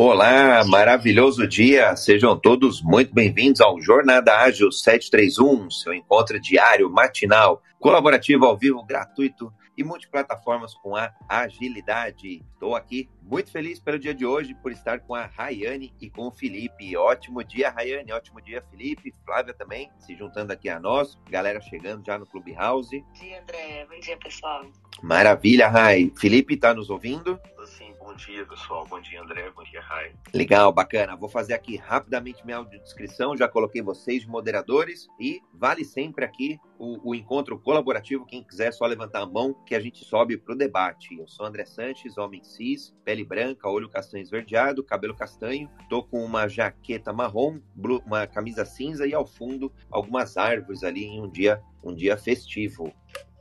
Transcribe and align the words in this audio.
Olá, 0.00 0.64
maravilhoso 0.64 1.44
dia. 1.44 1.96
Sejam 1.96 2.38
todos 2.38 2.80
muito 2.80 3.12
bem-vindos 3.12 3.60
ao 3.60 3.80
Jornada 3.80 4.32
Ágil 4.42 4.70
731, 4.70 5.68
seu 5.72 5.92
encontro 5.92 6.38
diário, 6.38 6.88
matinal, 6.88 7.60
colaborativo, 7.80 8.44
ao 8.44 8.56
vivo, 8.56 8.84
gratuito 8.84 9.52
e 9.76 9.82
multiplataformas 9.82 10.72
com 10.74 10.94
a 10.94 11.12
agilidade. 11.28 12.44
Estou 12.52 12.76
aqui 12.76 13.10
muito 13.20 13.50
feliz 13.50 13.80
pelo 13.80 13.98
dia 13.98 14.14
de 14.14 14.24
hoje, 14.24 14.54
por 14.62 14.70
estar 14.70 15.00
com 15.00 15.16
a 15.16 15.26
Rayane 15.26 15.92
e 16.00 16.08
com 16.08 16.28
o 16.28 16.30
Felipe. 16.30 16.96
Ótimo 16.96 17.42
dia, 17.42 17.68
Rayane, 17.68 18.12
ótimo 18.12 18.40
dia, 18.40 18.62
Felipe. 18.70 19.12
Flávia 19.24 19.52
também 19.52 19.90
se 19.98 20.14
juntando 20.14 20.52
aqui 20.52 20.68
a 20.68 20.78
nós. 20.78 21.18
Galera 21.28 21.60
chegando 21.60 22.06
já 22.06 22.16
no 22.16 22.24
Clubhouse. 22.24 23.00
Bom 23.00 23.12
dia, 23.14 23.42
André. 23.42 23.84
Bom 23.90 23.98
dia, 23.98 24.16
pessoal. 24.16 24.64
Maravilha, 25.02 25.66
Ray. 25.68 26.12
Felipe, 26.16 26.54
está 26.54 26.72
nos 26.72 26.88
ouvindo? 26.88 27.36
Sim, 27.66 27.92
bom 28.08 28.14
dia, 28.14 28.46
pessoal. 28.46 28.86
Bom 28.86 28.98
dia, 29.02 29.20
André. 29.20 29.50
Bom 29.54 29.62
dia, 29.64 29.82
Ray. 29.82 30.14
Legal, 30.32 30.72
bacana. 30.72 31.14
Vou 31.14 31.28
fazer 31.28 31.52
aqui 31.52 31.76
rapidamente 31.76 32.42
minha 32.42 32.56
audiodescrição. 32.56 33.36
Já 33.36 33.46
coloquei 33.46 33.82
vocês 33.82 34.22
de 34.22 34.28
moderadores 34.28 35.06
e 35.20 35.42
vale 35.52 35.84
sempre 35.84 36.24
aqui 36.24 36.58
o, 36.78 37.10
o, 37.10 37.14
encontro 37.14 37.58
colaborativo. 37.58 38.24
Quem 38.24 38.42
quiser, 38.42 38.72
só 38.72 38.86
levantar 38.86 39.20
a 39.20 39.26
mão 39.26 39.52
que 39.66 39.74
a 39.74 39.80
gente 39.80 40.02
sobe 40.06 40.38
para 40.38 40.54
o 40.54 40.56
debate. 40.56 41.18
Eu 41.18 41.28
sou 41.28 41.44
André 41.44 41.66
Sanches, 41.66 42.16
homem 42.16 42.42
cis, 42.42 42.96
pele 43.04 43.24
branca, 43.24 43.68
olho 43.68 43.90
castanho 43.90 44.22
esverdeado, 44.22 44.82
cabelo 44.82 45.14
castanho. 45.14 45.70
Tô 45.90 46.02
com 46.02 46.24
uma 46.24 46.48
jaqueta 46.48 47.12
marrom, 47.12 47.60
uma 48.06 48.26
camisa 48.26 48.64
cinza 48.64 49.06
e 49.06 49.12
ao 49.12 49.26
fundo 49.26 49.70
algumas 49.90 50.38
árvores 50.38 50.82
ali 50.82 51.04
em 51.04 51.20
um 51.20 51.28
dia, 51.28 51.62
um 51.84 51.94
dia 51.94 52.16
festivo. 52.16 52.90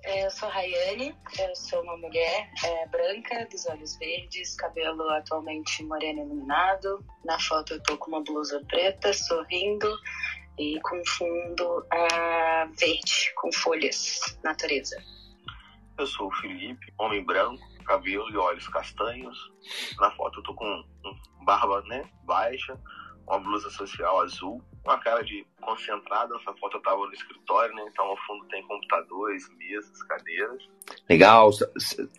É, 0.08 0.26
eu 0.26 0.32
sou 0.32 0.48
Rayane, 0.48 1.14
eu 1.38 1.54
sou 1.54 1.82
uma 1.82 1.98
mulher 1.98 2.50
é, 2.64 2.88
branca, 2.88 3.46
dos 3.52 3.66
olhos 3.66 3.98
verdes, 3.98 4.56
cabelo 4.56 5.04
atualmente 5.10 5.84
moreno 5.84 6.22
iluminado. 6.22 7.04
Na 7.26 7.38
foto 7.42 7.74
eu 7.74 7.84
tô 7.84 7.98
com 7.98 8.12
uma 8.12 8.24
blusa 8.24 8.64
preta, 8.70 9.12
sorrindo 9.12 9.94
e 10.58 10.80
com 10.80 11.06
fundo 11.06 11.80
uh, 11.80 12.74
verde, 12.80 13.34
com 13.36 13.52
folhas, 13.52 14.40
natureza. 14.46 14.96
Eu 15.98 16.08
sou 16.08 16.28
o 16.28 16.36
Felipe, 16.36 16.94
homem 16.98 17.22
branco, 17.26 17.62
cabelo 17.84 18.30
e 18.30 18.38
olhos 18.38 18.66
castanhos. 18.70 19.38
Na 20.00 20.10
foto 20.12 20.40
eu 20.40 20.44
tô 20.44 20.54
com 20.54 20.86
barba 21.44 21.82
né, 21.82 22.10
baixa, 22.24 22.80
uma 23.28 23.40
blusa 23.40 23.70
social 23.72 24.22
azul, 24.22 24.64
uma 24.88 24.98
cara 25.00 25.24
de 25.24 25.46
concentrada. 25.62 26.36
Essa 26.38 26.54
foto 26.54 26.80
tava 26.80 27.06
no 27.06 27.14
escritório, 27.14 27.76
né? 27.76 27.86
Então 27.92 28.06
ao 28.06 28.18
fundo 28.26 28.46
tem 28.46 28.66
computadores, 28.66 29.50
mesas, 29.58 30.02
cadeiras. 30.04 30.64
Legal. 31.10 31.50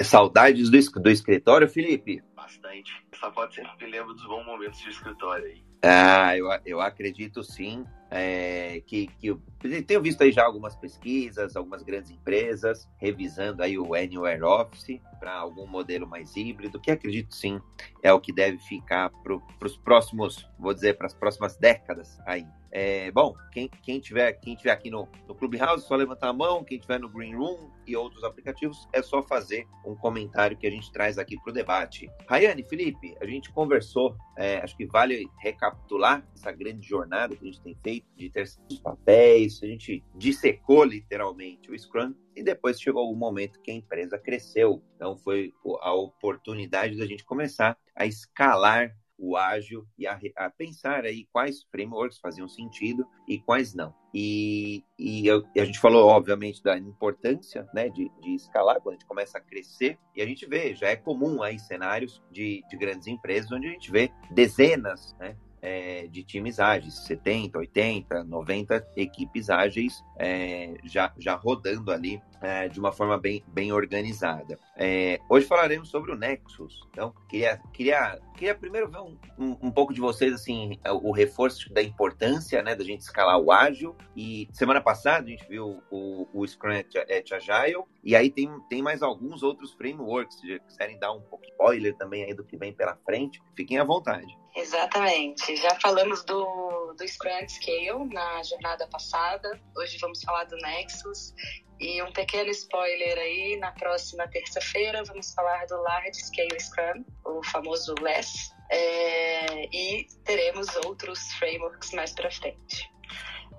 Saudades 0.03 0.71
do, 0.71 1.01
do 1.01 1.11
escritório, 1.11 1.69
Felipe? 1.69 2.23
Bastante. 2.37 2.93
Essa 3.11 3.31
foto 3.33 3.55
sempre 3.55 3.87
me 3.87 3.91
lembra 3.91 4.13
dos 4.13 4.25
bons 4.27 4.45
momentos 4.45 4.81
de 4.81 4.91
escritório 4.91 5.47
aí. 5.47 5.63
Ah, 5.83 6.37
eu, 6.37 6.47
eu 6.67 6.81
acredito 6.81 7.43
sim. 7.43 7.87
É, 8.11 8.81
que, 8.87 9.07
que 9.07 9.27
eu 9.29 9.43
tenho 9.87 10.01
visto 10.01 10.23
aí 10.23 10.33
já 10.33 10.45
algumas 10.45 10.75
pesquisas, 10.75 11.57
algumas 11.57 11.83
grandes 11.83 12.11
empresas 12.11 12.89
revisando 12.97 13.63
aí 13.63 13.79
o 13.79 13.95
Anywhere 13.95 14.43
Office 14.43 15.01
para 15.19 15.35
algum 15.35 15.67
modelo 15.67 16.07
mais 16.07 16.35
híbrido, 16.37 16.81
que 16.81 16.91
acredito 16.91 17.35
sim 17.35 17.61
é 18.03 18.13
o 18.13 18.21
que 18.21 18.33
deve 18.33 18.59
ficar 18.59 19.11
para 19.11 19.67
os 19.67 19.77
próximos, 19.77 20.49
vou 20.59 20.73
dizer, 20.73 20.97
para 20.97 21.07
as 21.07 21.15
próximas 21.15 21.57
décadas 21.57 22.19
aí. 22.25 22.47
É, 22.71 23.11
bom, 23.11 23.35
quem, 23.51 23.69
quem, 23.83 23.99
tiver, 23.99 24.33
quem 24.35 24.55
tiver 24.55 24.71
aqui 24.71 24.91
no, 24.91 25.09
no 25.27 25.35
Clubhouse, 25.35 25.87
só 25.87 25.97
levantar 25.97 26.29
a 26.29 26.33
mão. 26.33 26.63
Quem 26.63 26.79
tiver 26.79 27.01
no 27.01 27.09
Green 27.09 27.35
Room 27.35 27.71
e 27.87 27.97
outros 27.97 28.23
aplicativos, 28.25 28.87
é 28.93 29.01
só 29.01 29.23
fazer 29.23 29.67
um 29.85 29.97
comentário 29.97 30.57
que 30.57 30.67
a 30.67 30.71
gente 30.71 30.93
traz 30.93 31.19
aqui 31.19 31.37
para 31.41 31.51
o 31.51 31.55
debate. 31.55 32.11
Rayane, 32.29 32.63
Felipe, 32.63 33.17
a 33.21 33.27
gente 33.27 33.51
conversou, 33.51 34.15
é, 34.37 34.59
acho 34.59 34.77
que 34.77 34.87
vale 34.87 35.27
recapitular 35.39 36.23
essa 36.35 36.53
grande 36.53 36.87
jornada 36.87 37.35
que 37.35 37.43
a 37.43 37.47
gente 37.47 37.61
tem 37.63 37.75
feito 37.83 37.98
de 38.17 38.31
ter 38.31 38.43
os 38.43 38.79
papéis, 38.81 39.61
a 39.63 39.67
gente 39.67 40.05
dissecou 40.15 40.85
literalmente 40.85 41.71
o 41.71 41.79
Scrum 41.79 42.15
e 42.35 42.43
depois 42.43 42.81
chegou 42.81 43.11
o 43.11 43.17
momento 43.17 43.61
que 43.61 43.71
a 43.71 43.75
empresa 43.75 44.19
cresceu. 44.19 44.83
Então 44.97 45.17
foi 45.17 45.53
a 45.81 45.93
oportunidade 45.93 46.97
da 46.97 47.07
gente 47.07 47.25
começar 47.25 47.77
a 47.95 48.07
escalar 48.07 48.95
o 49.19 49.37
ágil 49.37 49.85
e 49.99 50.07
a, 50.07 50.19
a, 50.37 50.49
pensar 50.49 51.05
aí 51.05 51.27
quais 51.33 51.65
frameworks 51.73 52.19
faziam 52.19 52.49
sentido 52.49 53.05
e 53.27 53.41
quais 53.41 53.75
não. 53.75 53.93
E, 54.15 54.85
e, 54.97 55.27
eu, 55.27 55.45
e 55.55 55.61
a 55.61 55.65
gente 55.65 55.81
falou, 55.81 56.07
obviamente, 56.07 56.63
da 56.63 56.79
importância 56.79 57.69
né, 57.75 57.89
de, 57.89 58.09
de, 58.21 58.35
escalar 58.37 58.81
quando 58.81 58.95
a 58.95 58.99
gente 58.99 59.07
começa 59.07 59.39
a 59.39 59.41
crescer. 59.41 59.99
E 60.15 60.23
a 60.23 60.27
gente 60.27 60.47
vê, 60.47 60.75
já 60.75 60.89
é 60.89 60.97
comum 60.97 61.43
aí 61.43 61.59
cenários 61.59 62.23
de, 62.31 62.63
de 62.71 62.77
grandes 62.77 63.09
empresas 63.09 63.51
onde 63.51 63.67
a 63.67 63.71
gente 63.73 63.91
vê 63.91 64.11
dezenas, 64.31 65.17
né, 65.19 65.37
é, 65.61 66.07
de 66.07 66.23
times 66.23 66.59
ágeis, 66.59 66.95
70, 67.07 67.59
80, 67.59 68.25
90 68.25 68.89
equipes 68.97 69.51
ágeis 69.51 70.03
é, 70.17 70.75
já, 70.85 71.13
já 71.19 71.35
rodando 71.35 71.91
ali 71.91 72.21
é, 72.41 72.69
de 72.69 72.79
uma 72.79 72.93
forma 72.93 73.19
bem, 73.19 73.43
bem 73.49 73.73
organizada. 73.73 74.59
É, 74.77 75.21
hoje 75.29 75.47
falaremos 75.47 75.89
sobre 75.89 76.13
o 76.13 76.17
Nexus. 76.17 76.81
Então, 76.91 77.13
queria, 77.29 77.61
queria, 77.73 78.21
queria 78.37 78.55
primeiro 78.55 78.89
ver 78.89 78.99
um, 78.99 79.17
um, 79.39 79.59
um, 79.63 79.71
pouco 79.71 79.93
de 79.93 80.01
vocês, 80.01 80.33
assim, 80.33 80.79
o 81.03 81.11
reforço 81.13 81.73
da 81.73 81.83
importância 81.83 82.63
né, 82.63 82.75
da 82.75 82.85
gente 82.85 83.01
escalar 83.01 83.39
o 83.39 83.51
ágil. 83.51 83.97
E 84.17 84.49
semana 84.53 84.81
passada 84.81 85.27
a 85.27 85.31
gente 85.31 85.47
viu 85.49 85.83
o, 85.91 86.29
o 86.33 86.47
Scrum 86.47 86.73
at, 86.73 87.33
Agile, 87.33 87.85
e 88.03 88.15
aí 88.15 88.31
tem, 88.31 88.49
tem 88.69 88.83
mais 88.83 89.03
alguns 89.03 89.43
outros 89.43 89.73
frameworks. 89.75 90.39
Se 90.41 90.61
quiserem 90.61 90.99
dar 90.99 91.13
um 91.13 91.21
pouco 91.23 91.45
de 91.45 91.51
spoiler 91.51 91.97
também 91.97 92.25
aí 92.25 92.35
do 92.35 92.45
que 92.45 92.57
vem 92.57 92.73
pela 92.73 92.97
frente, 93.05 93.41
fiquem 93.57 93.79
à 93.79 93.85
vontade. 93.85 94.39
Exatamente. 94.55 95.55
Já 95.57 95.75
falamos 95.81 96.25
do, 96.25 96.95
do 96.97 97.07
Scrum 97.07 97.49
Scale 97.49 98.13
na 98.13 98.43
jornada 98.43 98.87
passada. 98.89 99.61
Hoje 99.77 99.99
vamos 100.01 100.23
falar 100.23 100.45
do 100.45 100.57
Nexus. 100.57 101.35
E 101.81 102.03
um 102.03 102.13
pequeno 102.13 102.51
spoiler 102.51 103.19
aí, 103.19 103.57
na 103.57 103.71
próxima 103.73 104.27
terça-feira 104.29 105.05
vamos 105.05 105.33
falar 105.33 105.65
do 105.67 105.81
Large 105.83 106.27
Scale 106.27 106.61
Scrum, 106.61 107.05
o 107.25 107.43
famoso 107.45 107.95
LESS, 108.01 108.53
é, 108.71 109.65
e 109.67 110.07
teremos 110.25 110.75
outros 110.85 111.33
frameworks 111.35 111.93
mais 111.93 112.13
para 112.13 112.31
frente. 112.31 112.91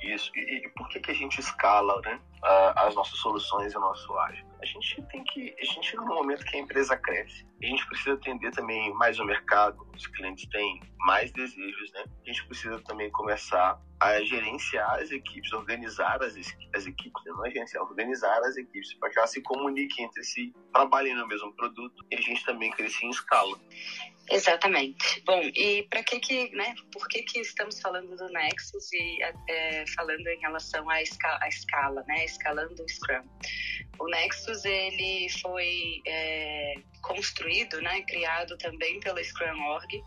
Isso. 0.02 0.31
E, 0.35 0.66
e, 0.66 0.69
por 0.75 0.88
que, 0.90 1.00
que 1.00 1.12
a 1.12 1.16
gente 1.16 1.40
escala 1.40 2.02
né, 2.02 2.19
as 2.75 2.94
nossas 2.96 3.18
soluções 3.19 3.74
e 3.74 3.78
o 3.78 3.80
nosso 3.80 4.18
ágil? 4.18 4.49
A 4.62 4.66
gente 4.66 5.02
tem 5.03 5.24
que. 5.24 5.56
A 5.59 5.64
gente 5.64 5.96
no 5.96 6.06
momento 6.06 6.44
que 6.46 6.58
a 6.58 6.59
empresa 6.59 6.97
cresce. 6.97 7.47
A 7.64 7.66
gente 7.66 7.86
precisa 7.88 8.14
atender 8.14 8.52
também 8.52 8.94
mais 8.96 9.20
o 9.20 9.25
mercado. 9.25 9.78
Os 9.96 10.08
clientes 10.08 10.47
têm 10.50 10.81
mais 11.00 11.31
desejos, 11.31 11.92
né? 11.94 12.03
A 12.25 12.25
gente 12.25 12.46
precisa 12.46 12.80
também 12.81 13.09
começar 13.12 13.81
a 14.00 14.22
gerenciar 14.22 15.00
as 15.00 15.12
equipes, 15.12 15.52
organizar 15.52 16.22
as, 16.24 16.36
as 16.74 16.86
equipes, 16.86 17.24
né? 17.25 17.31
não 17.34 17.46
é 17.46 17.52
gerenciar, 17.52 17.84
organizar 17.84 18.40
as 18.40 18.56
equipes 18.56 18.94
para 18.96 19.09
que 19.09 19.18
elas 19.18 19.31
se 19.31 19.42
comuniquem 19.42 20.06
entre 20.06 20.24
si, 20.24 20.53
trabalhem 20.74 21.16
no 21.16 21.28
mesmo 21.28 21.53
produto 21.53 22.06
e 22.09 22.16
a 22.16 22.22
gente 22.22 22.46
também 22.46 22.72
cresça 22.72 23.06
em 23.06 23.09
escala. 23.09 23.58
Exatamente. 24.31 25.22
Bom, 25.25 25.41
e 25.41 25.84
para 25.90 26.03
que 26.03 26.19
que, 26.19 26.56
né, 26.56 26.75
por 26.94 27.07
que 27.07 27.23
que 27.23 27.40
estamos 27.40 27.79
falando 27.81 28.16
do 28.16 28.28
Nexus 28.29 28.91
e 28.94 29.19
é, 29.50 29.85
falando 29.95 30.28
em 30.28 30.40
relação 30.40 30.90
à 30.90 31.01
escala, 31.01 31.40
à 31.41 31.47
escala, 31.47 32.03
né, 32.07 32.25
escalando 32.25 32.84
o 32.84 32.89
Scrum? 32.89 33.23
O 34.00 34.07
Nexus, 34.07 34.63
ele 34.66 35.29
foi 35.41 36.01
é, 36.06 36.75
construído, 37.01 37.81
né, 37.81 38.01
criado 38.03 38.57
também 38.57 39.00
pela 39.00 39.23
Scrum 39.23 39.62
Org, 39.68 40.03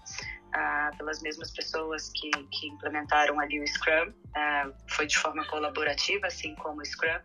ah, 0.54 0.90
pelas 0.96 1.20
mesmas 1.22 1.50
pessoas 1.50 2.10
que, 2.14 2.30
que 2.30 2.68
implementaram 2.68 3.40
ali 3.40 3.60
o 3.60 3.66
Scrum, 3.66 4.12
ah, 4.36 4.70
foi 4.88 5.06
de 5.06 5.18
forma 5.18 5.44
colaborativa, 5.46 6.26
assim 6.26 6.54
como 6.56 6.80
o 6.80 6.84
Scrum 6.84 7.20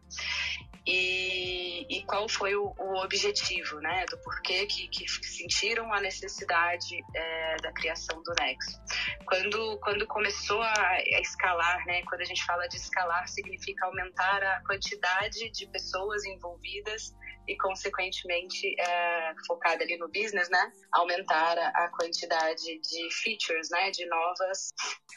e, 0.88 1.86
e 1.90 2.03
qual 2.06 2.30
foi 2.30 2.56
o, 2.56 2.74
o, 2.78 3.03
objetivo, 3.03 3.80
né, 3.81 4.06
do 4.09 4.18
porquê 4.20 4.66
que, 4.66 4.88
que 4.88 5.06
sentiram 5.09 5.94
a 5.94 6.00
necessidade 6.00 7.03
é, 7.14 7.58
da 7.58 7.74
criação 7.74 8.24
do 8.24 8.34
Nexo. 8.40 8.80
Quando, 9.25 9.78
quando 9.80 10.07
começou 10.07 10.62
a, 10.62 10.74
a, 10.74 11.01
escalar, 11.19 11.86
né, 11.86 12.04
quando 12.04 12.22
a 12.22 12.25
gente 12.25 12.44
fala 12.45 12.68
de 12.68 12.78
escalar, 12.78 13.28
significa 13.28 13.86
aumentar 13.86 14.42
a 14.42 14.63
quantidade 14.66 15.51
de 15.51 15.68
pessoas 15.68 16.24
envolvidas 16.24 17.13
e, 17.48 17.56
consequentemente, 17.58 18.76
é, 18.80 19.34
focada 19.48 19.84
ali 19.84 19.98
no 19.98 20.08
business, 20.08 20.50
né, 20.50 20.72
aumentar 20.92 21.58
a, 21.58 21.90
quantidade 21.90 22.80
de 22.80 23.10
features, 23.12 23.70
né, 23.70 23.90
de 23.92 24.06
novas 24.08 24.70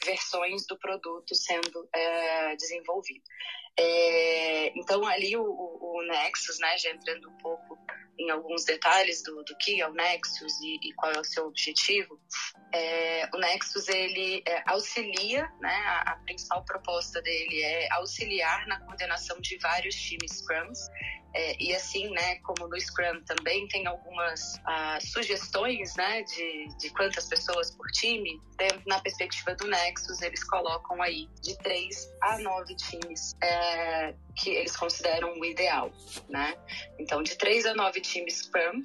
versões 0.05 0.67
do 0.67 0.79
produto 0.79 1.35
sendo 1.35 1.89
é, 1.93 2.57
desenvolvido. 2.57 3.23
É, 3.79 4.79
então, 4.79 5.05
ali 5.07 5.37
o, 5.37 5.43
o, 5.43 6.03
Nexus, 6.07 6.59
né, 6.59 6.77
já 6.79 6.91
entrando 6.91 7.29
um 7.31 7.37
pouco 7.39 7.79
em 8.19 8.31
alguns 8.31 8.65
detalhes 8.65 9.23
do, 9.23 9.43
do 9.45 9.57
que 9.57 9.81
é 9.81 9.89
o 9.89 9.93
Nexus 9.93 10.61
e, 10.61 10.79
e 10.83 10.93
qual 10.95 11.13
é 11.13 11.19
o 11.19 11.25
seu 11.25 11.47
objetivo, 11.47 12.21
é, 12.73 13.29
o 13.33 13.39
Nexus 13.39 13.89
ele 13.89 14.43
é, 14.47 14.63
auxilia, 14.67 15.51
né, 15.61 15.75
a, 15.87 16.13
a, 16.13 16.17
principal 16.17 16.65
proposta 16.65 17.23
dele 17.23 17.63
é 17.63 17.89
auxiliar 17.93 18.67
na 18.67 18.81
coordenação 18.81 19.41
de 19.41 19.57
vários 19.59 19.95
times 19.95 20.33
Scrums 20.33 20.79
É, 21.35 21.63
e 21.63 21.75
assim, 21.75 22.09
né, 22.11 22.37
como 22.37 22.69
no 22.69 22.81
Scrum 22.81 23.23
também 23.25 23.67
tem 23.69 23.87
algumas 23.87 24.57
uh, 24.57 25.07
sugestões, 25.07 25.95
né, 25.97 26.23
de, 26.23 26.69
de 26.79 26.91
quantas 26.91 27.29
pessoas 27.29 27.71
por 27.71 27.87
time, 27.93 28.41
na 28.87 29.01
perspectiva 29.01 29.55
do 29.55 29.67
Nexus, 29.67 30.21
eles 30.21 30.45
colocam 30.45 31.01
aí 31.01 31.29
de 31.41 31.57
três 31.59 32.13
a 32.21 32.39
nove 32.39 32.75
times 32.77 33.35
é, 33.43 34.15
que 34.37 34.51
eles 34.51 34.77
consideram 34.77 35.39
o 35.39 35.45
ideal, 35.45 35.91
né? 36.29 36.55
Então, 36.99 37.23
de 37.23 37.37
três 37.37 37.65
a 37.65 37.75
nove 37.75 38.01
times 38.01 38.43
Scrum, 38.43 38.83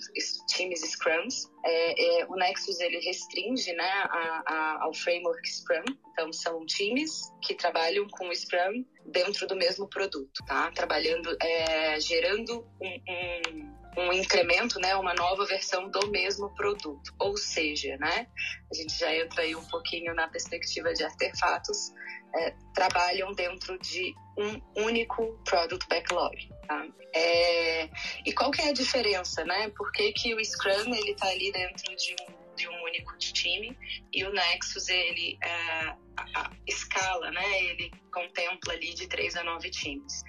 times 0.47 0.81
Scrums, 0.81 1.51
é, 1.65 2.21
é, 2.21 2.25
o 2.27 2.35
Nexus 2.35 2.79
ele 2.79 2.99
restringe, 2.99 3.73
né, 3.73 3.91
a, 4.09 4.43
a, 4.45 4.83
ao 4.83 4.93
framework 4.93 5.47
Scrum. 5.49 5.83
Então, 6.11 6.31
são 6.31 6.65
times 6.65 7.33
que 7.41 7.53
trabalham 7.53 8.07
com 8.09 8.33
Scrum 8.33 8.85
dentro 9.05 9.47
do 9.47 9.55
mesmo 9.55 9.87
produto, 9.87 10.43
tá? 10.45 10.71
Trabalhando, 10.71 11.35
é, 11.41 11.99
gerando 11.99 12.65
um, 12.81 13.01
um 13.07 13.75
um 13.97 14.11
incremento, 14.11 14.79
né, 14.79 14.95
uma 14.95 15.13
nova 15.13 15.45
versão 15.45 15.89
do 15.89 16.09
mesmo 16.09 16.53
produto. 16.53 17.13
Ou 17.17 17.37
seja, 17.37 17.95
né, 17.97 18.27
a 18.69 18.75
gente 18.75 18.97
já 18.97 19.13
entra 19.15 19.41
aí 19.41 19.55
um 19.55 19.65
pouquinho 19.65 20.13
na 20.13 20.27
perspectiva 20.27 20.93
de 20.93 21.03
artefatos, 21.03 21.93
é, 22.35 22.53
trabalham 22.73 23.33
dentro 23.33 23.79
de 23.79 24.13
um 24.37 24.83
único 24.83 25.39
product 25.45 25.87
backlog. 25.87 26.35
Tá? 26.67 26.85
É, 27.13 27.89
e 28.25 28.33
qual 28.33 28.51
que 28.51 28.61
é 28.61 28.69
a 28.69 28.73
diferença, 28.73 29.45
né? 29.45 29.69
Por 29.69 29.91
que, 29.93 30.11
que 30.11 30.33
o 30.33 30.43
Scrum 30.43 30.93
ele 30.93 31.11
está 31.11 31.27
ali 31.27 31.51
dentro 31.51 31.95
de 31.95 32.15
um, 32.21 32.34
de 32.55 32.67
um 32.67 32.83
único 32.83 33.17
time 33.17 33.77
e 34.11 34.23
o 34.23 34.31
Nexus 34.31 34.87
ele 34.89 35.37
é, 35.43 35.49
a, 35.49 35.97
a 36.35 36.51
escala, 36.67 37.31
né? 37.31 37.63
Ele 37.63 37.91
contempla 38.11 38.73
ali 38.73 38.93
de 38.93 39.07
três 39.07 39.35
a 39.35 39.43
nove 39.43 39.69
times. 39.69 40.23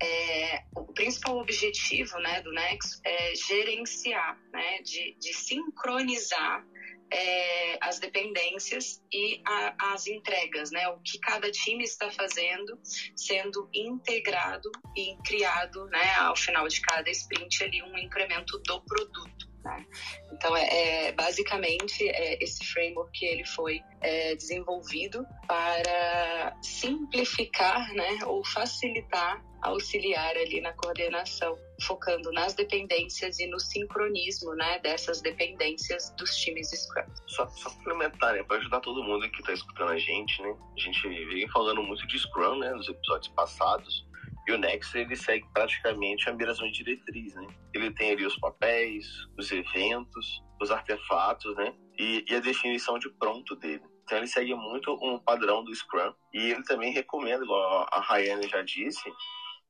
É, 0.00 0.64
o 0.76 0.92
principal 0.92 1.38
objetivo, 1.38 2.18
né, 2.18 2.40
do 2.42 2.52
Nexus 2.52 3.00
é 3.04 3.34
gerenciar, 3.34 4.38
né, 4.52 4.80
de, 4.82 5.16
de 5.18 5.32
sincronizar 5.34 6.64
é, 7.12 7.78
as 7.80 7.98
dependências 7.98 9.02
e 9.12 9.42
a, 9.46 9.92
as 9.92 10.06
entregas, 10.06 10.70
né? 10.70 10.88
O 10.88 10.98
que 11.00 11.18
cada 11.18 11.50
time 11.50 11.84
está 11.84 12.10
fazendo, 12.10 12.78
sendo 13.14 13.68
integrado 13.74 14.70
e 14.96 15.16
criado, 15.24 15.84
né? 15.86 16.14
Ao 16.14 16.34
final 16.34 16.66
de 16.66 16.80
cada 16.80 17.10
sprint 17.10 17.62
ali 17.64 17.82
um 17.82 17.98
incremento 17.98 18.58
do 18.60 18.80
produto. 18.82 19.51
Né? 19.64 19.86
Então, 20.32 20.56
é, 20.56 21.08
é 21.08 21.12
basicamente 21.12 22.08
é, 22.08 22.42
esse 22.42 22.64
framework 22.66 23.24
ele 23.24 23.44
foi 23.44 23.80
é, 24.00 24.34
desenvolvido 24.34 25.24
para 25.46 26.56
simplificar 26.62 27.92
né, 27.94 28.18
ou 28.26 28.44
facilitar, 28.44 29.40
auxiliar 29.62 30.36
ali 30.36 30.60
na 30.60 30.72
coordenação, 30.72 31.56
focando 31.82 32.32
nas 32.32 32.54
dependências 32.54 33.38
e 33.38 33.46
no 33.46 33.60
sincronismo 33.60 34.54
né, 34.56 34.80
dessas 34.80 35.20
dependências 35.20 36.12
dos 36.16 36.34
times 36.36 36.70
Scrum. 36.70 37.06
Só, 37.28 37.48
só 37.50 37.70
complementar, 37.70 38.34
né, 38.34 38.42
para 38.42 38.56
ajudar 38.56 38.80
todo 38.80 39.04
mundo 39.04 39.30
que 39.30 39.40
está 39.40 39.52
escutando 39.52 39.92
a 39.92 39.98
gente, 39.98 40.42
né? 40.42 40.56
A 40.76 40.80
gente 40.80 41.08
vem 41.08 41.48
falando 41.50 41.82
muito 41.82 42.04
de 42.08 42.18
Scrum, 42.18 42.58
né, 42.58 42.70
nos 42.72 42.88
episódios 42.88 43.32
passados. 43.34 44.04
E 44.46 44.52
o 44.52 44.58
Nexus 44.58 44.94
ele 44.94 45.14
segue 45.14 45.46
praticamente 45.52 46.28
a 46.28 46.32
mesma 46.32 46.70
diretriz, 46.70 47.34
né? 47.34 47.46
Ele 47.74 47.90
tem 47.92 48.12
ali 48.12 48.26
os 48.26 48.36
papéis, 48.38 49.06
os 49.38 49.50
eventos, 49.52 50.42
os 50.60 50.70
artefatos, 50.70 51.54
né? 51.56 51.74
E, 51.98 52.24
e, 52.28 52.34
a 52.34 52.40
definição 52.40 52.98
de 52.98 53.08
pronto 53.10 53.54
dele. 53.56 53.82
Então 54.02 54.18
ele 54.18 54.26
segue 54.26 54.54
muito 54.54 54.92
um 55.00 55.18
padrão 55.18 55.62
do 55.62 55.74
Scrum. 55.74 56.12
E 56.34 56.50
ele 56.50 56.62
também 56.64 56.92
recomenda, 56.92 57.44
igual 57.44 57.86
a 57.90 58.00
Rayane 58.00 58.48
já 58.48 58.62
disse, 58.62 59.02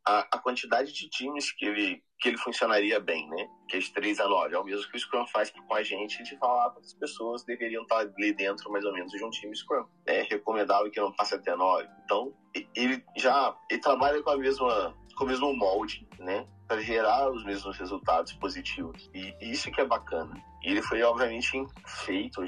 a, 0.07 0.21
a, 0.33 0.39
quantidade 0.39 0.93
de 0.93 1.09
times 1.09 1.53
que 1.53 1.65
ele, 1.65 2.03
que 2.21 2.29
ele 2.29 2.39
funcionaria 2.39 2.99
bem, 2.99 3.29
né? 3.29 3.49
Que 3.69 3.77
é 3.77 3.81
de 3.81 3.93
3 3.93 4.21
a 4.21 4.29
9. 4.29 4.55
É 4.55 4.59
o 4.59 4.65
mesmo 4.65 4.91
que 4.91 4.97
o 4.97 5.01
Scrum 5.01 5.27
faz 5.29 5.51
com 5.51 5.75
a 5.75 5.83
gente 5.83 6.23
de 6.23 6.37
falar 6.39 6.71
quantas 6.71 6.95
pessoas 6.95 7.45
deveriam 7.45 7.83
estar 7.83 7.99
ali 7.99 8.33
dentro, 8.33 8.71
mais 8.71 8.85
ou 8.85 8.93
menos, 8.93 9.13
de 9.13 9.25
um 9.25 9.31
time 9.31 9.57
Scrum. 9.57 9.85
É 10.07 10.23
recomendável 10.23 10.91
que 10.91 11.01
não 11.01 11.13
passe 11.13 11.35
até 11.35 11.55
9. 11.55 11.89
Então, 12.05 12.35
ele 12.75 13.05
já 13.17 13.57
ele 13.71 13.81
trabalha 13.81 14.23
com 14.23 14.31
a 14.31 14.37
mesma 14.37 14.97
com 15.17 15.25
o 15.25 15.27
mesmo 15.27 15.55
molde, 15.55 16.07
né? 16.19 16.47
Para 16.73 16.81
gerar 16.81 17.31
os 17.31 17.45
mesmos 17.45 17.77
resultados 17.77 18.33
positivos. 18.33 19.11
E 19.13 19.37
isso 19.43 19.71
que 19.71 19.79
é 19.79 19.85
bacana. 19.85 20.43
E 20.63 20.71
ele 20.71 20.81
foi, 20.81 21.03
obviamente, 21.03 21.63
feito, 21.85 22.41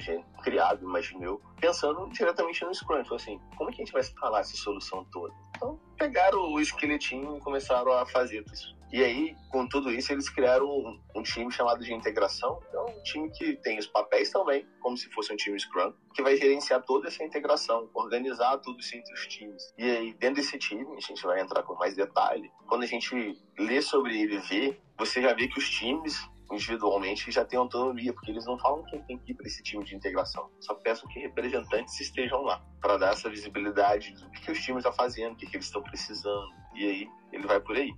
criado, 0.43 0.83
imagino 0.83 1.23
eu, 1.23 1.43
pensando 1.61 2.09
diretamente 2.09 2.65
no 2.65 2.75
Scrum. 2.75 3.01
Então, 3.01 3.17
assim, 3.17 3.39
como 3.55 3.69
é 3.69 3.73
que 3.75 3.83
a 3.83 3.85
gente 3.85 3.93
vai 3.93 4.01
escalar 4.01 4.41
essa 4.41 4.57
solução 4.57 5.05
toda? 5.13 5.35
Então, 5.55 5.79
pegaram 5.99 6.39
o 6.39 6.59
esqueletinho 6.59 7.37
e 7.37 7.41
começaram 7.41 7.93
a 7.93 8.07
fazer 8.07 8.43
isso. 8.51 8.75
E 8.95 9.03
aí, 9.03 9.37
com 9.51 9.67
tudo 9.67 9.91
isso, 9.91 10.13
eles 10.13 10.29
criaram 10.29 10.69
um, 10.69 11.01
um, 11.17 11.23
time 11.25 11.51
chamado 11.51 11.83
de 11.83 11.93
integração. 11.93 12.61
Então, 12.69 12.87
um 12.87 13.03
time 13.03 13.29
que 13.29 13.57
tem 13.57 13.77
os 13.77 13.89
papéis 13.89 14.31
também, 14.31 14.65
como 14.81 14.97
se 14.97 15.11
fosse 15.11 15.33
um 15.33 15.37
time 15.37 15.59
Scrum, 15.59 15.93
que 16.15 16.23
vai 16.23 16.37
gerenciar 16.37 16.81
toda 16.81 17.09
essa 17.09 17.25
integração, 17.25 17.91
organizar 17.93 18.57
tudo 18.59 18.79
isso 18.79 18.97
entre 18.97 19.13
os 19.13 19.27
times. 19.27 19.75
E 19.77 19.83
aí, 19.83 20.15
dentro 20.15 20.37
desse 20.37 20.57
time, 20.59 20.87
a 20.97 21.01
gente 21.01 21.21
vai 21.25 21.41
entrar 21.41 21.65
com 21.65 21.75
mais 21.75 21.97
detalhe. 21.97 22.49
Quando 22.69 22.85
a 22.85 22.87
gente 22.87 23.37
lê 23.59 23.83
sobre 23.83 24.17
ele 24.17 24.37
e 24.37 24.39
vê, 24.39 24.81
você 24.97 25.21
já 25.21 25.35
vê 25.35 25.49
que 25.49 25.59
os 25.59 25.69
times 25.69 26.17
individualmente 26.53 27.33
já 27.33 27.45
têm 27.45 27.59
autonomia, 27.59 28.13
porque 28.13 28.31
eles 28.31 28.47
não 28.47 28.57
falam 28.59 28.85
quem 28.85 29.03
tem 29.03 29.19
que 29.19 29.33
ir 29.33 29.35
para 29.35 29.47
esse 29.47 29.61
time 29.61 29.85
de 29.85 29.97
integração. 29.97 30.49
Só 30.61 30.73
peçam 30.75 31.09
que 31.09 31.19
representantes 31.19 31.99
estejam 32.01 32.43
lá, 32.43 32.65
para 32.81 32.97
dar 32.97 33.13
essa 33.13 33.29
visibilidade 33.29 34.13
do 34.15 34.31
que, 34.31 34.41
que 34.43 34.53
os 34.53 34.61
times 34.61 34.85
estão 34.85 34.93
fazendo, 34.93 35.33
o 35.33 35.37
que, 35.37 35.47
que 35.47 35.57
eles 35.57 35.67
estão 35.67 35.83
precisando. 35.83 36.49
E 36.75 36.85
aí 36.85 37.09
ele 37.35 37.47
vai 37.47 37.61
por 37.61 37.77
aí. 37.77 37.93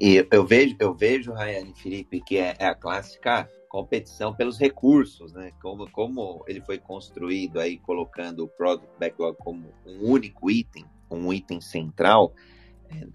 E 0.00 0.26
eu 0.30 0.44
vejo, 0.44 0.76
eu 0.78 0.94
vejo, 0.94 1.32
Rayane 1.32 1.74
Felipe, 1.74 2.20
que 2.20 2.36
é, 2.36 2.56
é 2.58 2.66
a 2.66 2.74
clássica 2.74 3.48
competição 3.68 4.34
pelos 4.34 4.58
recursos, 4.58 5.32
né? 5.32 5.52
Como, 5.60 5.90
como 5.90 6.44
ele 6.46 6.60
foi 6.60 6.78
construído 6.78 7.58
aí, 7.58 7.78
colocando 7.78 8.44
o 8.44 8.48
Product 8.48 8.88
Backlog 8.98 9.36
como 9.38 9.72
um 9.86 10.10
único 10.10 10.50
item, 10.50 10.84
um 11.10 11.32
item 11.32 11.60
central, 11.60 12.32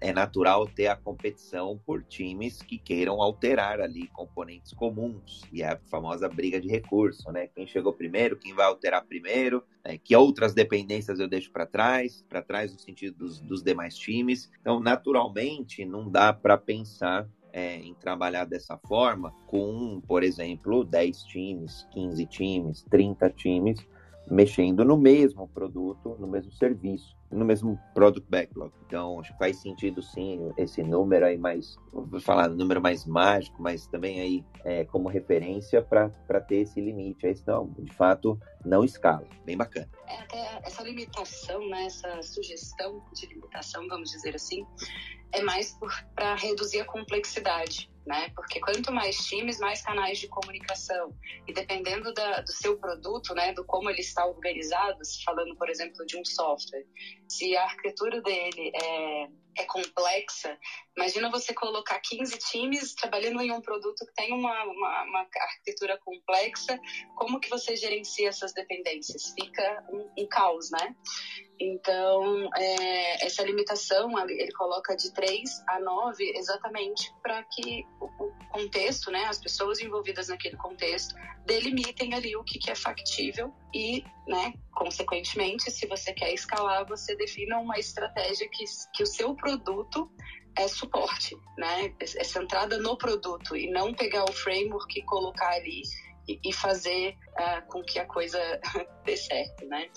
é 0.00 0.12
natural 0.12 0.66
ter 0.66 0.86
a 0.86 0.96
competição 0.96 1.80
por 1.84 2.02
times 2.02 2.62
que 2.62 2.78
queiram 2.78 3.20
alterar 3.20 3.80
ali 3.80 4.06
componentes 4.08 4.72
comuns 4.72 5.42
e 5.52 5.62
é 5.62 5.68
a 5.68 5.78
famosa 5.90 6.28
briga 6.28 6.60
de 6.60 6.68
recurso, 6.68 7.30
né? 7.30 7.48
Quem 7.48 7.66
chegou 7.66 7.92
primeiro, 7.92 8.36
quem 8.36 8.54
vai 8.54 8.66
alterar 8.66 9.04
primeiro, 9.04 9.62
né? 9.84 9.98
que 9.98 10.14
outras 10.14 10.54
dependências 10.54 11.20
eu 11.20 11.28
deixo 11.28 11.50
para 11.50 11.66
trás, 11.66 12.24
para 12.28 12.42
trás 12.42 12.72
no 12.72 12.78
sentido 12.78 13.18
dos, 13.18 13.40
dos 13.40 13.62
demais 13.62 13.96
times. 13.96 14.50
Então, 14.60 14.80
naturalmente, 14.80 15.84
não 15.84 16.10
dá 16.10 16.32
para 16.32 16.56
pensar 16.56 17.28
é, 17.52 17.76
em 17.76 17.94
trabalhar 17.94 18.44
dessa 18.44 18.78
forma 18.86 19.32
com, 19.46 20.00
por 20.06 20.22
exemplo, 20.22 20.84
10 20.84 21.24
times, 21.24 21.86
15 21.92 22.26
times, 22.26 22.82
30 22.90 23.30
times 23.30 23.86
mexendo 24.30 24.84
no 24.84 24.96
mesmo 24.96 25.48
produto, 25.48 26.16
no 26.18 26.26
mesmo 26.26 26.52
serviço 26.52 27.18
no 27.30 27.44
mesmo 27.44 27.78
product 27.94 28.28
backlog. 28.28 28.72
Então, 28.86 29.20
acho 29.20 29.32
que 29.32 29.38
faz 29.38 29.56
sentido 29.58 30.02
sim 30.02 30.52
esse 30.56 30.82
número 30.82 31.24
aí 31.24 31.38
mais, 31.38 31.76
vou 31.92 32.20
falar, 32.20 32.48
número 32.48 32.80
mais 32.80 33.06
mágico, 33.06 33.62
mas 33.62 33.86
também 33.86 34.20
aí 34.20 34.44
é, 34.64 34.84
como 34.84 35.08
referência 35.08 35.80
para 35.80 36.10
ter 36.40 36.56
esse 36.56 36.80
limite. 36.80 37.26
Aí, 37.26 37.36
senão, 37.36 37.72
de 37.78 37.92
fato, 37.94 38.38
não 38.64 38.84
escala. 38.84 39.26
Bem 39.44 39.56
bacana. 39.56 39.88
É, 40.08 40.16
até 40.20 40.60
essa 40.64 40.82
limitação, 40.82 41.68
né, 41.68 41.84
essa 41.84 42.20
sugestão 42.22 43.02
de 43.14 43.26
limitação, 43.26 43.86
vamos 43.88 44.10
dizer 44.10 44.34
assim, 44.34 44.66
é 45.32 45.42
mais 45.42 45.78
para 46.14 46.34
reduzir 46.34 46.80
a 46.80 46.84
complexidade 46.84 47.89
né? 48.06 48.30
Porque 48.34 48.60
quanto 48.60 48.92
mais 48.92 49.16
times, 49.16 49.58
mais 49.58 49.82
canais 49.82 50.18
de 50.18 50.28
comunicação. 50.28 51.14
E 51.46 51.52
dependendo 51.52 52.12
da, 52.14 52.40
do 52.40 52.52
seu 52.52 52.78
produto, 52.78 53.34
né, 53.34 53.52
do 53.52 53.64
como 53.64 53.90
ele 53.90 54.00
está 54.00 54.26
organizado, 54.26 54.98
falando, 55.24 55.54
por 55.56 55.68
exemplo, 55.68 56.04
de 56.06 56.16
um 56.16 56.24
software, 56.24 56.84
se 57.30 57.56
a 57.56 57.62
arquitetura 57.62 58.20
dele 58.20 58.72
é, 58.74 59.28
é 59.58 59.64
complexa, 59.64 60.58
imagina 60.96 61.30
você 61.30 61.54
colocar 61.54 62.00
15 62.00 62.36
times 62.38 62.92
trabalhando 62.94 63.40
em 63.40 63.52
um 63.52 63.60
produto 63.60 64.04
que 64.04 64.14
tem 64.14 64.32
uma, 64.32 64.64
uma, 64.64 65.02
uma 65.04 65.20
arquitetura 65.20 65.96
complexa, 65.98 66.78
como 67.14 67.38
que 67.38 67.48
você 67.48 67.76
gerencia 67.76 68.28
essas 68.28 68.52
dependências? 68.52 69.32
Fica 69.32 69.84
um, 69.92 70.10
um 70.18 70.26
caos, 70.26 70.70
né? 70.72 70.96
Então, 71.60 72.48
é, 72.56 73.26
essa 73.26 73.42
limitação 73.42 74.18
ele 74.28 74.50
coloca 74.52 74.96
de 74.96 75.12
3 75.12 75.62
a 75.68 75.78
9 75.78 76.32
exatamente 76.34 77.12
para 77.22 77.44
que 77.44 77.84
o 78.00 78.08
contexto, 78.50 79.10
né, 79.10 79.26
as 79.26 79.38
pessoas 79.38 79.78
envolvidas 79.78 80.28
naquele 80.28 80.56
contexto, 80.56 81.14
delimitem 81.44 82.14
ali 82.14 82.34
o 82.34 82.42
que, 82.42 82.58
que 82.58 82.70
é 82.70 82.74
factível 82.74 83.52
e, 83.74 84.02
né, 84.26 84.54
consequentemente, 84.74 85.70
se 85.70 85.86
você 85.86 86.14
quer 86.14 86.32
escalar, 86.32 86.86
você 86.86 87.14
defina 87.20 87.58
uma 87.58 87.78
estratégia 87.78 88.48
que, 88.48 88.64
que 88.94 89.02
o 89.02 89.06
seu 89.06 89.34
produto 89.34 90.10
é 90.56 90.66
suporte, 90.66 91.36
né, 91.56 91.94
é 92.00 92.24
centrada 92.24 92.78
no 92.78 92.96
produto 92.96 93.56
e 93.56 93.70
não 93.70 93.94
pegar 93.94 94.24
o 94.24 94.32
framework 94.32 94.98
e 94.98 95.04
colocar 95.04 95.50
ali 95.50 95.82
e, 96.44 96.52
fazer 96.52 97.16
uh, 97.30 97.66
com 97.68 97.82
que 97.82 97.98
a 97.98 98.06
coisa 98.06 98.38
dê 99.04 99.16
certo, 99.16 99.66
né? 99.66 99.88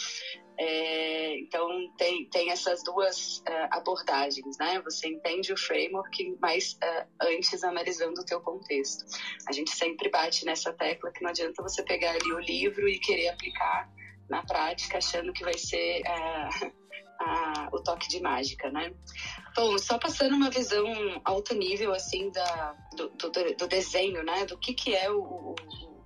É, 0.57 1.39
então, 1.39 1.67
tem, 1.97 2.27
tem 2.29 2.49
essas 2.49 2.83
duas 2.83 3.39
uh, 3.39 3.67
abordagens, 3.71 4.57
né? 4.57 4.81
Você 4.83 5.07
entende 5.09 5.53
o 5.53 5.57
framework, 5.57 6.37
mas 6.41 6.73
uh, 6.73 7.07
antes 7.21 7.63
analisando 7.63 8.21
o 8.21 8.25
teu 8.25 8.41
contexto. 8.41 9.03
A 9.47 9.51
gente 9.51 9.71
sempre 9.71 10.09
bate 10.09 10.45
nessa 10.45 10.73
tecla 10.73 11.11
que 11.11 11.21
não 11.21 11.29
adianta 11.29 11.61
você 11.61 11.83
pegar 11.83 12.11
ali 12.11 12.31
o 12.31 12.39
livro 12.39 12.87
e 12.87 12.99
querer 12.99 13.29
aplicar 13.29 13.89
na 14.29 14.43
prática, 14.43 14.97
achando 14.97 15.33
que 15.33 15.43
vai 15.43 15.57
ser 15.57 16.01
uh, 16.01 16.82
a, 17.19 17.69
o 17.71 17.79
toque 17.79 18.07
de 18.07 18.21
mágica, 18.21 18.69
né? 18.69 18.93
Bom, 19.55 19.77
só 19.77 19.97
passando 19.97 20.35
uma 20.35 20.49
visão 20.49 20.85
alto 21.23 21.55
nível, 21.55 21.93
assim, 21.93 22.31
da, 22.31 22.75
do, 22.95 23.09
do, 23.09 23.55
do 23.55 23.67
desenho, 23.67 24.23
né? 24.23 24.45
Do 24.45 24.57
que, 24.57 24.73
que 24.73 24.95
é 24.95 25.11
o, 25.11 25.21
o 25.21 25.55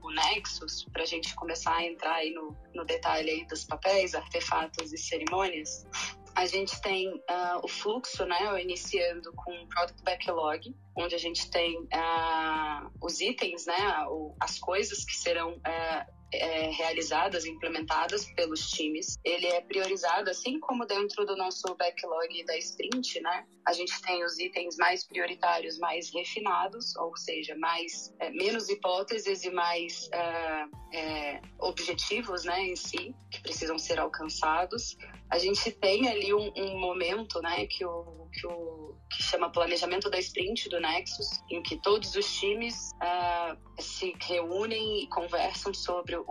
o 0.07 0.11
Nexus, 0.11 0.85
para 0.85 1.03
a 1.03 1.05
gente 1.05 1.35
começar 1.35 1.75
a 1.75 1.85
entrar 1.85 2.13
aí 2.13 2.31
no, 2.33 2.55
no 2.73 2.85
detalhe 2.85 3.29
aí 3.29 3.45
dos 3.45 3.65
papéis, 3.65 4.15
artefatos 4.15 4.93
e 4.93 4.97
cerimônias, 4.97 5.85
a 6.33 6.45
gente 6.45 6.79
tem 6.81 7.09
uh, 7.09 7.59
o 7.61 7.67
fluxo, 7.67 8.25
né, 8.25 8.61
iniciando 8.61 9.33
com 9.33 9.51
o 9.51 9.67
Product 9.67 10.01
Backlog, 10.03 10.73
onde 10.97 11.15
a 11.15 11.19
gente 11.19 11.49
tem 11.51 11.77
uh, 11.77 12.91
os 13.01 13.21
itens, 13.21 13.65
né, 13.65 14.05
as 14.39 14.57
coisas 14.59 15.05
que 15.05 15.15
serão 15.15 15.53
uh, 15.53 16.17
é, 16.33 16.69
realizadas, 16.71 17.45
implementadas 17.45 18.25
pelos 18.33 18.69
times. 18.69 19.15
Ele 19.23 19.47
é 19.47 19.61
priorizado, 19.61 20.29
assim 20.29 20.59
como 20.59 20.85
dentro 20.85 21.25
do 21.25 21.35
nosso 21.37 21.63
backlog 21.75 22.43
da 22.45 22.57
sprint, 22.57 23.21
né? 23.21 23.45
A 23.65 23.73
gente 23.73 24.01
tem 24.01 24.23
os 24.25 24.37
itens 24.37 24.75
mais 24.77 25.05
prioritários, 25.05 25.77
mais 25.77 26.11
refinados, 26.13 26.95
ou 26.97 27.15
seja, 27.15 27.55
mais 27.55 28.13
é, 28.19 28.29
menos 28.31 28.69
hipóteses 28.69 29.43
e 29.43 29.51
mais 29.51 30.09
é, 30.11 30.65
é 30.93 31.41
objetivos, 31.59 32.43
né, 32.43 32.61
em 32.61 32.75
si, 32.75 33.15
que 33.31 33.41
precisam 33.41 33.77
ser 33.77 33.99
alcançados. 33.99 34.97
A 35.29 35.37
gente 35.37 35.71
tem 35.71 36.07
ali 36.07 36.33
um, 36.33 36.51
um 36.55 36.79
momento, 36.79 37.41
né, 37.41 37.65
que 37.67 37.85
o, 37.85 38.26
que 38.27 38.45
o 38.47 38.95
que 39.09 39.23
chama 39.23 39.51
planejamento 39.51 40.09
da 40.09 40.19
sprint 40.19 40.69
do 40.69 40.79
Nexus, 40.79 41.27
em 41.49 41.61
que 41.61 41.77
todos 41.77 42.15
os 42.15 42.33
times 42.39 42.91
uh, 42.95 43.81
se 43.81 44.13
reúnem 44.21 45.03
e 45.03 45.07
conversam 45.07 45.73
sobre 45.73 46.15
o, 46.15 46.25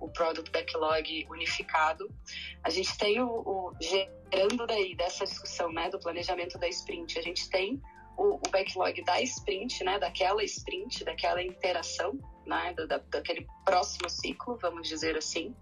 o 0.00 0.08
product 0.12 0.50
backlog 0.50 1.26
unificado. 1.28 2.08
A 2.62 2.70
gente 2.70 2.96
tem 2.96 3.20
o, 3.20 3.28
o 3.28 3.72
gerando 3.80 4.66
daí 4.66 4.94
dessa 4.94 5.24
discussão, 5.24 5.72
né, 5.72 5.90
do 5.90 5.98
planejamento 5.98 6.58
da 6.58 6.68
sprint. 6.68 7.18
A 7.18 7.22
gente 7.22 7.48
tem 7.50 7.80
o, 8.16 8.36
o 8.36 8.50
backlog 8.50 9.02
da 9.02 9.20
sprint, 9.22 9.82
né, 9.82 9.98
daquela 9.98 10.42
sprint, 10.44 11.04
daquela 11.04 11.42
interação, 11.42 12.18
né, 12.46 12.74
da, 12.74 12.98
daquele 12.98 13.46
próximo 13.64 14.08
ciclo, 14.08 14.58
vamos 14.60 14.88
dizer 14.88 15.16
assim. 15.16 15.54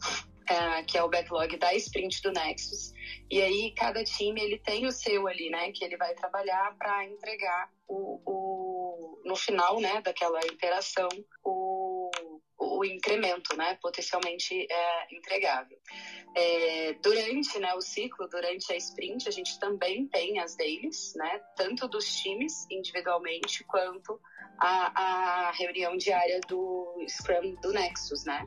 Uh, 0.50 0.83
que 0.87 0.97
é 0.97 1.02
o 1.02 1.11
backlog 1.11 1.59
da 1.59 1.75
sprint 1.75 2.23
do 2.23 2.33
Nexus. 2.33 2.95
E 3.31 3.43
aí 3.43 3.75
cada 3.76 4.02
time 4.02 4.40
ele 4.40 4.59
tem 4.59 4.87
o 4.87 4.93
seu 4.93 5.28
ali, 5.28 5.50
né, 5.50 5.71
que 5.73 5.85
ele 5.85 5.97
vai 5.99 6.14
trabalhar 6.14 6.75
para 6.78 7.05
entregar 7.05 7.71
o, 7.87 8.21
o, 8.25 9.23
no 9.26 9.37
final, 9.37 9.78
né, 9.78 10.00
daquela 10.00 10.40
interação 10.47 11.09
o, 11.45 12.11
o 12.59 12.85
incremento, 12.85 13.57
né, 13.57 13.78
potencialmente 13.81 14.67
é, 14.71 15.14
entregável. 15.14 15.78
É, 16.35 16.95
durante, 16.95 17.59
né, 17.59 17.75
o 17.75 17.81
ciclo, 17.81 18.28
durante 18.28 18.73
a 18.73 18.76
sprint, 18.76 19.28
a 19.28 19.33
gente 19.33 19.59
também 19.59 20.07
tem 20.09 20.40
as 20.40 20.57
dailies, 20.57 21.14
né, 21.14 21.40
tanto 21.57 21.87
dos 21.88 22.07
times 22.17 22.67
individualmente 22.71 23.64
quanto 23.64 24.21
a, 24.59 25.49
a 25.49 25.52
reunião 25.52 25.97
diária 25.97 26.40
do 26.49 27.05
Scrum 27.07 27.55
do 27.62 27.73
Nexus, 27.73 28.25
né. 28.25 28.45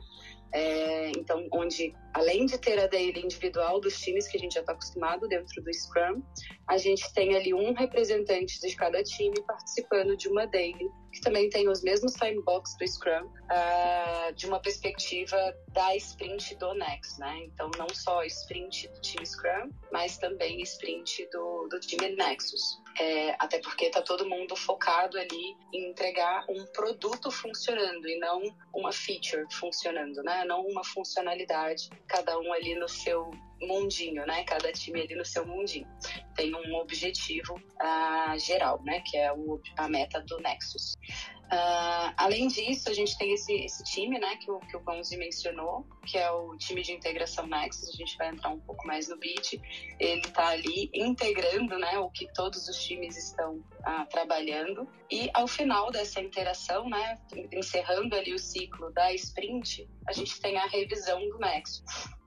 É, 0.54 1.10
então, 1.10 1.46
onde 1.52 1.94
além 2.12 2.44
de 2.44 2.58
ter 2.58 2.78
a 2.78 2.86
daily 2.86 3.24
individual 3.24 3.80
dos 3.80 3.98
times 3.98 4.28
que 4.28 4.36
a 4.36 4.40
gente 4.40 4.54
já 4.54 4.60
está 4.60 4.72
acostumado 4.72 5.26
dentro 5.26 5.62
do 5.62 5.72
Scrum, 5.72 6.22
a 6.68 6.76
gente 6.76 7.12
tem 7.14 7.34
ali 7.34 7.54
um 7.54 7.72
representante 7.72 8.60
de 8.60 8.76
cada 8.76 9.02
time 9.02 9.34
participando 9.46 10.16
de 10.16 10.28
uma 10.28 10.46
daily, 10.46 10.90
que 11.12 11.20
também 11.20 11.48
tem 11.50 11.68
os 11.68 11.82
mesmos 11.82 12.14
time 12.14 12.42
box 12.42 12.76
do 12.78 12.88
Scrum, 12.88 13.26
uh, 13.26 14.32
de 14.34 14.46
uma 14.46 14.60
perspectiva 14.60 15.36
da 15.68 15.94
sprint 15.96 16.56
do 16.56 16.74
Next, 16.74 17.20
né? 17.20 17.44
Então, 17.44 17.70
não 17.78 17.88
só 17.90 18.22
sprint 18.24 18.88
do 18.88 19.00
time 19.00 19.26
Scrum, 19.26 19.70
mas 19.92 20.16
também 20.18 20.60
sprint 20.62 21.28
do, 21.30 21.68
do 21.68 21.78
time 21.80 22.08
Nexus. 22.16 22.80
É, 22.98 23.34
até 23.38 23.58
porque 23.58 23.86
está 23.86 24.02
todo 24.02 24.28
mundo 24.28 24.54
focado 24.54 25.18
ali 25.18 25.56
em 25.72 25.90
entregar 25.90 26.44
um 26.48 26.64
produto 26.66 27.30
funcionando 27.30 28.06
e 28.06 28.18
não 28.18 28.42
uma 28.74 28.92
feature 28.92 29.46
funcionando, 29.50 30.22
né? 30.22 30.44
Não 30.44 30.62
uma 30.66 30.84
funcionalidade, 30.84 31.88
cada 32.06 32.38
um 32.38 32.52
ali 32.52 32.74
no 32.74 32.88
seu 32.88 33.30
mundinho, 33.66 34.26
né? 34.26 34.44
Cada 34.44 34.72
time 34.72 35.00
ali 35.00 35.14
no 35.14 35.24
seu 35.24 35.46
mundinho. 35.46 35.86
Tem 36.34 36.54
um 36.54 36.74
objetivo 36.76 37.54
uh, 37.54 38.38
geral, 38.38 38.82
né? 38.84 39.00
Que 39.00 39.16
é 39.16 39.32
o, 39.32 39.60
a 39.76 39.88
meta 39.88 40.20
do 40.20 40.38
Nexus. 40.38 40.94
Uh, 41.52 42.08
além 42.16 42.48
disso, 42.48 42.88
a 42.88 42.94
gente 42.94 43.16
tem 43.18 43.34
esse, 43.34 43.52
esse 43.52 43.84
time, 43.84 44.18
né, 44.18 44.36
que 44.36 44.50
o, 44.50 44.58
que 44.60 44.74
o 44.74 44.80
Gonzi 44.80 45.18
mencionou, 45.18 45.86
que 46.06 46.16
é 46.16 46.30
o 46.30 46.56
time 46.56 46.80
de 46.80 46.92
integração 46.92 47.46
Nexus, 47.46 47.90
a 47.90 47.92
gente 47.92 48.16
vai 48.16 48.28
entrar 48.28 48.48
um 48.48 48.60
pouco 48.60 48.86
mais 48.86 49.06
no 49.08 49.18
bit. 49.18 49.60
Ele 50.00 50.22
está 50.22 50.48
ali 50.48 50.90
integrando, 50.94 51.78
né, 51.78 51.98
o 51.98 52.08
que 52.08 52.26
todos 52.32 52.66
os 52.68 52.82
times 52.82 53.18
estão 53.18 53.56
uh, 53.56 54.06
trabalhando. 54.08 54.88
E 55.10 55.28
ao 55.34 55.46
final 55.46 55.90
dessa 55.90 56.22
interação, 56.22 56.88
né, 56.88 57.18
encerrando 57.52 58.16
ali 58.16 58.32
o 58.32 58.38
ciclo 58.38 58.90
da 58.94 59.12
sprint, 59.12 59.86
a 60.08 60.12
gente 60.14 60.40
tem 60.40 60.56
a 60.56 60.64
revisão 60.64 61.20
do 61.28 61.38
Nexus. 61.38 61.84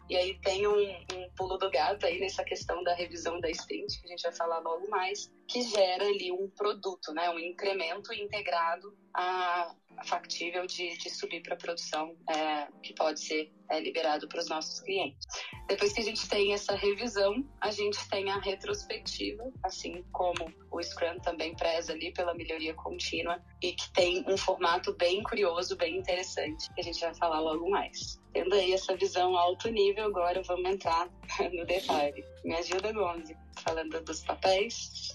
E 0.10 0.16
aí 0.16 0.40
tem 0.40 0.68
um, 0.68 0.92
um, 1.14 1.30
pulo 1.36 1.58
do 1.58 1.70
gato 1.72 2.06
aí 2.06 2.20
nessa 2.20 2.44
questão 2.44 2.84
da 2.84 2.94
revisão 2.94 3.40
da 3.40 3.50
sprint, 3.50 4.00
que 4.00 4.06
a 4.06 4.10
gente 4.10 4.22
vai 4.22 4.34
falar 4.34 4.60
logo 4.60 4.88
mais, 4.90 5.32
que 5.48 5.64
gera 5.64 6.06
ali 6.06 6.32
um 6.32 6.50
produto, 6.50 7.12
né, 7.12 7.30
um 7.30 7.40
incremento 7.40 8.14
integrado 8.14 8.96
a, 9.14 9.76
factível 10.04 10.66
de, 10.66 10.98
de 10.98 11.10
subir 11.10 11.42
para 11.42 11.56
produção, 11.56 12.16
é, 12.30 12.68
que 12.84 12.94
pode 12.94 13.20
ser 13.20 13.52
é, 13.70 13.80
liberado 13.80 14.28
para 14.28 14.40
os 14.40 14.50
nossos 14.50 14.80
clientes. 14.82 15.26
Depois 15.68 15.94
que 15.94 16.02
a 16.02 16.04
gente 16.04 16.28
tem 16.28 16.54
essa 16.54 16.76
revisão, 16.76 17.44
a 17.62 17.72
gente 17.72 17.98
tem 18.10 18.30
a 18.30 18.40
retrospectiva, 18.40 19.44
assim 19.64 20.04
como 20.12 20.54
o 20.72 20.82
Scrum 20.82 21.20
também 21.20 21.56
preza 21.56 21.94
ali 21.94 22.12
pela 22.14 22.34
melhoria 22.34 22.74
contínua 22.74 23.42
e 23.62 23.74
que 23.74 23.92
tem 23.94 24.24
um 24.28 24.38
formato 24.38 24.94
bem 24.94 25.24
curioso, 25.24 25.76
bem 25.76 25.98
interessante, 25.98 26.72
que 26.74 26.82
a 26.82 26.84
gente 26.84 27.00
vai 27.00 27.14
falar 27.16 27.40
logo 27.40 27.70
mais. 27.70 28.20
Tendo 28.34 28.54
aí 28.54 28.74
essa 28.74 28.96
visão 28.96 29.36
alto 29.38 29.70
nível, 29.70 30.06
agora 30.06 30.42
vamos 30.44 30.70
entrar 30.70 31.10
no 31.54 31.66
detalhe. 31.66 32.24
Me 32.44 32.56
ajuda, 32.56 32.92
Gonzi, 32.92 33.36
falando 33.64 34.04
dos 34.04 34.22
papéis. 34.22 35.14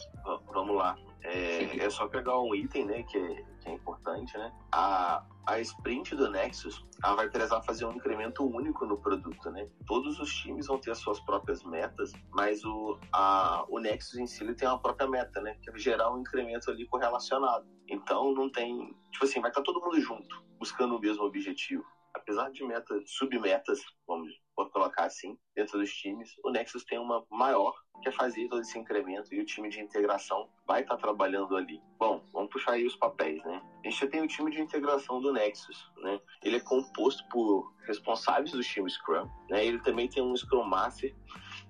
Vamos 0.53 0.77
lá. 0.77 0.97
É, 1.23 1.85
é, 1.85 1.91
só 1.91 2.09
pegar 2.09 2.41
um 2.41 2.55
item, 2.55 2.87
né, 2.87 3.03
que 3.03 3.19
é, 3.19 3.45
que 3.61 3.69
é, 3.69 3.73
importante, 3.73 4.37
né? 4.39 4.53
A, 4.73 5.25
a 5.47 5.61
sprint 5.61 6.15
do 6.17 6.31
Nexus, 6.31 6.85
ela 7.05 7.17
vai 7.17 7.29
precisar 7.29 7.63
fazer 7.63 7.85
um 7.85 7.93
incremento 7.93 8.45
único 8.45 8.87
no 8.87 8.97
produto, 8.97 9.51
né? 9.51 9.69
Todos 9.87 10.19
os 10.19 10.33
times 10.33 10.67
vão 10.67 10.79
ter 10.79 10.93
as 10.93 10.99
suas 10.99 11.21
próprias 11.21 11.63
metas, 11.63 12.13
mas 12.31 12.65
o, 12.65 12.99
a, 13.13 13.65
o 13.69 13.79
Nexus 13.79 14.19
em 14.19 14.27
si 14.27 14.43
ele 14.43 14.55
tem 14.55 14.69
uma 14.69 14.81
própria 14.81 15.09
meta, 15.09 15.41
né? 15.41 15.57
Que 15.63 15.71
é 15.71 15.79
gerar 15.79 16.13
um 16.13 16.21
incremento 16.21 16.71
ali 16.71 16.87
correlacionado. 16.87 17.67
Então 17.89 18.33
não 18.33 18.51
tem, 18.51 18.95
tipo 19.13 19.25
assim, 19.25 19.41
vai 19.41 19.51
estar 19.51 19.63
todo 19.63 19.81
mundo 19.81 20.01
junto, 20.01 20.43
buscando 20.59 20.97
o 20.97 21.01
mesmo 21.01 21.25
objetivo 21.25 21.85
apesar 22.15 22.51
de 22.51 22.65
metas, 22.65 23.03
submetas, 23.07 23.81
vamos 24.07 24.31
colocar 24.67 25.05
assim, 25.05 25.39
dentro 25.55 25.79
dos 25.79 25.93
times, 25.93 26.35
o 26.45 26.51
Nexus 26.51 26.85
tem 26.85 26.99
uma 26.99 27.25
maior, 27.31 27.75
que 28.03 28.09
é 28.09 28.13
fazer 28.13 28.49
todo 28.49 28.61
esse 28.61 28.79
incremento 28.79 29.35
e 29.35 29.41
o 29.41 29.45
time 29.45 29.69
de 29.69 29.81
integração 29.81 30.49
vai 30.67 30.83
estar 30.83 30.97
tá 30.97 31.01
trabalhando 31.01 31.57
ali. 31.57 31.81
Bom, 31.99 32.23
vamos 32.33 32.51
puxar 32.51 32.73
aí 32.73 32.87
os 32.87 32.97
papéis, 32.97 33.43
né? 33.45 33.63
A 33.85 33.89
gente 33.89 34.01
já 34.01 34.07
tem 34.07 34.23
o 34.23 34.27
time 34.27 34.51
de 34.51 34.61
integração 34.61 35.21
do 35.21 35.33
Nexus, 35.33 35.91
né? 35.99 36.21
Ele 36.43 36.57
é 36.57 36.61
composto 36.61 37.27
por 37.29 37.75
responsáveis 37.87 38.53
do 38.53 38.63
time 38.63 38.91
Scrum, 38.91 39.29
né? 39.49 39.65
Ele 39.65 39.79
também 39.81 40.09
tem 40.09 40.23
um 40.23 40.37
Scrum 40.37 40.65
Master 40.65 41.15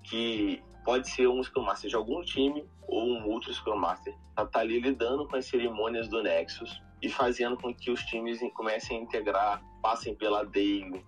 que 0.04 0.62
pode 0.84 1.08
ser 1.08 1.28
um 1.28 1.42
Scrum 1.42 1.62
Master 1.62 1.90
de 1.90 1.96
algum 1.96 2.22
time 2.22 2.68
ou 2.86 3.04
um 3.04 3.28
outro 3.28 3.52
Scrum 3.52 3.76
Master, 3.76 4.12
para 4.34 4.44
estar 4.44 4.58
tá 4.58 4.60
ali 4.60 4.80
lidando 4.80 5.26
com 5.28 5.36
as 5.36 5.46
cerimônias 5.46 6.08
do 6.08 6.22
Nexus 6.22 6.82
e 7.02 7.08
fazendo 7.08 7.56
com 7.56 7.74
que 7.74 7.90
os 7.90 8.00
times 8.04 8.40
comecem 8.54 8.98
a 8.98 9.00
integrar, 9.02 9.62
passem 9.82 10.14
pela 10.14 10.44
daily, 10.44 11.04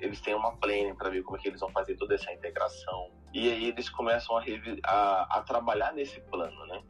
eles 0.00 0.20
tenham 0.20 0.38
uma 0.38 0.56
planning 0.56 0.94
para 0.94 1.10
ver 1.10 1.22
como 1.22 1.36
é 1.36 1.40
que 1.40 1.48
eles 1.48 1.60
vão 1.60 1.70
fazer 1.70 1.96
toda 1.96 2.14
essa 2.14 2.32
integração. 2.32 3.10
E 3.32 3.50
aí 3.50 3.66
eles 3.66 3.90
começam 3.90 4.36
a, 4.36 4.42
a, 4.84 5.38
a 5.38 5.42
trabalhar 5.42 5.92
nesse 5.92 6.20
plano, 6.22 6.66
né? 6.66 6.82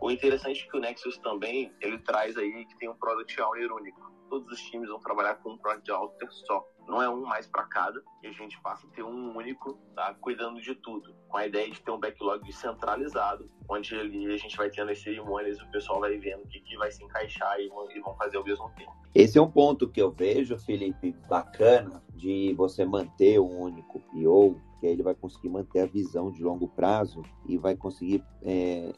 O 0.00 0.10
interessante 0.10 0.64
é 0.64 0.70
que 0.70 0.76
o 0.76 0.80
Nexus 0.80 1.18
também, 1.18 1.74
ele 1.80 1.98
traz 1.98 2.36
aí 2.38 2.64
que 2.64 2.78
tem 2.78 2.88
um 2.88 2.94
Product 2.94 3.40
Owner 3.42 3.70
único. 3.70 4.10
Todos 4.30 4.50
os 4.50 4.62
times 4.70 4.88
vão 4.88 5.00
trabalhar 5.00 5.34
com 5.36 5.50
um 5.50 5.58
Product 5.58 5.90
Owner 5.90 6.30
só 6.30 6.64
não 6.90 7.00
é 7.00 7.08
um 7.08 7.22
mais 7.24 7.46
para 7.46 7.62
cada, 7.62 8.02
e 8.22 8.26
a 8.26 8.32
gente 8.32 8.60
passa 8.60 8.86
a 8.86 8.90
ter 8.90 9.02
um 9.02 9.36
único, 9.36 9.78
tá? 9.94 10.12
Cuidando 10.20 10.60
de 10.60 10.74
tudo, 10.74 11.14
com 11.28 11.36
a 11.36 11.46
ideia 11.46 11.70
de 11.70 11.80
ter 11.80 11.90
um 11.90 12.00
backlog 12.00 12.52
centralizado, 12.52 13.48
onde 13.68 13.94
ali 13.94 14.26
a 14.26 14.36
gente 14.36 14.56
vai 14.56 14.68
tendo 14.68 14.90
as 14.90 15.00
cerimônias 15.00 15.58
e 15.58 15.62
o 15.62 15.70
pessoal 15.70 16.00
vai 16.00 16.18
vendo 16.18 16.42
o 16.42 16.48
que, 16.48 16.60
que 16.60 16.76
vai 16.76 16.90
se 16.90 17.02
encaixar 17.04 17.60
e 17.60 17.68
vão, 17.68 17.90
e 17.92 18.00
vão 18.00 18.16
fazer 18.16 18.36
ao 18.36 18.44
mesmo 18.44 18.68
tempo. 18.76 18.92
Esse 19.14 19.38
é 19.38 19.42
um 19.42 19.50
ponto 19.50 19.88
que 19.88 20.02
eu 20.02 20.10
vejo, 20.10 20.58
Felipe, 20.58 21.12
bacana 21.28 22.02
de 22.14 22.52
você 22.54 22.84
manter 22.84 23.40
um 23.40 23.60
único 23.60 24.00
PO, 24.00 24.60
que 24.80 24.86
aí 24.86 24.92
ele 24.92 25.02
vai 25.02 25.14
conseguir 25.14 25.48
manter 25.48 25.80
a 25.80 25.86
visão 25.86 26.30
de 26.30 26.42
longo 26.42 26.68
prazo 26.68 27.22
e 27.46 27.58
vai 27.58 27.76
conseguir, 27.76 28.24
é, 28.42 28.92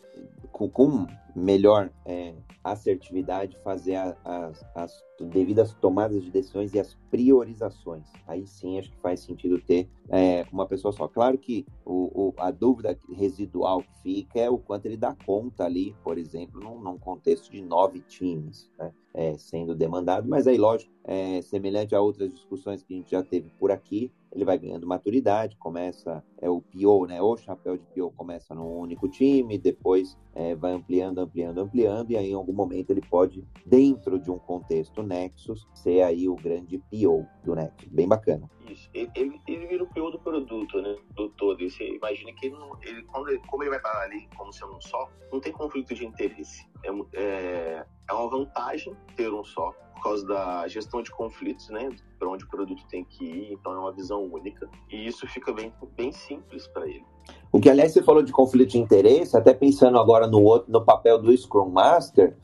com, 0.50 0.68
com, 0.68 1.06
melhor 1.34 1.90
é, 2.04 2.34
assertividade, 2.62 3.58
fazer 3.64 3.96
a, 3.96 4.52
as 4.74 5.02
devidas 5.18 5.72
tomadas 5.74 6.22
de 6.22 6.30
decisões 6.30 6.74
e 6.74 6.78
as 6.78 6.94
priorizações. 7.10 7.81
Aí 8.26 8.46
sim 8.46 8.78
acho 8.78 8.90
que 8.90 8.96
faz 8.98 9.20
sentido 9.20 9.60
ter 9.60 9.88
é, 10.08 10.46
uma 10.52 10.66
pessoa 10.66 10.92
só. 10.92 11.08
Claro 11.08 11.36
que 11.38 11.66
o, 11.84 12.28
o, 12.28 12.34
a 12.38 12.50
dúvida 12.50 12.98
residual 13.10 13.82
que 13.82 14.02
fica 14.02 14.40
é 14.40 14.50
o 14.50 14.58
quanto 14.58 14.86
ele 14.86 14.96
dá 14.96 15.14
conta 15.26 15.64
ali, 15.64 15.94
por 16.02 16.18
exemplo, 16.18 16.60
num, 16.60 16.80
num 16.80 16.98
contexto 16.98 17.50
de 17.50 17.60
nove 17.60 18.00
times. 18.00 18.70
Né? 18.78 18.92
É, 19.14 19.36
sendo 19.36 19.74
demandado, 19.74 20.26
mas 20.26 20.46
aí, 20.46 20.56
lógico, 20.56 20.90
é, 21.04 21.42
semelhante 21.42 21.94
a 21.94 22.00
outras 22.00 22.32
discussões 22.32 22.82
que 22.82 22.94
a 22.94 22.96
gente 22.96 23.10
já 23.10 23.22
teve 23.22 23.50
por 23.58 23.70
aqui, 23.70 24.10
ele 24.34 24.44
vai 24.44 24.58
ganhando 24.58 24.86
maturidade, 24.86 25.56
começa, 25.56 26.24
é 26.40 26.48
o 26.48 26.60
PO, 26.60 27.06
né? 27.06 27.20
O 27.20 27.36
chapéu 27.36 27.76
de 27.76 27.84
PO 27.86 28.10
começa 28.12 28.54
num 28.54 28.78
único 28.78 29.08
time, 29.08 29.58
depois 29.58 30.18
é, 30.34 30.54
vai 30.54 30.72
ampliando, 30.72 31.18
ampliando, 31.18 31.58
ampliando, 31.58 32.10
e 32.10 32.16
aí 32.16 32.30
em 32.30 32.34
algum 32.34 32.52
momento 32.52 32.90
ele 32.90 33.02
pode, 33.02 33.46
dentro 33.66 34.18
de 34.18 34.30
um 34.30 34.38
contexto 34.38 35.02
Nexus, 35.02 35.68
ser 35.74 36.02
aí 36.02 36.28
o 36.28 36.34
grande 36.34 36.78
PO 36.78 37.26
do 37.44 37.54
Nexus. 37.54 37.88
Bem 37.90 38.08
bacana. 38.08 38.50
Isso, 38.68 38.88
ele, 38.94 39.38
ele, 39.46 39.66
vira 39.66 39.84
o 39.84 39.86
PO 39.88 40.10
do 40.10 40.18
produto, 40.18 40.80
né? 40.80 40.96
Do 41.14 41.28
todo. 41.30 41.58
Você 41.58 41.96
imagina 41.96 42.32
que 42.32 42.46
ele, 42.46 42.56
não, 42.56 42.78
ele, 42.82 43.02
quando 43.04 43.28
ele, 43.28 43.38
como 43.48 43.62
ele 43.62 43.70
vai 43.70 43.78
estar 43.78 44.02
ali 44.02 44.28
como 44.36 44.52
sendo 44.52 44.76
um 44.76 44.80
só, 44.80 45.10
não 45.30 45.40
tem 45.40 45.52
conflito 45.52 45.94
de 45.94 46.06
interesse. 46.06 46.66
É, 46.82 47.20
é, 47.20 47.86
é 48.08 48.12
uma 48.12 48.30
vantagem 48.30 48.96
ter 49.14 49.32
um 49.32 49.44
só 49.44 49.74
por 50.02 50.10
causa 50.10 50.26
da 50.26 50.66
gestão 50.66 51.00
de 51.00 51.12
conflitos, 51.12 51.68
né? 51.70 51.88
Para 52.18 52.28
onde 52.28 52.44
o 52.44 52.48
produto 52.48 52.84
tem 52.90 53.04
que 53.04 53.24
ir, 53.24 53.52
então 53.52 53.72
é 53.72 53.78
uma 53.78 53.92
visão 53.92 54.24
única. 54.24 54.68
E 54.90 55.06
isso 55.06 55.26
fica 55.28 55.52
bem, 55.52 55.72
bem 55.96 56.10
simples 56.10 56.66
para 56.66 56.88
ele. 56.88 57.04
O 57.52 57.60
que, 57.60 57.70
aliás, 57.70 57.92
você 57.92 58.02
falou 58.02 58.22
de 58.22 58.32
conflito 58.32 58.70
de 58.70 58.78
interesse, 58.78 59.36
até 59.36 59.54
pensando 59.54 59.98
agora 59.98 60.26
no, 60.26 60.42
outro, 60.42 60.72
no 60.72 60.84
papel 60.84 61.22
do 61.22 61.36
Scrum 61.36 61.70
Master, 61.70 62.36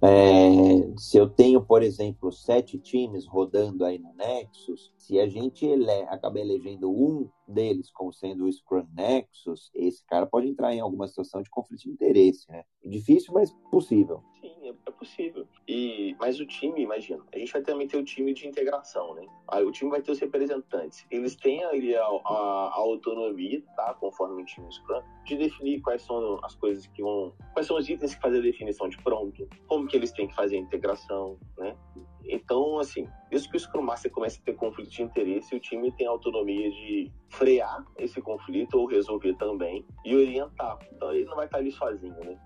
é, 0.00 0.90
se 0.96 1.18
eu 1.18 1.28
tenho, 1.28 1.60
por 1.60 1.82
exemplo, 1.82 2.32
sete 2.32 2.78
times 2.78 3.26
rodando 3.26 3.84
aí 3.84 3.98
no 3.98 4.14
Nexus, 4.14 4.92
se 4.96 5.20
a 5.20 5.28
gente 5.28 5.66
ele, 5.66 5.90
acaba 6.08 6.40
elegendo 6.40 6.90
um 6.90 7.28
deles 7.46 7.90
como 7.90 8.12
sendo 8.12 8.44
o 8.44 8.52
Scrum 8.52 8.86
Nexus, 8.94 9.70
esse 9.74 10.04
cara 10.06 10.26
pode 10.26 10.48
entrar 10.48 10.74
em 10.74 10.80
alguma 10.80 11.06
situação 11.08 11.42
de 11.42 11.50
conflito 11.50 11.82
de 11.82 11.90
interesse, 11.90 12.50
né? 12.50 12.64
Difícil, 12.84 13.32
mas 13.34 13.52
possível. 13.70 14.22
Sim, 14.40 14.68
é, 14.68 14.74
é 14.86 14.90
possível. 14.90 15.46
E, 15.68 16.16
mas 16.18 16.40
o 16.40 16.46
time, 16.46 16.82
imagina, 16.82 17.22
a 17.32 17.38
gente 17.38 17.52
vai 17.52 17.62
também 17.62 17.86
ter 17.86 17.96
o 17.96 18.04
time 18.04 18.34
de 18.34 18.46
integração, 18.46 19.14
né? 19.14 19.26
Aí 19.48 19.64
o 19.64 19.70
time 19.70 19.90
vai 19.90 20.02
ter 20.02 20.12
os 20.12 20.18
representantes. 20.18 21.06
Eles 21.10 21.36
têm 21.36 21.62
ali 21.64 21.94
a, 21.94 22.04
a, 22.04 22.70
a 22.74 22.78
autonomia, 22.78 23.62
tá? 23.76 23.94
Conforme 23.94 24.42
o 24.42 24.44
time 24.44 24.70
Scrum, 24.72 25.02
de 25.24 25.36
definir 25.36 25.80
quais 25.80 26.02
são 26.02 26.38
as 26.44 26.54
coisas 26.54 26.86
que 26.86 27.02
vão. 27.02 27.34
Quais 27.52 27.66
são 27.66 27.76
os 27.76 27.88
itens 27.88 28.14
que 28.14 28.20
fazem 28.20 28.40
a 28.40 28.42
definição 28.42 28.88
de 28.88 28.96
pronto, 28.98 29.48
como 29.66 29.86
que 29.86 29.96
eles 29.96 30.12
têm 30.12 30.28
que 30.28 30.34
fazer 30.34 30.56
a 30.56 30.60
integração, 30.60 31.38
né? 31.56 31.76
Então, 32.26 32.78
assim, 32.78 33.08
desde 33.30 33.48
que 33.48 33.56
o 33.56 33.60
Scrum 33.60 33.82
Master 33.82 34.10
comece 34.10 34.38
a 34.40 34.44
ter 34.44 34.54
conflito 34.54 34.90
de 34.90 35.02
interesse, 35.02 35.54
o 35.54 35.60
time 35.60 35.92
tem 35.92 36.06
autonomia 36.06 36.70
de 36.70 37.10
frear 37.30 37.84
esse 37.98 38.20
conflito 38.20 38.78
ou 38.78 38.86
resolver 38.86 39.34
também 39.34 39.84
e 40.04 40.14
orientar. 40.14 40.78
Então, 40.92 41.12
ele 41.12 41.24
não 41.24 41.36
vai 41.36 41.46
estar 41.46 41.58
ali 41.58 41.72
sozinho, 41.72 42.18
né? 42.24 42.38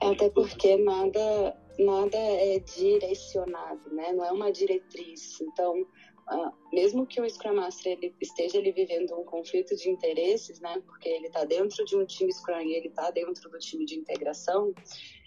É, 0.00 0.08
até 0.08 0.28
porque 0.30 0.76
nada, 0.76 1.56
nada 1.78 2.16
é 2.16 2.58
direcionado, 2.58 3.94
né? 3.94 4.12
Não 4.12 4.24
é 4.24 4.32
uma 4.32 4.52
diretriz. 4.52 5.40
Então, 5.40 5.82
uh, 5.82 6.52
mesmo 6.72 7.06
que 7.06 7.20
o 7.20 7.28
Scrum 7.28 7.54
Master 7.54 7.92
ele 7.92 8.14
esteja 8.20 8.58
ali 8.58 8.72
vivendo 8.72 9.14
um 9.18 9.24
conflito 9.24 9.76
de 9.76 9.88
interesses, 9.88 10.60
né? 10.60 10.82
Porque 10.86 11.08
ele 11.08 11.26
está 11.26 11.44
dentro 11.44 11.84
de 11.84 11.96
um 11.96 12.04
time 12.04 12.32
Scrum 12.32 12.60
e 12.60 12.74
ele 12.74 12.88
está 12.88 13.10
dentro 13.10 13.50
do 13.50 13.58
time 13.58 13.84
de 13.84 13.98
integração, 13.98 14.74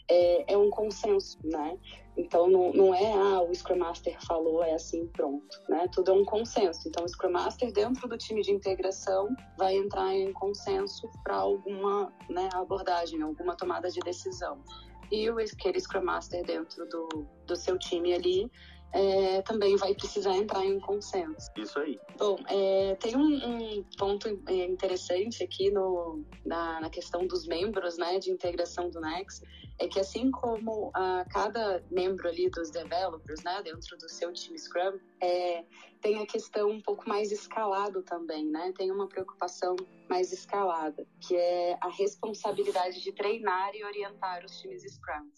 é, 0.10 0.54
é 0.54 0.58
um 0.58 0.70
consenso, 0.70 1.38
né? 1.44 1.78
Então, 2.16 2.50
não, 2.50 2.74
não 2.74 2.96
é, 2.96 3.14
ah, 3.14 3.42
o 3.44 3.54
Scrum 3.54 3.78
Master 3.78 4.18
falou, 4.26 4.64
é 4.64 4.74
assim, 4.74 5.06
pronto, 5.08 5.62
né? 5.70 5.88
Tudo 5.92 6.12
é 6.12 6.14
um 6.14 6.26
consenso. 6.26 6.88
Então, 6.88 7.06
o 7.06 7.08
Scrum 7.08 7.32
Master, 7.32 7.72
dentro 7.72 8.08
do 8.08 8.18
time 8.18 8.42
de 8.42 8.52
integração, 8.52 9.28
vai 9.58 9.76
entrar 9.76 10.16
em 10.16 10.34
consenso 10.34 11.08
para 11.24 11.36
alguma 11.36 12.12
né, 12.30 12.50
abordagem, 12.54 13.22
alguma 13.22 13.56
tomada 13.56 13.90
de 13.90 14.00
decisão. 14.00 14.64
E 15.12 15.30
o 15.30 15.38
aquele 15.38 15.80
Scrum 15.80 16.04
Master 16.04 16.44
dentro 16.44 16.88
do, 16.90 17.28
do 17.46 17.56
seu 17.56 17.78
time 17.78 18.14
ali 18.14 18.52
é, 18.94 19.42
também 19.42 19.76
vai 19.76 19.94
precisar 19.94 20.36
entrar 20.36 20.66
em 20.66 20.80
consenso. 20.80 21.52
Isso 21.58 21.80
aí. 21.80 22.00
Bom, 22.18 22.38
é, 22.48 22.96
tem 22.96 23.16
um, 23.16 23.80
um, 23.80 23.84
ponto 23.98 24.28
interessante 24.50 25.44
aqui 25.44 25.70
no, 25.70 26.24
na, 26.46 26.82
na, 26.82 26.90
questão 26.90 27.28
dos 27.28 27.46
membros 27.46 27.98
né, 27.98 28.18
de 28.20 28.32
integração 28.32 28.90
do 28.90 29.00
Nex, 29.00 29.42
é 29.80 29.88
que 29.88 30.00
assim 30.00 30.32
como 30.32 30.90
a, 30.94 31.26
cada 31.30 31.84
membro 31.92 32.28
ali 32.28 32.50
dos 32.50 32.72
developers, 32.72 33.44
né, 33.44 33.62
dentro 33.64 33.98
do 33.98 34.10
seu 34.10 34.34
time 34.34 34.58
Scrum, 34.58 34.98
é, 35.22 35.64
tem 36.02 36.22
a 36.22 36.26
questão 36.26 36.70
um 36.70 36.82
pouco 36.82 37.08
mais 37.08 37.32
escalado 37.32 38.02
também, 38.04 38.46
né? 38.46 38.72
Tem 38.78 38.92
uma 38.92 39.08
preocupação 39.08 39.76
mais 40.10 40.32
escalada, 40.32 41.06
que 41.20 41.36
é 41.36 41.78
a 41.82 41.90
responsabilidade 41.90 43.02
de 43.02 43.12
treinar 43.12 43.76
e 43.76 43.84
orientar 43.84 44.46
os 44.46 44.60
times 44.60 44.84
Scrum. 44.84 45.30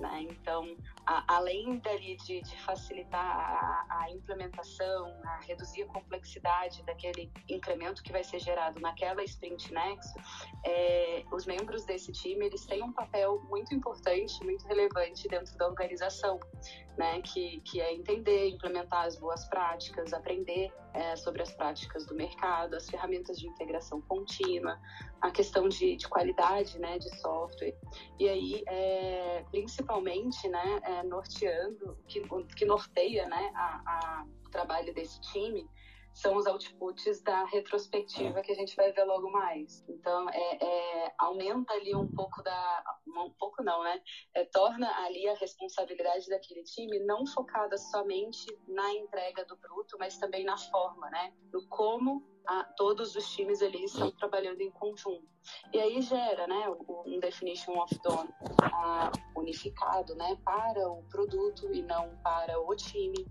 Né? 0.00 0.26
Então, 0.30 0.76
a, 1.08 1.24
além 1.26 1.78
dali 1.78 2.16
de, 2.18 2.42
de 2.42 2.60
facilitar 2.62 3.24
a, 3.24 3.86
a, 4.02 4.10
implementação, 4.10 5.18
a 5.24 5.40
reduzir 5.40 5.84
a 5.84 5.86
complexidade 5.86 6.82
daquele 6.84 7.32
incremento 7.48 8.02
que 8.02 8.12
vai 8.12 8.22
ser 8.22 8.38
gerado 8.38 8.78
naquela 8.78 9.24
sprint 9.24 9.72
nexo, 9.72 10.14
é, 10.66 11.24
os 11.32 11.46
membros 11.46 11.86
desse 11.86 12.12
time 12.12 12.44
eles 12.44 12.66
têm 12.66 12.82
um 12.82 12.92
papel 12.92 13.40
muito 13.48 13.74
importante, 13.74 14.44
muito 14.44 14.66
relevante 14.66 15.26
dentro 15.28 15.56
da 15.56 15.66
organização, 15.66 16.38
né? 16.98 17.22
que, 17.22 17.60
que 17.62 17.80
é 17.80 17.94
entender, 17.94 18.50
implementar 18.50 19.06
as 19.06 19.18
boas 19.18 19.48
práticas, 19.48 20.12
aprender 20.12 20.70
é, 20.92 21.16
sobre 21.16 21.42
as 21.42 21.52
práticas 21.52 22.04
do 22.06 22.14
mercado, 22.14 22.74
as 22.74 22.88
ferramentas 22.88 23.38
de 23.38 23.46
integração 23.46 24.00
contínua, 24.02 24.78
a 25.20 25.30
questão 25.30 25.68
de, 25.68 25.96
de 25.96 26.08
qualidade 26.08 26.78
né, 26.78 26.98
de 26.98 27.08
software. 27.20 27.74
E 28.18 28.28
aí, 28.28 28.62
é, 28.66 29.44
principalmente, 29.50 30.48
né, 30.48 30.80
é, 30.82 30.97
norteando, 31.02 31.96
que, 32.06 32.22
que 32.56 32.64
norteia 32.64 33.28
né, 33.28 33.50
a, 33.54 33.82
a, 33.86 34.26
o 34.46 34.50
trabalho 34.50 34.92
desse 34.94 35.20
time, 35.20 35.68
são 36.18 36.36
os 36.36 36.46
outputs 36.46 37.22
da 37.22 37.44
retrospectiva 37.44 38.42
que 38.42 38.50
a 38.50 38.54
gente 38.54 38.74
vai 38.74 38.90
ver 38.90 39.04
logo 39.04 39.30
mais. 39.30 39.84
Então, 39.88 40.28
é, 40.30 40.64
é, 40.64 41.14
aumenta 41.16 41.72
ali 41.74 41.94
um 41.94 42.08
pouco 42.08 42.42
da. 42.42 42.84
Um 43.06 43.30
pouco 43.38 43.62
não, 43.62 43.84
né? 43.84 44.02
É, 44.34 44.44
torna 44.46 44.90
ali 45.04 45.28
a 45.28 45.34
responsabilidade 45.34 46.28
daquele 46.28 46.64
time 46.64 46.98
não 47.04 47.24
focada 47.26 47.78
somente 47.78 48.46
na 48.66 48.92
entrega 48.94 49.44
do 49.44 49.56
produto, 49.56 49.96
mas 49.98 50.18
também 50.18 50.44
na 50.44 50.56
forma, 50.56 51.08
né? 51.08 51.32
No 51.52 51.64
como 51.68 52.26
a, 52.48 52.64
todos 52.76 53.14
os 53.14 53.30
times 53.36 53.62
ali 53.62 53.84
estão 53.84 54.10
trabalhando 54.10 54.60
em 54.60 54.70
conjunto. 54.70 55.28
E 55.72 55.78
aí 55.78 56.00
gera 56.02 56.46
né, 56.46 56.68
um 57.06 57.20
definition 57.20 57.78
of 57.78 57.94
done 58.02 58.28
uh, 58.28 59.38
unificado 59.38 60.14
né, 60.14 60.36
para 60.44 60.88
o 60.90 61.02
produto 61.04 61.72
e 61.72 61.82
não 61.82 62.16
para 62.22 62.58
o 62.60 62.74
time 62.74 63.26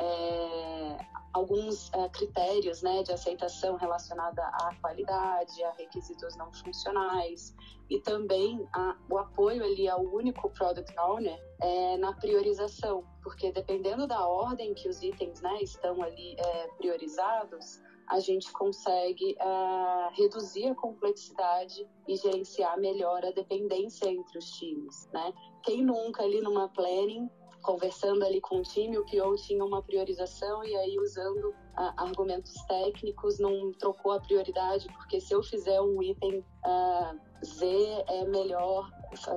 é, 0.00 0.98
alguns 1.32 1.92
é, 1.92 2.08
critérios 2.08 2.82
né, 2.82 3.02
de 3.02 3.12
aceitação 3.12 3.76
relacionada 3.76 4.42
à 4.42 4.74
qualidade, 4.80 5.62
a 5.64 5.72
requisitos 5.72 6.36
não 6.36 6.52
funcionais 6.52 7.54
e 7.90 8.00
também 8.00 8.66
a, 8.74 8.96
o 9.10 9.18
apoio 9.18 9.64
ali 9.64 9.88
ao 9.88 10.02
único 10.02 10.50
product 10.50 10.92
owner 10.98 11.38
é, 11.60 11.96
na 11.96 12.12
priorização, 12.14 13.04
porque 13.22 13.52
dependendo 13.52 14.06
da 14.06 14.26
ordem 14.26 14.74
que 14.74 14.88
os 14.88 15.02
itens 15.02 15.40
né, 15.40 15.62
estão 15.62 16.02
ali 16.02 16.36
é, 16.38 16.68
priorizados, 16.78 17.80
a 18.08 18.20
gente 18.20 18.50
consegue 18.52 19.36
uh, 19.40 20.10
reduzir 20.14 20.68
a 20.68 20.74
complexidade 20.74 21.86
e 22.06 22.16
gerenciar 22.16 22.78
melhor 22.78 23.24
a 23.24 23.30
dependência 23.30 24.08
entre 24.08 24.38
os 24.38 24.50
times, 24.52 25.08
né? 25.12 25.32
Quem 25.62 25.84
nunca 25.84 26.22
ali 26.22 26.40
numa 26.40 26.68
planning 26.70 27.28
conversando 27.68 28.24
ali 28.24 28.40
com 28.40 28.60
o 28.60 28.62
time, 28.62 28.96
o 28.96 29.04
PO 29.04 29.36
tinha 29.36 29.62
uma 29.62 29.82
priorização 29.82 30.64
e 30.64 30.74
aí 30.74 30.98
usando 30.98 31.50
uh, 31.50 31.92
argumentos 31.98 32.54
técnicos 32.66 33.38
não 33.38 33.70
trocou 33.74 34.12
a 34.12 34.20
prioridade, 34.20 34.86
porque 34.94 35.20
se 35.20 35.34
eu 35.34 35.42
fizer 35.42 35.78
um 35.78 36.02
item 36.02 36.38
uh, 36.38 37.44
Z 37.44 37.66
é 38.06 38.24
melhor, 38.24 38.90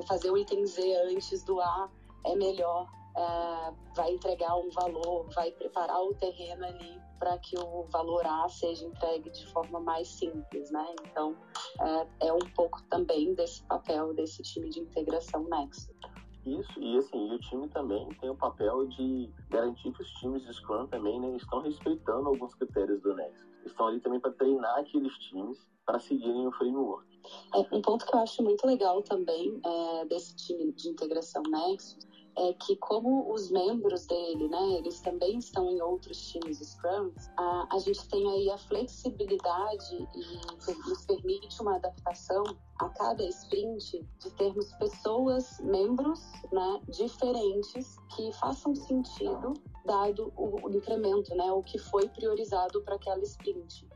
fazer 0.08 0.32
o 0.32 0.38
item 0.38 0.66
Z 0.66 0.82
antes 1.10 1.44
do 1.44 1.60
A 1.60 1.90
é 2.26 2.34
melhor, 2.38 2.88
uh, 3.18 3.76
vai 3.98 4.14
entregar 4.14 4.56
um 4.56 4.70
valor, 4.70 5.28
vai 5.36 5.52
preparar 5.52 6.02
o 6.02 6.14
terreno 6.14 6.64
ali 6.64 7.02
para 7.20 7.38
que 7.38 7.60
o 7.60 7.84
valor 7.92 8.26
A 8.26 8.48
seja 8.48 8.86
entregue 8.86 9.30
de 9.30 9.46
forma 9.52 9.78
mais 9.82 10.08
simples, 10.08 10.72
né? 10.72 10.96
Então, 11.06 11.36
é, 12.22 12.32
um 12.32 12.50
pouco 12.56 12.82
também 12.84 13.36
desse 13.36 13.62
papel 13.64 14.14
desse 14.14 14.42
time 14.42 14.70
de 14.70 14.80
integração 14.80 15.44
Nexus. 15.44 15.92
Isso, 16.46 16.80
e 16.80 16.98
assim, 16.98 17.32
e 17.32 17.36
o 17.36 17.40
time 17.40 17.68
também 17.70 18.08
tem 18.20 18.30
o 18.30 18.36
papel 18.36 18.88
de 18.88 19.30
garantir 19.50 19.92
que 19.92 20.02
os 20.02 20.10
times 20.14 20.44
de 20.44 20.54
Scrum 20.54 20.88
também 20.88 21.20
né, 21.20 21.36
estão 21.36 21.62
respeitando 21.62 22.30
alguns 22.30 22.56
critérios 22.56 23.00
do 23.02 23.14
Nexus. 23.14 23.52
Estão 23.66 23.88
ali 23.88 24.00
também 24.00 24.20
para 24.20 24.32
treinar 24.32 24.80
aqueles 24.80 25.14
times 25.20 25.60
para 25.86 26.00
seguirem 26.00 26.48
o 26.48 26.52
framework. 26.54 27.06
É, 27.54 27.60
um 27.76 27.82
ponto 27.82 28.06
que 28.06 28.16
eu 28.16 28.20
acho 28.20 28.42
muito 28.42 28.66
legal 28.66 29.04
também 29.04 29.60
é, 29.64 30.06
desse 30.06 30.36
time 30.36 30.72
de 30.72 30.90
integração 30.90 31.44
Nexus 31.44 32.11
é 32.38 32.54
que 32.54 32.76
como 32.78 33.32
os 33.34 33.52
membros 33.52 34.06
dele, 34.06 34.48
né, 34.48 34.78
eles 34.78 35.02
também 35.02 35.38
estão 35.38 35.70
em 35.70 35.82
outros 35.82 36.20
times 36.30 36.60
Scrum, 36.60 37.12
a, 37.38 37.68
a 37.72 37.80
gente 37.80 38.08
tem 38.08 38.30
aí 38.32 38.50
a 38.50 38.58
flexibilidade 38.58 40.08
e 40.16 40.90
nos 40.90 41.06
permite 41.06 41.62
uma 41.62 41.76
adaptação 41.76 42.44
a 42.80 42.90
cada 42.90 43.24
sprint 43.24 44.06
de 44.20 44.32
termos 44.32 44.72
pessoas, 44.74 45.60
membros, 45.60 46.20
né, 46.52 46.82
diferentes 46.90 47.96
que 48.16 48.32
façam 48.34 48.74
sentido 48.76 49.54
dado 49.86 50.32
o, 50.36 50.68
o 50.68 50.72
incremento, 50.72 51.36
né, 51.36 51.52
o 51.52 51.62
que 51.64 51.78
foi 51.78 52.08
priorizado 52.10 52.82
para 52.82 52.96
aquela 52.96 53.24
sprint. 53.24 53.88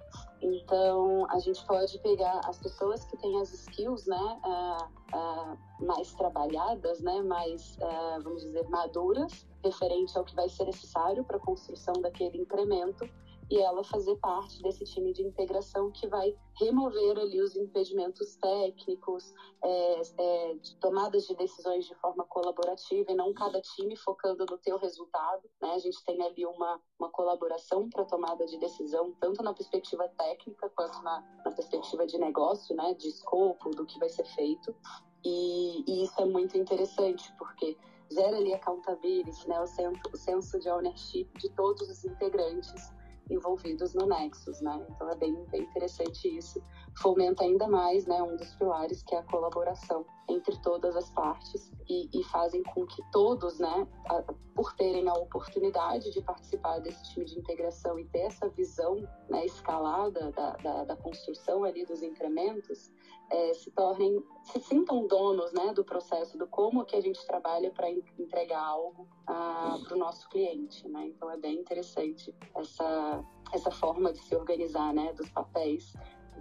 Então, 0.45 1.25
a 1.31 1.39
gente 1.39 1.65
pode 1.65 1.97
pegar 1.99 2.39
as 2.45 2.59
pessoas 2.59 3.03
que 3.05 3.17
têm 3.17 3.41
as 3.41 3.51
skills, 3.51 4.05
né, 4.05 4.39
uh, 4.45 5.17
uh, 5.17 5.57
mais 5.83 6.13
trabalhadas, 6.13 6.99
né, 6.99 7.19
mais, 7.23 7.77
uh, 7.77 8.21
vamos 8.21 8.43
dizer, 8.43 8.69
maduras, 8.69 9.47
referente 9.63 10.15
ao 10.15 10.23
que 10.23 10.35
vai 10.35 10.47
ser 10.47 10.65
necessário 10.65 11.23
para 11.23 11.37
a 11.37 11.39
construção 11.39 11.93
daquele 11.99 12.37
incremento, 12.37 13.09
e 13.49 13.59
ela 13.59 13.83
fazer 13.83 14.15
parte 14.17 14.61
desse 14.61 14.83
time 14.85 15.13
de 15.13 15.21
integração 15.21 15.91
que 15.91 16.07
vai 16.07 16.35
remover 16.59 17.17
ali 17.17 17.41
os 17.41 17.55
impedimentos 17.55 18.35
técnicos, 18.37 19.33
é, 19.63 20.01
é, 20.17 20.53
de 20.55 20.75
tomadas 20.77 21.27
de 21.27 21.35
decisões 21.35 21.85
de 21.85 21.93
forma 21.95 22.23
colaborativa 22.25 23.11
e 23.11 23.15
não 23.15 23.33
cada 23.33 23.61
time 23.61 23.95
focando 23.97 24.45
no 24.49 24.57
teu 24.57 24.77
resultado. 24.77 25.43
Né? 25.61 25.73
A 25.73 25.79
gente 25.79 26.03
tem 26.05 26.21
ali 26.23 26.45
uma, 26.45 26.81
uma 26.99 27.09
colaboração 27.09 27.89
para 27.89 28.05
tomada 28.05 28.45
de 28.45 28.57
decisão, 28.57 29.13
tanto 29.19 29.43
na 29.43 29.53
perspectiva 29.53 30.07
técnica 30.17 30.69
quanto 30.75 31.01
na, 31.03 31.21
na 31.45 31.51
perspectiva 31.51 32.05
de 32.07 32.17
negócio, 32.17 32.75
né? 32.75 32.93
de 32.95 33.09
escopo, 33.09 33.69
do 33.71 33.85
que 33.85 33.99
vai 33.99 34.09
ser 34.09 34.25
feito. 34.25 34.75
E, 35.23 35.83
e 35.87 36.03
isso 36.03 36.19
é 36.19 36.25
muito 36.25 36.57
interessante, 36.57 37.31
porque 37.37 37.77
gera 38.11 38.37
ali 38.37 38.53
accountability, 38.53 39.47
né? 39.47 39.59
o, 39.59 39.67
senso, 39.67 40.01
o 40.13 40.17
senso 40.17 40.59
de 40.59 40.69
ownership 40.69 41.29
de 41.37 41.49
todos 41.49 41.89
os 41.89 42.05
integrantes 42.05 42.94
envolvidos 43.29 43.93
no 43.93 44.05
Nexus, 44.05 44.61
né? 44.61 44.85
Então 44.89 45.09
é 45.09 45.15
bem, 45.15 45.33
bem 45.51 45.61
interessante 45.63 46.27
isso. 46.37 46.61
Fomenta 46.97 47.43
ainda 47.43 47.67
mais, 47.67 48.05
né, 48.05 48.21
um 48.21 48.35
dos 48.35 48.55
pilares 48.55 49.03
que 49.03 49.15
é 49.15 49.19
a 49.19 49.23
colaboração 49.23 50.05
entre 50.27 50.59
todas 50.61 50.95
as 50.95 51.09
partes 51.11 51.71
e, 51.87 52.09
e 52.13 52.23
fazem 52.25 52.63
com 52.63 52.85
que 52.85 53.01
todos, 53.11 53.59
né, 53.59 53.87
a, 54.09 54.23
por 54.55 54.73
terem 54.73 55.07
a 55.07 55.13
oportunidade 55.13 56.11
de 56.11 56.21
participar 56.21 56.79
desse 56.79 57.03
time 57.11 57.25
de 57.25 57.37
integração 57.37 57.99
e 57.99 58.05
ter 58.05 58.21
essa 58.21 58.49
visão 58.49 58.95
né, 59.29 59.45
escalada 59.45 60.31
da, 60.31 60.51
da, 60.57 60.83
da 60.85 60.95
construção 60.95 61.63
ali 61.63 61.85
dos 61.85 62.01
incrementos, 62.01 62.91
é, 63.29 63.53
se 63.53 63.71
tornem, 63.71 64.23
se 64.43 64.59
sintam 64.59 65.07
donos 65.07 65.51
né, 65.53 65.73
do 65.73 65.83
processo, 65.83 66.37
do 66.37 66.47
como 66.47 66.85
que 66.85 66.95
a 66.95 67.01
gente 67.01 67.25
trabalha 67.25 67.71
para 67.71 67.89
entregar 68.19 68.63
algo 68.63 69.07
para 69.25 69.93
o 69.93 69.97
nosso 69.97 70.27
cliente. 70.29 70.87
Né? 70.87 71.07
Então 71.07 71.29
é 71.29 71.37
bem 71.37 71.59
interessante 71.59 72.33
essa, 72.55 73.23
essa 73.51 73.71
forma 73.71 74.13
de 74.13 74.19
se 74.19 74.35
organizar 74.35 74.93
né, 74.93 75.13
dos 75.13 75.29
papéis 75.29 75.93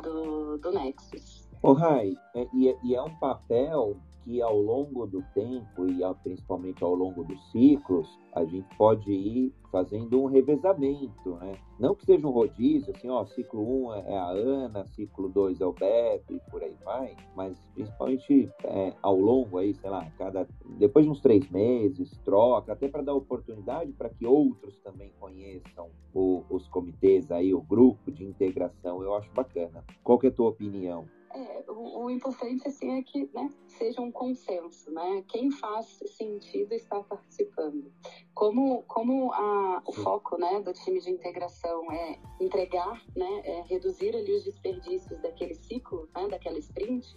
do, 0.02 0.58
do 0.58 0.72
Nexus. 0.72 1.43
O 1.64 1.72
Rai, 1.72 2.14
é, 2.34 2.46
e, 2.52 2.68
é, 2.68 2.76
e 2.84 2.94
é 2.94 3.00
um 3.00 3.14
papel 3.14 3.96
que 4.22 4.42
ao 4.42 4.54
longo 4.60 5.06
do 5.06 5.24
tempo 5.32 5.86
e 5.88 6.02
principalmente 6.22 6.84
ao 6.84 6.94
longo 6.94 7.24
dos 7.24 7.40
ciclos, 7.50 8.06
a 8.34 8.44
gente 8.44 8.68
pode 8.76 9.10
ir 9.10 9.50
fazendo 9.72 10.22
um 10.22 10.26
revezamento, 10.26 11.36
né? 11.36 11.56
Não 11.80 11.94
que 11.94 12.04
seja 12.04 12.26
um 12.26 12.30
rodízio, 12.30 12.92
assim, 12.94 13.08
ó, 13.08 13.24
ciclo 13.24 13.62
1 13.62 13.86
um 13.86 13.94
é 13.94 14.14
a 14.14 14.26
Ana, 14.26 14.84
ciclo 14.88 15.26
2 15.30 15.62
é 15.62 15.64
o 15.64 15.72
Beto 15.72 16.34
e 16.34 16.40
por 16.50 16.62
aí 16.62 16.76
vai, 16.84 17.16
mas 17.34 17.58
principalmente 17.72 18.50
é, 18.64 18.92
ao 19.00 19.18
longo 19.18 19.56
aí, 19.56 19.74
sei 19.74 19.88
lá, 19.88 20.06
cada 20.18 20.46
depois 20.78 21.06
de 21.06 21.10
uns 21.10 21.22
três 21.22 21.48
meses, 21.48 22.10
troca, 22.26 22.74
até 22.74 22.88
para 22.88 23.00
dar 23.00 23.14
oportunidade 23.14 23.90
para 23.94 24.10
que 24.10 24.26
outros 24.26 24.78
também 24.80 25.10
conheçam 25.18 25.88
o, 26.12 26.44
os 26.50 26.68
comitês 26.68 27.32
aí, 27.32 27.54
o 27.54 27.62
grupo 27.62 28.12
de 28.12 28.22
integração, 28.22 29.02
eu 29.02 29.14
acho 29.14 29.32
bacana. 29.32 29.82
Qual 30.02 30.18
que 30.18 30.26
é 30.26 30.30
a 30.30 30.34
tua 30.34 30.50
opinião? 30.50 31.06
É, 31.34 31.64
o, 31.68 32.04
o, 32.04 32.10
importante 32.10 32.68
assim 32.68 32.96
é 32.96 33.02
que 33.02 33.28
né, 33.34 33.50
seja 33.66 34.00
um 34.00 34.12
consenso, 34.12 34.88
né? 34.92 35.24
Quem 35.26 35.50
faz 35.50 35.98
sentido 36.06 36.72
está 36.72 37.02
participando. 37.02 37.92
Como, 38.32 38.84
como 38.84 39.32
a, 39.32 39.82
o 39.84 39.92
foco 39.92 40.38
né, 40.38 40.60
do 40.60 40.72
time 40.72 41.00
de 41.00 41.10
integração 41.10 41.90
é 41.90 42.20
entregar, 42.40 43.02
né, 43.16 43.42
é 43.44 43.62
reduzir 43.62 44.14
ali 44.14 44.32
os 44.32 44.44
desperdícios 44.44 45.20
daquele 45.22 45.54
ciclo, 45.56 46.08
né, 46.14 46.28
daquela 46.28 46.58
sprint, 46.58 47.16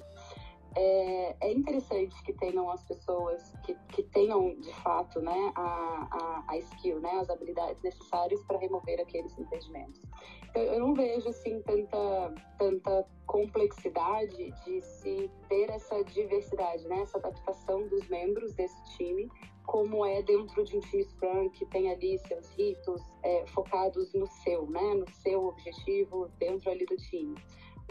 é, 0.78 1.36
é, 1.42 1.52
interessante 1.52 2.22
que 2.24 2.34
tenham 2.34 2.70
as 2.70 2.84
pessoas 2.84 3.52
que, 3.66 3.74
que 3.90 4.04
tenham 4.04 4.56
de 4.60 4.74
fato 4.76 5.20
né, 5.20 5.52
a, 5.56 6.08
a, 6.12 6.44
a 6.48 6.58
skill, 6.58 7.00
né, 7.00 7.10
as 7.20 7.30
habilidades 7.30 7.82
necessárias 7.82 8.40
para 8.44 8.60
remover 8.60 9.02
aqueles 9.02 9.36
impedimentos. 9.38 10.02
Então, 10.50 10.62
eu 10.62 10.80
não 10.80 10.94
vejo 10.94 11.28
assim 11.30 11.62
tanta, 11.63 12.36
tanta 12.60 13.06
complexidade 13.26 14.52
de 14.66 14.82
se 14.82 15.32
ter 15.50 15.70
essa 15.72 16.04
diversidade, 16.04 16.88
né, 16.88 17.02
essa 17.02 17.18
adaptação 17.18 17.88
dos 17.88 18.08
membros 18.08 18.54
desse 18.54 18.98
time 18.98 19.28
como 19.66 20.06
é 20.06 20.22
dentro 20.22 20.63
de 20.63 20.78
um 20.78 20.80
time 20.80 21.04
Scrum 21.04 21.50
que 21.50 21.66
tem 21.66 21.92
ali 21.92 22.18
seus 22.20 22.48
ritos 22.52 23.02
é, 23.22 23.46
focados 23.48 24.13
no 24.13 24.26
seu, 24.26 24.66
né, 24.68 24.94
no 24.94 25.10
seu 25.10 25.46
objetivo 25.48 26.30
dentro 26.40 26.72
ali 26.72 26.86
do 26.86 26.96
time 26.96 27.36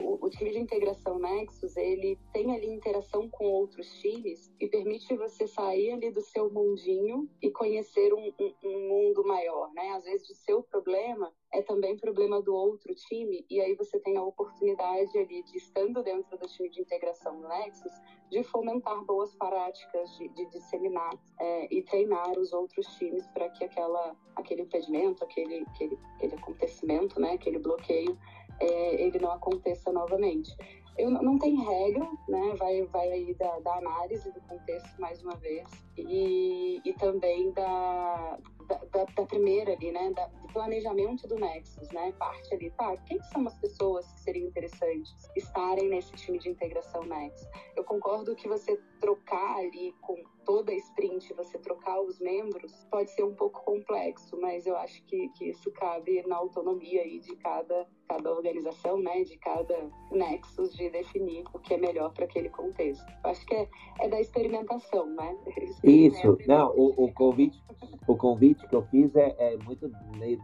o, 0.00 0.26
o, 0.26 0.30
time 0.30 0.50
de 0.50 0.58
integração 0.58 1.18
Nexus, 1.18 1.76
ele 1.76 2.18
tem 2.32 2.54
ali 2.54 2.68
interação 2.68 3.28
com 3.30 3.46
outros 3.46 3.88
times 4.00 4.52
e 4.60 4.68
permite 4.68 5.16
você 5.16 5.46
sair 5.46 5.92
ali 5.92 6.10
do 6.10 6.20
seu 6.20 6.50
mundinho 6.50 7.28
e 7.40 7.50
conhecer 7.50 8.12
um, 8.12 8.32
um, 8.38 8.54
um 8.62 8.88
mundo 8.88 9.24
maior, 9.24 9.72
né? 9.72 9.90
Às 9.92 10.04
vezes 10.04 10.28
o 10.28 10.34
seu 10.34 10.62
problema 10.62 11.32
é 11.52 11.62
também 11.62 11.96
problema 11.96 12.42
do 12.42 12.54
outro 12.54 12.94
time 12.94 13.46
e 13.48 13.60
aí 13.60 13.74
você 13.74 13.98
tem 14.00 14.16
a 14.16 14.22
oportunidade 14.22 15.16
ali 15.18 15.42
de, 15.42 15.56
estando 15.56 16.02
dentro 16.02 16.36
do 16.36 16.46
time 16.46 16.68
de 16.68 16.82
integração 16.82 17.40
Nexus, 17.40 17.92
de 18.30 18.42
fomentar 18.44 19.02
boas 19.04 19.34
práticas, 19.36 20.10
de, 20.18 20.28
de 20.28 20.46
disseminar 20.46 21.12
é, 21.40 21.74
e 21.74 21.82
treinar 21.82 22.38
os 22.38 22.52
outros 22.52 22.86
times 22.96 23.26
para 23.28 23.48
que 23.50 23.64
aquela, 23.64 24.14
aquele 24.34 24.62
impedimento, 24.62 25.24
aquele, 25.24 25.64
aquele, 25.68 25.98
aquele 26.16 26.34
acontecimento, 26.34 27.20
né? 27.20 27.32
Aquele 27.32 27.58
bloqueio 27.58 28.18
é, 28.60 29.02
ele 29.02 29.18
não 29.18 29.30
aconteça 29.32 29.92
novamente. 29.92 30.54
Eu, 30.98 31.10
não 31.10 31.38
tem 31.38 31.56
regra, 31.56 32.08
né? 32.26 32.54
Vai, 32.58 32.82
vai 32.84 33.12
aí 33.12 33.34
da, 33.34 33.58
da 33.60 33.76
análise 33.76 34.32
do 34.32 34.40
contexto 34.42 34.98
mais 34.98 35.22
uma 35.22 35.36
vez 35.36 35.68
e, 35.98 36.80
e 36.84 36.92
também 36.94 37.52
da, 37.52 38.38
da, 38.66 39.04
da, 39.04 39.26
primeira 39.26 39.72
ali, 39.72 39.92
né, 39.92 40.10
da, 40.12 40.26
do 40.26 40.48
planejamento 40.52 41.26
do 41.28 41.36
Nexus, 41.36 41.90
né, 41.90 42.12
parte 42.18 42.54
ali, 42.54 42.70
tá, 42.70 42.96
quem 42.98 43.20
são 43.24 43.46
as 43.46 43.54
pessoas 43.58 44.10
que 44.12 44.20
seriam 44.20 44.48
interessantes 44.48 45.30
estarem 45.36 45.88
nesse 45.88 46.12
time 46.12 46.38
de 46.38 46.48
integração 46.48 47.04
Nexus? 47.04 47.46
Eu 47.76 47.84
concordo 47.84 48.34
que 48.34 48.48
você 48.48 48.76
trocar 49.00 49.58
ali 49.58 49.94
com 50.00 50.16
toda 50.44 50.72
a 50.72 50.74
sprint, 50.74 51.32
você 51.34 51.58
trocar 51.58 52.00
os 52.00 52.18
membros, 52.18 52.72
pode 52.90 53.10
ser 53.10 53.24
um 53.24 53.34
pouco 53.34 53.62
complexo, 53.64 54.38
mas 54.40 54.66
eu 54.66 54.76
acho 54.76 55.02
que, 55.04 55.28
que 55.30 55.50
isso 55.50 55.70
cabe 55.72 56.22
na 56.26 56.36
autonomia 56.36 57.02
aí 57.02 57.18
de 57.20 57.34
cada, 57.36 57.86
cada 58.08 58.30
organização, 58.30 58.98
né, 58.98 59.22
de 59.24 59.36
cada 59.38 59.88
Nexus, 60.10 60.74
de 60.74 60.90
definir 60.90 61.44
o 61.52 61.58
que 61.58 61.74
é 61.74 61.76
melhor 61.76 62.12
para 62.12 62.24
aquele 62.24 62.48
contexto. 62.48 63.04
Acho 63.24 63.44
que 63.46 63.54
é, 63.54 63.68
é 64.00 64.08
da 64.08 64.20
experimentação, 64.20 65.06
né? 65.06 65.36
Isso, 65.82 66.38
não, 66.46 66.70
o, 66.76 67.04
o 67.04 67.12
convite 67.12 67.60
o 68.06 68.16
convite 68.16 68.66
que 68.68 68.74
eu 68.74 68.82
fiz 68.82 69.14
é, 69.16 69.34
é 69.36 69.56
muito 69.58 69.90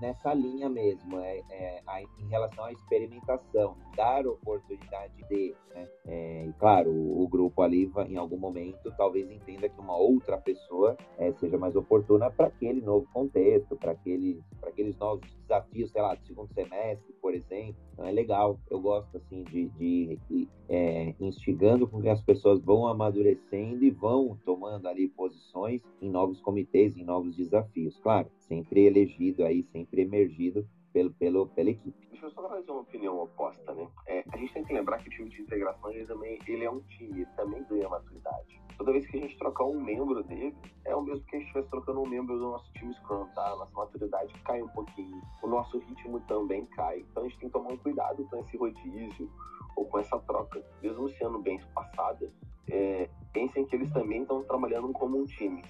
nessa 0.01 0.35
linha 0.35 0.69
mesmo, 0.69 1.19
é, 1.21 1.43
é 1.51 1.83
a, 1.87 2.03
em 2.03 2.29
relação 2.29 2.65
à 2.65 2.73
experimentação, 2.73 3.77
dar 3.97 4.27
oportunidade 4.27 5.15
de, 5.29 5.55
né? 5.71 5.89
É, 6.07 6.47
e 6.47 6.53
claro, 6.55 6.91
o, 6.91 7.23
o, 7.23 7.29
grupo 7.29 7.63
ali, 7.63 7.91
em 8.09 8.17
algum 8.17 8.37
momento, 8.37 8.93
talvez 8.97 9.31
entenda 9.31 9.69
que 9.69 9.81
uma 9.81 9.97
outra 9.97 10.37
pessoa 10.39 10.97
é, 11.19 11.33
seja 11.35 11.57
mais 11.57 11.77
oportuna 11.77 12.31
para 12.31 12.49
aquele 12.49 12.81
novo 12.81 13.07
contexto, 13.13 13.77
para 13.77 13.93
aqueles, 13.93 14.43
aqueles 14.63 14.97
novos 14.99 15.33
desafios, 15.37 15.91
sei 15.93 16.03
lá, 16.03 16.15
do 16.15 16.27
segundo 16.27 16.53
semestre, 16.53 17.13
por 17.21 17.33
exemplo. 17.33 17.52
Então 17.93 18.07
é 18.07 18.11
legal, 18.11 18.59
eu 18.71 18.81
gosto 18.81 19.17
assim 19.17 19.43
de, 19.45 19.69
de, 19.71 20.19
de 20.29 20.49
é, 20.69 21.15
instigando 21.21 21.87
com 21.87 22.01
que 22.01 22.09
as 22.09 22.23
pessoas 22.23 22.61
vão 22.61 22.87
amadurecendo 22.87 23.85
e 23.85 23.91
vão 23.91 24.39
tomando 24.45 24.89
ali 24.89 25.09
posições 25.09 25.83
em 26.01 26.11
novos 26.11 26.41
comitês, 26.41 26.97
em 26.97 27.05
novos 27.05 27.37
desafios. 27.37 27.99
Claro, 27.99 28.29
sempre 28.41 28.87
elegido 28.87 29.45
aí, 29.45 29.63
sempre 29.73 30.03
emergido 30.03 30.67
pelo, 30.93 31.11
pelo, 31.15 31.47
pela 31.49 31.71
equipe. 31.71 32.09
Deixa 32.11 32.27
eu 32.27 32.31
só 32.31 32.47
trazer 32.49 32.71
uma 32.71 32.81
opinião 32.81 33.21
oposta, 33.21 33.75
né? 33.75 33.89
É, 34.07 34.25
a 34.33 34.37
gente 34.37 34.53
tem 34.53 34.65
que 34.65 34.73
lembrar 34.73 34.99
que 34.99 35.09
o 35.09 35.11
time 35.11 35.29
de 35.29 35.43
integração 35.43 35.91
ele 35.91 36.07
também 36.07 36.39
ele 36.47 36.65
é 36.65 36.71
um 36.71 36.81
time, 36.81 37.23
ele 37.23 37.27
também 37.37 37.65
ganha 37.65 37.89
maturidade. 37.89 38.63
Toda 38.77 38.93
vez 38.93 39.07
que 39.07 39.19
a 39.19 39.21
gente 39.21 39.37
trocar 39.39 39.65
um 39.65 39.81
membro 39.81 40.23
dele, 40.25 40.55
é 40.85 40.95
o 40.95 41.03
mesmo 41.03 41.25
que 41.27 41.37
a 41.37 41.39
gente 41.39 41.47
estivesse 41.49 41.71
trocando 41.71 42.01
um 42.01 42.09
membro 42.09 42.39
do 42.39 42.51
nosso 42.51 42.73
time 42.75 42.95
Scrum, 42.95 43.27
tá? 43.35 43.47
A 43.53 43.57
nossa 43.57 43.73
maturidade 43.75 44.33
cai 44.45 44.63
um 44.63 44.69
pouquinho, 44.69 45.21
o 45.43 45.47
nosso 45.47 45.79
ritmo 45.79 46.21
também 46.21 46.67
cai. 46.67 47.01
Então 47.11 47.23
a 47.23 47.29
gente 47.29 47.39
tem 47.39 47.49
que 47.49 47.53
tomar 47.53 47.73
um 47.73 47.77
cuidado 47.77 48.25
com 48.25 48.37
esse 48.39 48.57
rodízio 48.57 49.31
ou 49.77 49.87
com 49.87 49.99
essa 49.99 50.19
troca. 50.21 50.65
Mesmo 50.83 51.09
sendo 51.11 51.39
bem 51.39 51.57
espaçada, 51.57 52.31
é, 52.71 53.09
pensem 53.33 53.65
que 53.67 53.77
eles 53.77 53.91
também 53.93 54.23
estão 54.23 54.43
trabalhando 54.45 54.93
como 54.93 55.19
um 55.19 55.27
time. 55.27 55.63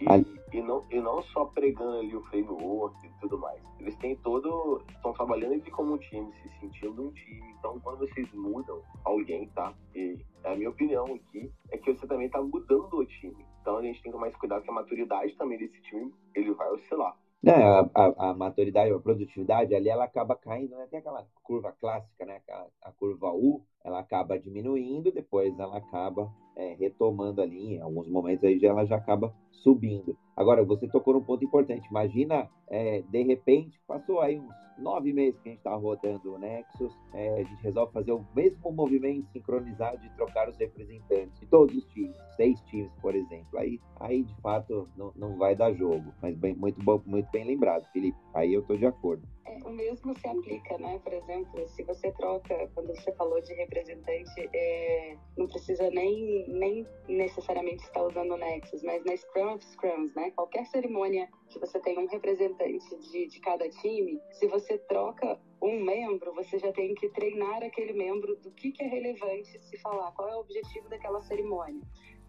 E, 0.00 0.41
e, 0.52 0.60
não, 0.60 0.84
e 0.90 1.00
não 1.00 1.22
só 1.22 1.46
pregando 1.46 1.98
ali 1.98 2.14
o 2.14 2.22
framework 2.24 3.06
e 3.06 3.10
tudo 3.20 3.38
mais. 3.38 3.60
Eles 3.80 3.96
têm 3.96 4.14
todo. 4.16 4.82
estão 4.90 5.12
trabalhando 5.12 5.52
ali 5.54 5.70
como 5.70 5.94
um 5.94 5.98
time, 5.98 6.30
se 6.42 6.60
sentindo 6.60 7.08
um 7.08 7.12
time. 7.12 7.54
Então, 7.58 7.80
quando 7.80 7.98
vocês 8.00 8.30
mudam 8.32 8.82
alguém, 9.04 9.48
tá? 9.48 9.74
E 9.94 10.18
a 10.44 10.54
minha 10.54 10.70
opinião 10.70 11.04
aqui 11.14 11.50
é 11.70 11.78
que 11.78 11.92
você 11.92 12.06
também 12.06 12.26
está 12.26 12.40
mudando 12.40 12.94
o 12.94 13.06
time. 13.06 13.46
Então, 13.60 13.78
a 13.78 13.82
gente 13.82 14.02
tem 14.02 14.10
que 14.10 14.10
tomar 14.10 14.26
mais 14.26 14.36
cuidado 14.36 14.62
que 14.62 14.70
a 14.70 14.74
maturidade 14.74 15.36
também 15.36 15.58
desse 15.58 15.80
time 15.82 16.12
ele 16.34 16.52
vai 16.52 16.68
oscilar. 16.70 17.16
Não, 17.42 17.54
a, 17.54 17.90
a, 17.94 18.30
a, 18.30 18.34
maturidade, 18.34 18.92
a 18.92 18.98
produtividade 19.00 19.74
ali, 19.74 19.88
ela 19.88 20.04
acaba 20.04 20.36
caindo, 20.36 20.76
né? 20.76 20.86
Tem 20.88 21.00
aquela 21.00 21.26
curva 21.42 21.72
clássica, 21.72 22.24
né? 22.24 22.40
A, 22.48 22.66
a 22.82 22.92
curva 22.92 23.32
U, 23.32 23.64
ela 23.84 23.98
acaba 23.98 24.38
diminuindo, 24.38 25.10
depois 25.10 25.58
ela 25.58 25.78
acaba 25.78 26.32
é, 26.56 26.74
retomando 26.78 27.40
ali, 27.40 27.74
em 27.74 27.80
alguns 27.80 28.08
momentos 28.08 28.44
aí 28.44 28.58
ela 28.64 28.84
já 28.84 28.96
acaba 28.96 29.34
subindo. 29.50 30.16
Agora, 30.36 30.64
você 30.64 30.88
tocou 30.88 31.14
num 31.14 31.22
ponto 31.22 31.44
importante. 31.44 31.86
Imagina, 31.88 32.48
é, 32.68 33.02
de 33.02 33.22
repente, 33.22 33.78
passou 33.86 34.20
aí 34.20 34.38
uns 34.38 34.54
nove 34.78 35.12
meses 35.12 35.38
que 35.40 35.48
a 35.48 35.52
gente 35.52 35.58
está 35.58 35.74
rodando 35.74 36.34
o 36.34 36.38
Nexus, 36.38 36.92
é, 37.14 37.40
a 37.40 37.44
gente 37.44 37.62
resolve 37.62 37.92
fazer 37.92 38.12
o 38.12 38.24
mesmo 38.34 38.72
movimento 38.72 39.30
sincronizado 39.32 39.98
de 39.98 40.10
trocar 40.16 40.48
os 40.48 40.56
representantes 40.56 41.38
de 41.38 41.46
todos 41.46 41.74
os 41.76 41.84
times, 41.86 42.16
seis 42.36 42.60
times, 42.62 42.90
por 43.00 43.14
exemplo. 43.14 43.58
Aí, 43.58 43.80
aí 44.00 44.22
de 44.22 44.34
fato, 44.40 44.88
não, 44.96 45.12
não 45.14 45.36
vai 45.36 45.54
dar 45.54 45.72
jogo. 45.74 46.12
Mas 46.20 46.36
bem, 46.36 46.54
muito, 46.54 46.82
bom, 46.82 47.00
muito 47.06 47.30
bem 47.30 47.44
lembrado, 47.44 47.86
Felipe. 47.92 48.18
Aí 48.34 48.52
eu 48.52 48.60
estou 48.60 48.76
de 48.76 48.86
acordo. 48.86 49.22
É, 49.44 49.58
o 49.66 49.70
mesmo 49.70 50.16
se 50.16 50.26
aplica, 50.26 50.78
né? 50.78 50.98
Por 51.02 51.12
exemplo, 51.12 51.68
se 51.68 51.82
você 51.82 52.10
troca, 52.12 52.70
quando 52.74 52.88
você 52.88 53.12
falou 53.12 53.40
de 53.40 53.52
representante, 53.54 54.48
é, 54.54 55.16
não 55.36 55.46
precisa 55.46 55.90
nem, 55.90 56.41
nem 56.48 56.86
necessariamente 57.08 57.82
estar 57.84 58.02
usando 58.02 58.32
o 58.32 58.36
Nexus, 58.36 58.82
mas 58.82 59.04
na 59.04 59.16
Scrum 59.16 59.54
of 59.54 59.64
Scrums, 59.64 60.14
né? 60.14 60.30
Qualquer 60.32 60.66
cerimônia 60.66 61.28
que 61.48 61.58
você 61.58 61.78
tem 61.80 61.98
um 61.98 62.06
representante 62.06 62.96
de, 63.10 63.26
de 63.26 63.40
cada 63.40 63.68
time, 63.68 64.20
se 64.32 64.46
você 64.46 64.78
troca 64.78 65.38
um 65.60 65.84
membro, 65.84 66.34
você 66.34 66.58
já 66.58 66.72
tem 66.72 66.94
que 66.94 67.08
treinar 67.10 67.62
aquele 67.62 67.92
membro 67.92 68.36
do 68.36 68.50
que, 68.50 68.72
que 68.72 68.82
é 68.82 68.86
relevante 68.86 69.58
se 69.58 69.78
falar, 69.78 70.12
qual 70.12 70.28
é 70.28 70.36
o 70.36 70.40
objetivo 70.40 70.88
daquela 70.88 71.20
cerimônia 71.22 71.82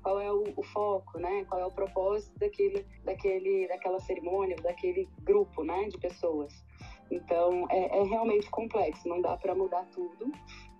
qual 0.03 0.19
é 0.19 0.29
o, 0.29 0.43
o, 0.57 0.63
foco, 0.63 1.17
né? 1.17 1.45
Qual 1.45 1.61
é 1.61 1.65
o 1.65 1.71
propósito 1.71 2.37
daquele, 2.37 2.85
daquele, 3.05 3.67
daquela 3.69 3.99
cerimônia, 4.01 4.57
daquele 4.57 5.07
grupo, 5.21 5.63
né, 5.63 5.87
de 5.87 5.97
pessoas. 5.97 6.53
Então, 7.09 7.65
é, 7.69 7.99
é 7.99 8.03
realmente 8.03 8.49
complexo, 8.51 9.07
não 9.07 9.21
dá 9.21 9.37
para 9.37 9.55
mudar 9.55 9.85
tudo, 9.93 10.31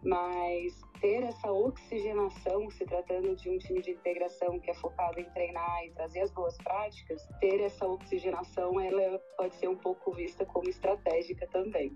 mas 0.04 0.82
ter 1.00 1.24
essa 1.24 1.52
oxigenação, 1.52 2.70
se 2.70 2.86
tratando 2.86 3.36
de 3.36 3.50
um 3.50 3.58
time 3.58 3.82
de 3.82 3.92
integração 3.92 4.60
que 4.60 4.72
é 4.72 4.74
focado 4.74 5.20
em 5.20 5.26
treinar 5.32 5.86
e 5.86 5.92
trazer 5.92 6.22
as 6.22 6.32
boas 6.32 6.58
práticas, 6.58 7.28
ter 7.40 7.60
essa 7.62 7.86
oxigenação, 7.86 8.80
ela 8.80 9.20
pode 9.38 9.56
ser 9.56 9.68
um 9.68 9.76
pouco 9.76 10.12
vista 10.12 10.46
como 10.46 10.70
estratégica 10.70 11.48
também. 11.48 11.96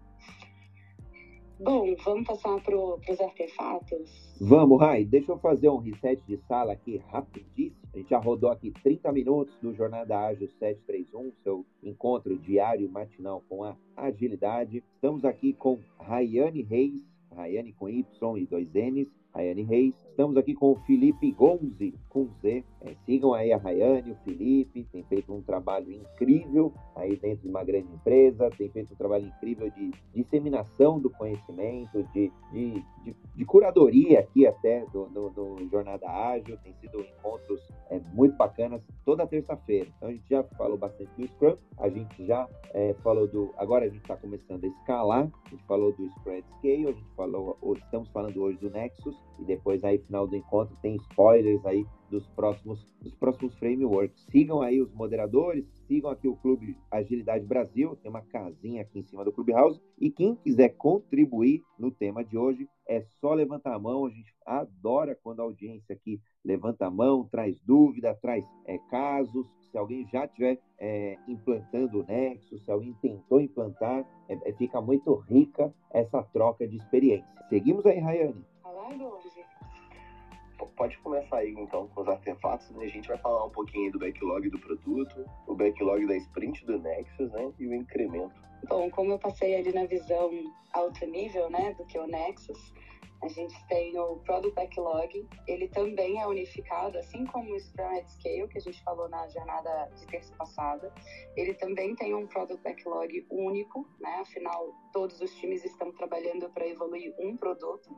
Bom, 1.59 1.95
vamos 2.05 2.27
passar 2.27 2.61
para 2.61 2.77
os 2.77 3.19
artefatos? 3.19 4.37
Vamos, 4.39 4.79
Rai. 4.79 5.03
Deixa 5.03 5.31
eu 5.31 5.39
fazer 5.39 5.69
um 5.69 5.77
reset 5.77 6.21
de 6.27 6.37
sala 6.47 6.73
aqui 6.73 6.97
rapidíssimo. 7.09 7.81
A 7.95 7.97
gente 7.97 8.09
já 8.11 8.19
rodou 8.19 8.51
aqui 8.51 8.71
30 8.83 9.11
minutos 9.11 9.55
do 9.59 9.73
Jornada 9.73 10.19
Ágil 10.19 10.47
731, 10.59 11.31
seu 11.43 11.65
encontro 11.81 12.37
diário 12.37 12.87
matinal 12.87 13.43
com 13.49 13.63
a 13.63 13.75
agilidade. 13.95 14.83
Estamos 14.93 15.25
aqui 15.25 15.53
com 15.53 15.79
Rayane 15.99 16.61
Reis, 16.61 17.01
Rayane 17.31 17.73
com 17.73 17.89
Y 17.89 18.05
e 18.37 18.45
dois 18.47 18.73
N's, 18.73 19.07
Rayane 19.33 19.63
Reis. 19.63 19.93
Estamos 20.09 20.35
aqui 20.35 20.55
com 20.55 20.71
o 20.71 20.75
Felipe 20.77 21.31
Gonzi, 21.31 21.93
com 22.09 22.27
Z. 22.41 22.63
É, 22.81 22.95
sigam 23.05 23.33
aí 23.33 23.53
a 23.53 23.57
Rayane, 23.57 24.11
o 24.11 24.15
Felipe, 24.23 24.83
tem 24.91 25.03
feito 25.03 25.31
um 25.33 25.41
trabalho 25.41 25.91
incrível 25.91 26.73
aí 26.95 27.15
dentro 27.15 27.43
de 27.43 27.49
uma 27.49 27.63
grande 27.63 27.87
empresa, 27.93 28.49
tem 28.57 28.69
feito 28.69 28.93
um 28.93 28.95
trabalho 28.97 29.27
incrível 29.27 29.69
de 29.69 29.91
disseminação 30.15 30.99
do 30.99 31.09
conhecimento, 31.09 32.03
de, 32.13 32.31
de, 32.51 32.83
de, 33.03 33.15
de 33.35 33.45
curadoria 33.45 34.19
aqui 34.19 34.47
até 34.47 34.85
do, 34.87 35.05
do, 35.05 35.29
do, 35.29 35.69
Jornada 35.69 36.09
Ágil, 36.09 36.57
tem 36.63 36.73
sido 36.81 37.01
encontros 37.01 37.61
é, 37.89 37.99
muito 38.13 38.35
bacanas 38.35 38.81
toda 39.05 39.27
terça-feira. 39.27 39.87
Então 39.97 40.09
a 40.09 40.11
gente 40.11 40.27
já 40.29 40.43
falou 40.43 40.77
bastante 40.77 41.11
do 41.15 41.27
Scrum, 41.27 41.57
a 41.77 41.89
gente 41.89 42.25
já 42.25 42.47
é, 42.73 42.95
falou 43.03 43.27
do. 43.27 43.53
Agora 43.57 43.85
a 43.85 43.89
gente 43.89 44.01
está 44.01 44.15
começando 44.15 44.63
a 44.63 44.67
escalar, 44.67 45.29
a 45.45 45.49
gente 45.49 45.63
falou 45.65 45.91
do 45.93 46.05
Spread 46.05 46.45
Scale, 46.57 46.87
a 46.87 46.91
gente 46.91 47.15
falou, 47.15 47.57
estamos 47.75 48.09
falando 48.09 48.41
hoje 48.41 48.57
do 48.57 48.69
Nexus, 48.69 49.15
e 49.39 49.45
depois 49.45 49.83
aí 49.83 49.97
final 49.99 50.27
do 50.27 50.35
encontro 50.35 50.75
tem 50.81 50.95
spoilers 50.95 51.65
aí 51.65 51.85
dos 52.09 52.25
próximos, 52.27 52.87
dos 53.01 53.13
próximos 53.15 53.53
frameworks. 53.55 54.25
Sigam 54.31 54.61
aí 54.61 54.81
os 54.81 54.93
moderadores, 54.93 55.65
sigam 55.87 56.09
aqui 56.09 56.27
o 56.27 56.35
Clube 56.35 56.77
Agilidade 56.89 57.45
Brasil, 57.45 57.95
tem 57.97 58.09
uma 58.09 58.21
casinha 58.21 58.81
aqui 58.81 58.99
em 58.99 59.03
cima 59.03 59.23
do 59.23 59.31
Clubhouse. 59.31 59.81
E 59.99 60.09
quem 60.09 60.35
quiser 60.35 60.69
contribuir 60.69 61.63
no 61.77 61.91
tema 61.91 62.23
de 62.23 62.37
hoje, 62.37 62.67
é 62.87 63.01
só 63.19 63.33
levantar 63.33 63.73
a 63.73 63.79
mão. 63.79 64.05
A 64.05 64.09
gente 64.09 64.33
adora 64.45 65.17
quando 65.21 65.41
a 65.41 65.43
audiência 65.43 65.93
aqui 65.93 66.21
levanta 66.43 66.87
a 66.87 66.91
mão, 66.91 67.27
traz 67.29 67.59
dúvida, 67.61 68.17
traz 68.21 68.45
é, 68.65 68.77
casos. 68.89 69.45
Se 69.71 69.77
alguém 69.77 70.07
já 70.07 70.25
estiver 70.25 70.57
é, 70.79 71.17
implantando 71.27 71.99
o 71.99 72.05
Nexo, 72.05 72.57
se 72.57 72.71
alguém 72.71 72.93
tentou 73.01 73.41
implantar, 73.41 74.05
é, 74.29 74.49
é 74.49 74.53
fica 74.53 74.79
muito 74.81 75.13
rica 75.13 75.73
essa 75.91 76.23
troca 76.23 76.65
de 76.65 76.77
experiência. 76.77 77.27
Seguimos 77.49 77.85
aí, 77.85 77.99
Rayane. 77.99 78.45
Pode 80.75 80.97
começar 80.99 81.37
aí 81.37 81.53
então 81.57 81.87
com 81.89 82.01
os 82.01 82.07
artefatos, 82.07 82.69
né? 82.71 82.85
A 82.85 82.89
gente 82.89 83.07
vai 83.07 83.17
falar 83.17 83.45
um 83.45 83.49
pouquinho 83.49 83.91
do 83.91 83.99
backlog 83.99 84.49
do 84.49 84.59
produto, 84.59 85.25
o 85.47 85.55
backlog 85.55 86.05
da 86.07 86.15
sprint 86.15 86.65
do 86.65 86.79
Nexus, 86.79 87.31
né? 87.31 87.51
E 87.59 87.67
o 87.67 87.73
incremento. 87.73 88.35
Bom, 88.67 88.89
como 88.89 89.11
eu 89.11 89.19
passei 89.19 89.55
ali 89.55 89.71
na 89.71 89.85
visão 89.85 90.31
alto 90.73 91.05
nível, 91.05 91.49
né, 91.49 91.73
do 91.75 91.85
que 91.85 91.97
é 91.97 92.01
o 92.01 92.07
Nexus, 92.07 92.73
a 93.21 93.27
gente 93.27 93.55
tem 93.67 93.97
o 93.99 94.17
Product 94.17 94.53
Backlog, 94.55 95.27
ele 95.47 95.67
também 95.69 96.21
é 96.21 96.27
unificado, 96.27 96.97
assim 96.97 97.25
como 97.25 97.53
o 97.53 97.59
Scrum 97.59 97.97
at 97.97 98.07
Scale, 98.07 98.47
que 98.47 98.57
a 98.57 98.61
gente 98.61 98.83
falou 98.83 99.09
na 99.09 99.27
jornada 99.29 99.91
de 99.95 100.05
terça 100.07 100.33
passada. 100.35 100.93
Ele 101.35 101.53
também 101.55 101.95
tem 101.95 102.13
um 102.13 102.27
Product 102.27 102.61
Backlog 102.63 103.25
único, 103.29 103.87
né? 103.99 104.17
Afinal, 104.21 104.73
todos 104.93 105.19
os 105.19 105.33
times 105.35 105.65
estão 105.65 105.91
trabalhando 105.93 106.49
para 106.49 106.67
evoluir 106.67 107.13
um 107.19 107.35
produto, 107.35 107.89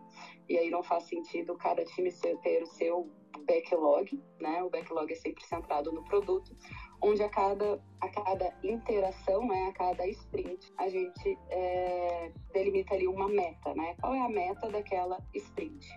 e 0.47 0.57
aí 0.57 0.69
não 0.69 0.83
faz 0.83 1.03
sentido 1.03 1.55
cada 1.57 1.83
time 1.85 2.11
ter 2.41 2.63
o 2.63 2.67
seu 2.67 3.09
backlog, 3.45 4.21
né? 4.39 4.63
O 4.63 4.69
backlog 4.69 5.11
é 5.11 5.15
sempre 5.15 5.43
centrado 5.45 5.91
no 5.91 6.03
produto, 6.03 6.55
onde 7.01 7.23
a 7.23 7.29
cada, 7.29 7.81
a 8.01 8.09
cada 8.09 8.53
interação, 8.63 9.47
né, 9.47 9.67
a 9.69 9.73
cada 9.73 10.07
sprint, 10.07 10.71
a 10.77 10.89
gente 10.89 11.37
é, 11.49 12.31
delimita 12.53 12.93
ali 12.93 13.07
uma 13.07 13.27
meta, 13.27 13.73
né? 13.73 13.95
Qual 13.99 14.13
é 14.13 14.19
a 14.19 14.29
meta 14.29 14.69
daquela 14.69 15.17
sprint? 15.33 15.87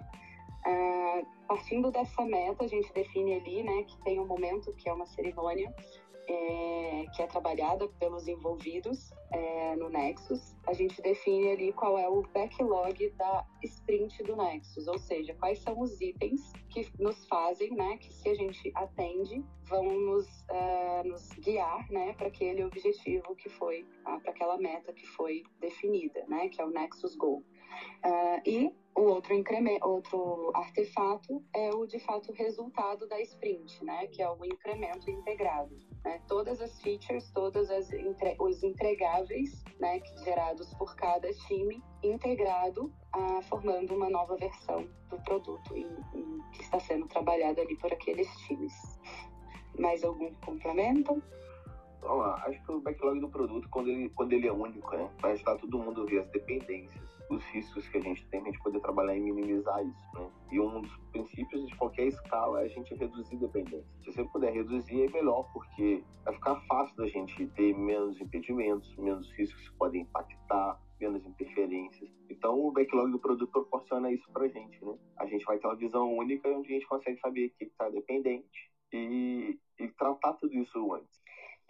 Uh, 0.65 1.27
partindo 1.49 1.91
dessa 1.91 2.25
meta, 2.25 2.65
a 2.65 2.69
gente 2.69 2.93
define 2.93 3.35
ali, 3.35 3.65
né, 3.65 3.83
que 3.83 3.99
tem 4.03 4.21
um 4.21 4.27
momento 4.27 4.73
que 4.75 4.89
é 4.89 4.93
uma 4.93 5.07
cerimônia 5.07 5.75
é, 6.29 7.07
que 7.15 7.23
é 7.23 7.27
trabalhada 7.27 7.89
pelos 7.99 8.29
envolvidos 8.29 9.11
é, 9.33 9.77
no 9.77 9.89
Nexus, 9.89 10.55
a 10.67 10.73
gente 10.73 11.01
define 11.03 11.51
ali 11.51 11.73
qual 11.73 11.99
é 11.99 12.09
o 12.09 12.23
backlog 12.23 13.11
da 13.11 13.47
sprint 13.63 14.23
do 14.23 14.37
Nexus, 14.37 14.87
ou 14.87 14.99
seja, 14.99 15.35
quais 15.35 15.59
são 15.61 15.79
os 15.81 16.01
itens 16.01 16.53
que 16.71 16.87
nos 16.99 17.27
fazem, 17.27 17.71
né, 17.73 17.97
que 17.99 18.13
se 18.13 18.29
a 18.29 18.35
gente 18.35 18.71
atende, 18.75 19.45
vão 19.65 19.85
nos, 19.85 20.27
uh, 20.43 21.07
nos 21.07 21.29
guiar, 21.41 21.91
né, 21.91 22.13
para 22.15 22.29
aquele 22.29 22.65
objetivo 22.65 23.35
que 23.35 23.49
foi, 23.49 23.87
para 24.05 24.31
aquela 24.31 24.59
meta 24.59 24.93
que 24.93 25.07
foi 25.07 25.43
definida, 25.61 26.25
né, 26.29 26.49
que 26.49 26.61
é 26.61 26.65
o 26.65 26.71
Nexus 26.71 27.17
Goal. 27.17 27.43
Uh, 28.05 28.49
e 28.49 28.75
o 28.95 29.03
outro, 29.03 29.35
outro 29.83 30.51
artefato 30.55 31.43
é 31.55 31.71
o, 31.71 31.87
de 31.87 31.99
fato, 32.01 32.33
resultado 32.33 33.07
da 33.09 33.21
sprint, 33.21 33.85
né? 33.85 34.07
Que 34.09 34.23
é 34.23 34.31
o 34.31 34.45
incremento 34.45 35.11
integrado. 35.11 35.75
Né? 36.05 36.21
Todas 36.29 36.61
as 36.61 36.81
features, 36.83 37.31
todos 37.31 37.71
entre, 37.71 38.37
os 38.39 38.63
entregáveis 38.63 39.65
né? 39.81 40.01
gerados 40.25 40.73
por 40.75 40.95
cada 40.97 41.33
time 41.47 41.83
integrado, 42.03 42.93
ah, 43.13 43.41
formando 43.43 43.95
uma 43.95 44.11
nova 44.11 44.37
versão 44.37 44.87
do 45.09 45.17
produto 45.23 45.73
que 46.53 46.63
está 46.63 46.79
sendo 46.81 47.07
trabalhado 47.07 47.61
ali 47.61 47.77
por 47.77 47.93
aqueles 47.93 48.29
times. 48.41 48.73
Mais 49.79 50.05
algum 50.05 50.35
complemento? 50.35 51.23
Vamos 52.03 52.27
lá, 52.27 52.43
acho 52.47 52.61
que 52.65 52.73
o 52.73 52.81
backlog 52.81 53.21
do 53.21 53.29
produto, 53.29 53.69
quando 53.71 53.89
ele, 53.89 54.09
quando 54.11 54.33
ele 54.33 54.49
é 54.49 54.53
único, 54.53 54.97
né, 54.97 55.09
vai 55.21 55.33
ajudar 55.33 55.57
todo 55.57 55.79
mundo 55.79 56.05
ver 56.05 56.19
as 56.19 56.31
dependências, 56.31 57.12
os 57.33 57.45
riscos 57.47 57.89
que 57.89 57.99
a 57.99 58.01
gente 58.01 58.25
tem, 58.29 58.41
a 58.41 58.45
gente 58.45 58.59
poder 58.61 58.81
trabalhar 58.81 59.17
e 59.17 59.21
minimizar 59.21 59.85
isso, 59.85 60.07
né? 60.15 60.31
E 60.51 60.61
um 60.61 60.83
dos 60.83 60.97
princípios 61.11 61.67
de 61.67 61.77
qualquer 61.77 62.09
escala 62.09 62.63
é 62.63 62.65
a 62.67 62.69
gente 62.69 62.95
reduzir 62.95 63.37
dependência. 63.37 63.87
Se 64.01 64.13
você 64.13 64.25
puder 64.25 64.53
reduzir, 64.53 65.05
é 65.05 65.11
melhor, 65.11 65.51
porque 65.53 66.05
vai 66.25 66.35
ficar 66.35 66.57
fácil 66.67 66.97
da 66.97 67.07
gente 67.09 67.47
ter 67.49 67.75
menos 67.75 68.21
impedimentos, 68.21 68.95
menos 68.97 69.31
riscos 69.33 69.69
que 69.69 69.77
podem 69.77 70.03
impactar, 70.03 70.79
menos 71.01 71.25
interferências. 71.25 72.11
Então, 72.31 72.59
o 72.59 72.71
backlog 72.71 73.11
do 73.11 73.19
produto 73.19 73.51
proporciona 73.51 74.11
isso 74.13 74.31
para 74.33 74.45
a 74.45 74.49
gente, 74.49 74.85
né? 74.85 74.95
A 75.19 75.27
gente 75.27 75.45
vai 75.45 75.59
ter 75.59 75.67
uma 75.67 75.77
visão 75.77 76.13
única 76.15 76.49
onde 76.49 76.69
a 76.69 76.75
gente 76.75 76.87
consegue 76.87 77.19
saber 77.21 77.47
o 77.47 77.51
que 77.59 77.65
está 77.65 77.89
dependente 77.89 78.71
e, 78.93 79.59
e 79.79 79.89
tratar 79.89 80.35
tudo 80.35 80.55
isso 80.55 80.93
antes. 80.93 81.22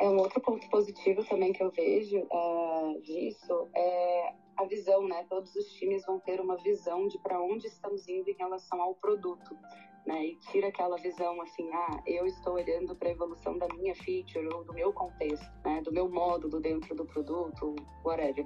É 0.03 0.09
um 0.09 0.19
outro 0.19 0.41
ponto 0.41 0.69
positivo 0.69 1.25
também 1.25 1.53
que 1.53 1.63
eu 1.63 1.71
vejo 1.71 2.19
uh, 2.19 3.01
disso 3.03 3.69
é 3.73 4.35
a 4.57 4.65
visão, 4.65 5.07
né? 5.07 5.25
Todos 5.29 5.55
os 5.55 5.65
times 5.75 6.05
vão 6.05 6.19
ter 6.19 6.41
uma 6.41 6.57
visão 6.57 7.07
de 7.07 7.17
para 7.21 7.41
onde 7.41 7.69
estamos 7.69 8.09
indo 8.09 8.29
em 8.29 8.35
relação 8.35 8.83
ao 8.83 8.97
produto, 8.97 9.57
né? 10.05 10.27
E 10.27 10.37
tira 10.51 10.67
aquela 10.67 10.97
visão 10.97 11.41
assim, 11.41 11.71
ah, 11.73 12.03
eu 12.05 12.27
estou 12.27 12.55
olhando 12.55 12.97
para 12.97 13.11
a 13.11 13.13
evolução 13.13 13.57
da 13.57 13.69
minha 13.77 13.95
feature 13.95 14.49
ou 14.53 14.65
do 14.65 14.75
meu 14.75 14.93
contexto, 14.93 15.49
né? 15.65 15.81
Do 15.83 15.93
meu 15.93 16.11
módulo 16.11 16.59
dentro 16.59 16.97
do 16.97 17.07
produto, 17.07 17.77
whatever. 18.05 18.45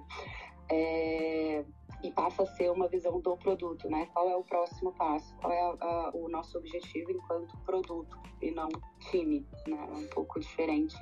É, 0.70 1.64
e 2.02 2.10
passa 2.10 2.42
a 2.42 2.46
ser 2.46 2.70
uma 2.70 2.88
visão 2.88 3.20
do 3.20 3.36
produto, 3.36 3.88
né? 3.88 4.06
Qual 4.12 4.28
é 4.28 4.36
o 4.36 4.44
próximo 4.44 4.92
passo? 4.92 5.34
Qual 5.36 5.52
é 5.52 5.60
a, 5.60 5.76
a, 5.80 6.10
o 6.14 6.28
nosso 6.28 6.58
objetivo 6.58 7.10
enquanto 7.10 7.56
produto 7.64 8.18
e 8.42 8.50
não 8.50 8.68
time, 9.10 9.46
né? 9.66 9.88
É 9.90 9.96
um 9.96 10.06
pouco 10.08 10.38
diferente 10.38 10.96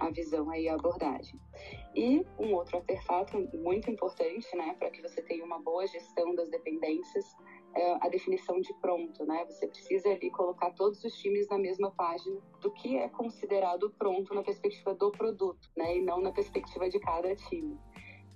a 0.00 0.10
visão 0.10 0.50
aí, 0.50 0.68
a 0.68 0.74
abordagem. 0.74 1.38
E 1.94 2.24
um 2.38 2.54
outro 2.54 2.78
artefato 2.78 3.38
muito 3.52 3.90
importante, 3.90 4.56
né, 4.56 4.74
para 4.78 4.90
que 4.90 5.02
você 5.02 5.20
tenha 5.22 5.44
uma 5.44 5.58
boa 5.58 5.86
gestão 5.86 6.34
das 6.34 6.48
dependências, 6.48 7.36
é 7.74 7.92
a 8.00 8.08
definição 8.08 8.60
de 8.60 8.72
pronto, 8.80 9.24
né? 9.24 9.44
Você 9.44 9.68
precisa 9.68 10.08
ali 10.08 10.28
colocar 10.30 10.70
todos 10.72 11.04
os 11.04 11.14
times 11.14 11.48
na 11.48 11.58
mesma 11.58 11.90
página 11.92 12.40
do 12.60 12.70
que 12.72 12.96
é 12.96 13.08
considerado 13.08 13.90
pronto 13.96 14.34
na 14.34 14.42
perspectiva 14.42 14.94
do 14.94 15.12
produto, 15.12 15.70
né, 15.76 15.98
e 15.98 16.02
não 16.02 16.20
na 16.20 16.32
perspectiva 16.32 16.88
de 16.88 16.98
cada 16.98 17.34
time. 17.36 17.78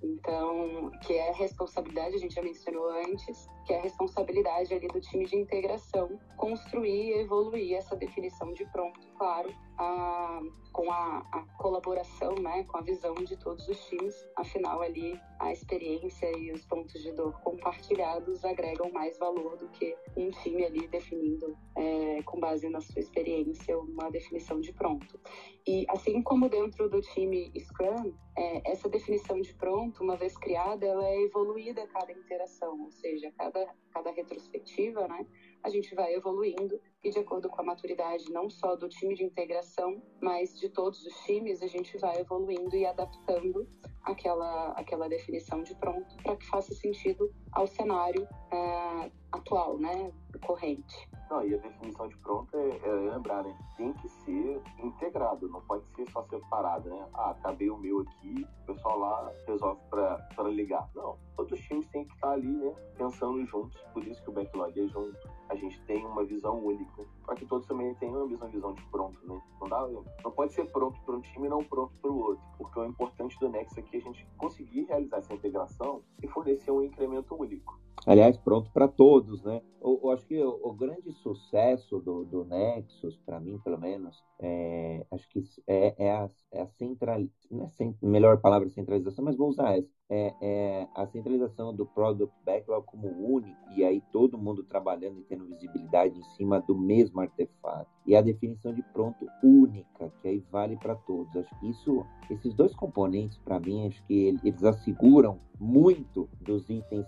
Então, 0.04 0.90
que 1.02 1.14
é 1.14 1.32
responsabilidade, 1.32 2.16
a 2.16 2.18
gente 2.18 2.34
já 2.34 2.42
mencionou 2.42 2.90
antes, 2.90 3.48
que 3.64 3.72
é 3.72 3.80
responsabilidade 3.80 4.74
ali 4.74 4.86
do 4.88 5.00
time 5.00 5.24
de 5.24 5.36
integração, 5.36 6.18
construir 6.36 7.10
e 7.10 7.20
evoluir 7.20 7.76
essa 7.76 7.96
definição 7.96 8.52
de 8.52 8.64
pronto, 8.66 9.00
claro, 9.16 9.48
a, 9.78 10.40
com 10.72 10.90
a, 10.90 11.18
a, 11.32 11.40
colaboração, 11.58 12.34
né, 12.36 12.64
com 12.64 12.78
a 12.78 12.82
visão 12.82 13.14
de 13.14 13.36
todos 13.36 13.66
os 13.68 13.78
times. 13.86 14.14
Afinal, 14.36 14.82
ali 14.82 15.18
a 15.40 15.52
experiência 15.52 16.30
e 16.38 16.52
os 16.52 16.64
pontos 16.64 17.02
de 17.02 17.12
dor 17.12 17.32
compartilhados 17.40 18.44
agregam 18.44 18.90
mais 18.92 19.18
valor 19.18 19.56
do 19.56 19.68
que 19.68 19.96
um 20.16 20.30
time 20.30 20.64
ali 20.64 20.86
definindo, 20.88 21.56
é, 21.76 22.22
com 22.22 22.38
base 22.38 22.68
na 22.68 22.80
sua 22.80 23.00
experiência, 23.00 23.78
uma 23.78 24.10
definição 24.10 24.60
de 24.60 24.72
pronto. 24.72 25.18
E 25.66 25.86
assim 25.88 26.22
como 26.22 26.48
dentro 26.48 26.88
do 26.88 27.00
time 27.00 27.52
Scrum, 27.58 28.14
é, 28.36 28.70
essa 28.70 28.88
definição 28.88 29.40
de 29.40 29.54
pronto, 29.54 30.02
uma 30.02 30.16
vez 30.16 30.36
criada, 30.36 30.84
ela 30.84 31.06
é 31.08 31.22
evoluída 31.22 31.82
a 31.82 31.88
cada 31.88 32.12
interação, 32.12 32.80
ou 32.82 32.90
seja, 32.90 33.32
cada, 33.36 33.66
cada 33.94 34.10
retrospectiva, 34.10 35.06
né? 35.06 35.24
a 35.62 35.70
gente 35.70 35.94
vai 35.94 36.12
evoluindo 36.12 36.78
e 37.02 37.10
de 37.10 37.18
acordo 37.18 37.48
com 37.48 37.62
a 37.62 37.64
maturidade 37.64 38.30
não 38.30 38.50
só 38.50 38.76
do 38.76 38.88
time 38.88 39.14
de 39.14 39.24
integração, 39.24 40.02
mas 40.20 40.58
de 40.58 40.68
todos 40.68 41.06
os 41.06 41.14
times, 41.24 41.62
a 41.62 41.66
gente 41.66 41.96
vai 41.98 42.20
evoluindo 42.20 42.76
e 42.76 42.84
adaptando 42.84 43.66
aquela, 44.04 44.72
aquela 44.72 45.08
definição 45.08 45.62
de 45.62 45.74
pronto 45.76 46.16
para 46.22 46.36
que 46.36 46.46
faça 46.46 46.74
sentido 46.74 47.30
ao 47.52 47.66
cenário 47.66 48.26
é, 48.52 49.10
atual, 49.32 49.78
né, 49.78 50.12
corrente. 50.44 51.08
Não, 51.30 51.44
e 51.44 51.54
a 51.54 51.58
definição 51.58 52.06
de 52.06 52.16
pronto 52.18 52.54
é, 52.56 52.68
é, 52.82 52.92
lembrar, 52.92 53.42
né? 53.42 53.56
Tem 53.76 53.92
que 53.94 54.08
ser 54.08 54.62
integrado, 54.78 55.48
não 55.48 55.60
pode 55.62 55.84
ser 55.94 56.08
só 56.10 56.22
separado, 56.24 56.88
né? 56.90 57.08
Ah, 57.14 57.30
acabei 57.30 57.70
o 57.70 57.78
meu 57.78 58.00
aqui, 58.00 58.46
o 58.62 58.66
pessoal 58.66 58.98
lá 58.98 59.32
resolve 59.46 59.80
para 59.90 60.48
ligar. 60.48 60.88
Não, 60.94 61.18
todos 61.36 61.52
os 61.52 61.60
times 61.60 61.88
têm 61.88 62.04
que 62.04 62.14
estar 62.14 62.32
ali, 62.32 62.46
né? 62.46 62.74
Pensando 62.96 63.44
juntos, 63.46 63.80
por 63.92 64.06
isso 64.06 64.22
que 64.22 64.30
o 64.30 64.32
backlog 64.32 64.78
é 64.78 64.86
junto. 64.86 65.18
A 65.48 65.54
gente 65.54 65.80
tem 65.82 66.04
uma 66.04 66.24
visão 66.24 66.58
única, 66.64 67.04
para 67.24 67.34
que 67.36 67.46
todos 67.46 67.66
também 67.66 67.94
tenham 67.96 68.22
a 68.22 68.26
mesma 68.26 68.48
visão 68.48 68.72
de 68.72 68.82
pronto, 68.86 69.18
né? 69.26 69.40
Não, 69.60 69.68
dá, 69.68 69.88
não 70.22 70.32
pode 70.32 70.52
ser 70.52 70.70
pronto 70.70 71.00
para 71.04 71.16
um 71.16 71.20
time 71.20 71.46
e 71.46 71.50
não 71.50 71.62
pronto 71.62 71.92
para 72.00 72.10
o 72.10 72.18
outro, 72.18 72.44
porque 72.58 72.78
o 72.78 72.84
importante 72.84 73.38
do 73.38 73.48
Next 73.48 73.78
aqui 73.78 73.96
é 73.96 74.00
a 74.00 74.02
gente 74.02 74.26
conseguir 74.38 74.84
realizar 74.84 75.18
essa 75.18 75.34
integração 75.34 76.02
e 76.22 76.28
fornecer 76.28 76.70
um 76.70 76.82
incremento 76.82 77.34
único. 77.34 77.78
Aliás, 78.06 78.36
pronto 78.36 78.70
para 78.70 78.86
todos, 78.86 79.42
né? 79.42 79.62
Eu, 79.80 80.00
eu, 80.02 80.10
acho 80.10 80.26
que 80.26 80.38
o, 80.42 80.60
o 80.62 80.72
grande 80.74 81.10
sucesso 81.12 81.98
do, 82.00 82.24
do 82.24 82.44
Nexus, 82.44 83.16
para 83.24 83.40
mim, 83.40 83.58
pelo 83.58 83.78
menos, 83.78 84.22
é, 84.38 85.06
acho 85.10 85.26
que 85.30 85.42
é, 85.66 85.94
é 85.96 86.10
a, 86.10 86.28
é 86.52 86.62
a 86.62 86.66
central, 86.66 87.20
não 87.50 87.70
é 87.80 88.06
melhor 88.06 88.40
palavra 88.40 88.68
centralização, 88.68 89.24
mas 89.24 89.36
vou 89.36 89.48
usar 89.48 89.78
essa, 89.78 89.88
é, 90.14 90.32
é, 90.40 90.88
a 90.94 91.06
centralização 91.06 91.74
do 91.74 91.84
Product 91.84 92.32
Backlog 92.46 92.86
como 92.86 93.08
único, 93.08 93.58
e 93.76 93.84
aí 93.84 94.00
todo 94.12 94.38
mundo 94.38 94.62
trabalhando 94.62 95.18
e 95.18 95.24
tendo 95.24 95.44
visibilidade 95.46 96.16
em 96.16 96.22
cima 96.36 96.60
do 96.60 96.78
mesmo 96.78 97.20
artefato. 97.20 97.90
E 98.06 98.14
a 98.14 98.22
definição 98.22 98.72
de 98.72 98.82
pronto 98.92 99.26
única, 99.42 100.12
que 100.22 100.28
aí 100.28 100.44
vale 100.52 100.76
para 100.76 100.94
todos. 100.94 101.34
Acho 101.36 101.58
que 101.58 101.68
isso, 101.68 102.06
esses 102.30 102.54
dois 102.54 102.72
componentes, 102.76 103.38
para 103.38 103.58
mim, 103.58 103.88
acho 103.88 104.04
que 104.06 104.38
eles 104.44 104.62
asseguram 104.62 105.40
muito 105.58 106.28
dos 106.40 106.68
itens 106.68 107.06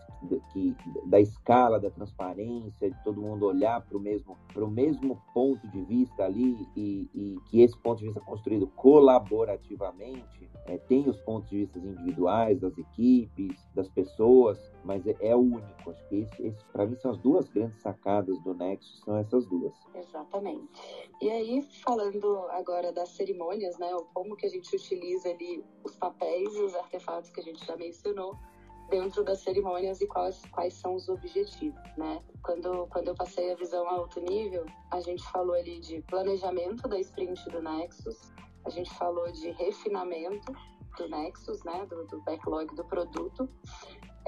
que, 0.53 0.75
da 1.07 1.21
escala, 1.21 1.79
da 1.79 1.91
transparência, 1.91 2.91
de 2.91 3.05
todo 3.05 3.21
mundo 3.21 3.47
olhar 3.47 3.81
para 3.83 3.97
o 3.97 4.01
mesmo, 4.01 4.37
mesmo 4.71 5.21
ponto 5.35 5.67
de 5.69 5.83
vista 5.83 6.25
ali 6.25 6.67
e, 6.77 7.09
e, 7.15 7.37
que 7.51 7.61
esse 7.61 7.77
ponto 7.79 7.99
de 7.99 8.07
vista 8.07 8.21
construído 8.21 8.67
colaborativamente 8.69 10.49
é, 10.67 10.79
tem 10.79 11.09
os 11.09 11.19
pontos 11.19 11.49
de 11.51 11.59
vista 11.59 11.79
individuais 11.79 12.61
das 12.61 12.77
equipes, 12.77 12.96
das 13.75 13.89
pessoas, 13.89 14.59
mas 14.85 15.07
é, 15.07 15.15
é 15.21 15.37
único. 15.37 15.91
Acho 15.91 16.09
que 16.09 16.21
esse, 16.21 16.47
esse 16.47 16.65
para 16.73 16.87
mim 16.87 16.97
são 16.97 17.11
as 17.11 17.19
duas 17.19 17.49
grandes 17.49 17.81
sacadas 17.81 18.39
do 18.43 18.55
Nexus, 18.55 19.01
são 19.05 19.17
essas 19.17 19.47
duas. 19.47 19.75
Exatamente. 19.95 20.69
E 21.21 21.31
aí, 21.31 21.63
falando 21.85 22.39
agora 22.51 22.93
das 22.93 23.11
cerimônias, 23.11 23.77
né, 23.79 23.91
como 24.15 24.37
que 24.37 24.47
a 24.47 24.49
gente 24.49 24.75
utiliza 24.75 25.29
ali 25.29 25.65
os 25.85 25.95
papéis 25.97 26.55
e 26.55 26.63
os 26.63 26.75
artefatos 26.75 27.31
que 27.31 27.41
a 27.41 27.43
gente 27.43 27.65
já 27.65 27.77
mencionou, 27.77 28.37
dentro 28.89 29.25
das 29.25 29.41
cerimônias 29.41 30.01
e 30.01 30.07
quais, 30.07 30.41
quais 30.53 30.75
são 30.75 30.95
os 30.95 31.09
objetivos, 31.09 31.81
né? 31.97 32.23
Quando, 32.43 32.87
quando 32.87 33.09
eu 33.09 33.15
passei 33.15 33.53
a 33.53 33.57
visão 33.57 33.87
a 33.89 33.95
alto 33.95 34.21
nível, 34.21 34.65
a 34.93 35.01
gente 35.01 35.25
falou 35.31 35.55
ali 35.55 35.81
de 35.81 36.01
planejamento 36.03 36.89
da 36.89 36.99
sprint 37.01 37.51
do 37.51 37.61
Nexus, 37.61 38.33
a 38.65 38.71
gente 38.71 38.93
falou 38.95 39.31
de 39.33 39.51
refinamento 39.51 40.53
do 40.97 41.09
Nexus, 41.09 41.63
né, 41.65 41.87
do, 41.87 42.07
do 42.07 42.21
backlog 42.23 42.75
do 42.75 42.85
produto. 42.85 43.49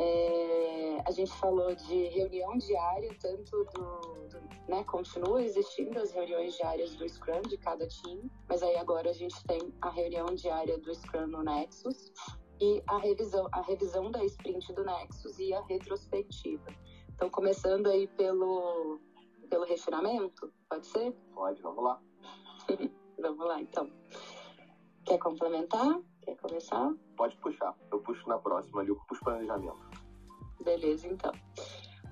É, 0.01 1.03
a 1.07 1.11
gente 1.11 1.33
falou 1.33 1.75
de 1.75 2.05
reunião 2.11 2.57
diária, 2.57 3.11
tanto 3.21 3.51
do, 3.51 4.29
do, 4.29 4.41
né, 4.69 4.85
continua 4.85 5.43
existindo 5.43 5.99
as 5.99 6.13
reuniões 6.13 6.55
diárias 6.55 6.95
do 6.95 7.09
Scrum 7.09 7.43
de 7.43 7.57
cada 7.59 7.87
time, 7.89 8.31
mas 8.49 8.63
aí 8.63 8.77
agora 8.77 9.11
a 9.11 9.13
gente 9.13 9.43
tem 9.45 9.59
a 9.83 9.91
reunião 9.91 10.27
diária 10.27 10.79
do 10.79 10.95
Scrum 10.95 11.27
no 11.27 11.43
Nexus 11.43 12.13
e 12.61 12.83
a 12.87 12.99
revisão, 12.99 13.49
a 13.53 13.61
revisão 13.63 14.11
da 14.11 14.25
sprint 14.25 14.73
do 14.73 14.85
Nexus 14.85 15.39
e 15.39 15.53
a 15.53 15.63
retrospectiva. 15.63 16.67
Então, 17.15 17.29
começando 17.31 17.89
aí 17.89 18.07
pelo, 18.07 19.01
pelo 19.51 19.65
refinamento, 19.65 20.53
pode 20.69 20.87
ser? 20.87 21.13
Pode, 21.35 21.61
vamos 21.61 21.83
lá. 21.83 22.01
vamos 23.21 23.47
lá, 23.47 23.61
então. 23.61 23.91
Quer 25.05 25.19
complementar? 25.19 26.01
Quer 26.29 26.37
começar? 26.37 26.95
Pode 27.17 27.35
puxar. 27.39 27.75
Eu 27.91 28.01
puxo 28.01 28.29
na 28.29 28.39
próxima 28.39 28.83
ali, 28.83 28.91
eu 28.91 28.97
puxo 29.09 29.25
planejamento. 29.25 29.79
Beleza, 30.61 31.09
então. 31.09 31.33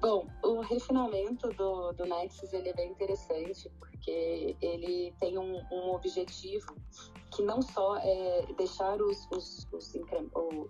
Bom, 0.01 0.27
o 0.43 0.61
refinamento 0.61 1.51
do, 1.51 1.93
do 1.93 2.07
Nexus 2.07 2.51
ele 2.55 2.71
é 2.71 2.73
bem 2.73 2.93
interessante 2.93 3.71
porque 3.79 4.57
ele 4.63 5.15
tem 5.21 5.37
um, 5.37 5.61
um 5.71 5.95
objetivo 5.95 6.75
que 7.31 7.43
não 7.43 7.61
só 7.61 7.99
é 7.99 8.47
deixar 8.57 9.03
os, 9.03 9.29
os, 9.31 9.69
os 9.71 9.93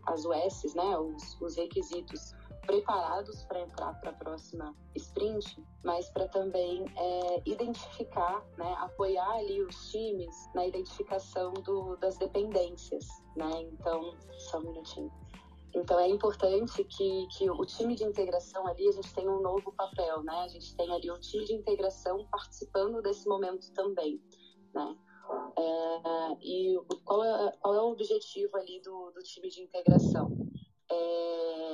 as 0.06 0.24
USs, 0.24 0.74
né, 0.74 0.98
os, 0.98 1.40
os 1.40 1.56
requisitos 1.56 2.34
preparados 2.66 3.44
para 3.44 3.60
entrar 3.60 3.94
para 4.00 4.10
a 4.10 4.14
próxima 4.14 4.74
sprint, 4.96 5.64
mas 5.84 6.10
para 6.10 6.26
também 6.26 6.84
é, 6.96 7.42
identificar, 7.46 8.44
né, 8.58 8.74
apoiar 8.78 9.30
ali 9.36 9.62
os 9.62 9.92
times 9.92 10.34
na 10.52 10.66
identificação 10.66 11.52
do, 11.52 11.96
das 11.96 12.18
dependências, 12.18 13.06
né? 13.36 13.62
Então, 13.72 14.14
só 14.38 14.58
um 14.58 14.62
minutinho. 14.62 15.12
Então 15.74 15.98
é 16.00 16.08
importante 16.08 16.82
que, 16.84 17.26
que 17.36 17.50
o 17.50 17.64
time 17.66 17.94
de 17.94 18.04
integração 18.04 18.66
ali 18.66 18.88
a 18.88 18.92
gente 18.92 19.12
tenha 19.14 19.30
um 19.30 19.42
novo 19.42 19.70
papel, 19.72 20.22
né? 20.22 20.44
A 20.44 20.48
gente 20.48 20.74
tem 20.74 20.90
ali 20.90 21.10
o 21.10 21.20
time 21.20 21.44
de 21.44 21.52
integração 21.52 22.26
participando 22.30 23.02
desse 23.02 23.28
momento 23.28 23.70
também, 23.72 24.22
né? 24.74 24.96
É? 25.58 26.36
E 26.40 26.80
qual 27.04 27.22
é, 27.22 27.52
qual 27.60 27.74
é 27.74 27.82
o 27.82 27.90
objetivo 27.90 28.56
ali 28.56 28.80
do, 28.80 29.10
do 29.10 29.22
time 29.22 29.50
de 29.50 29.60
integração? 29.60 30.30
É 30.90 31.66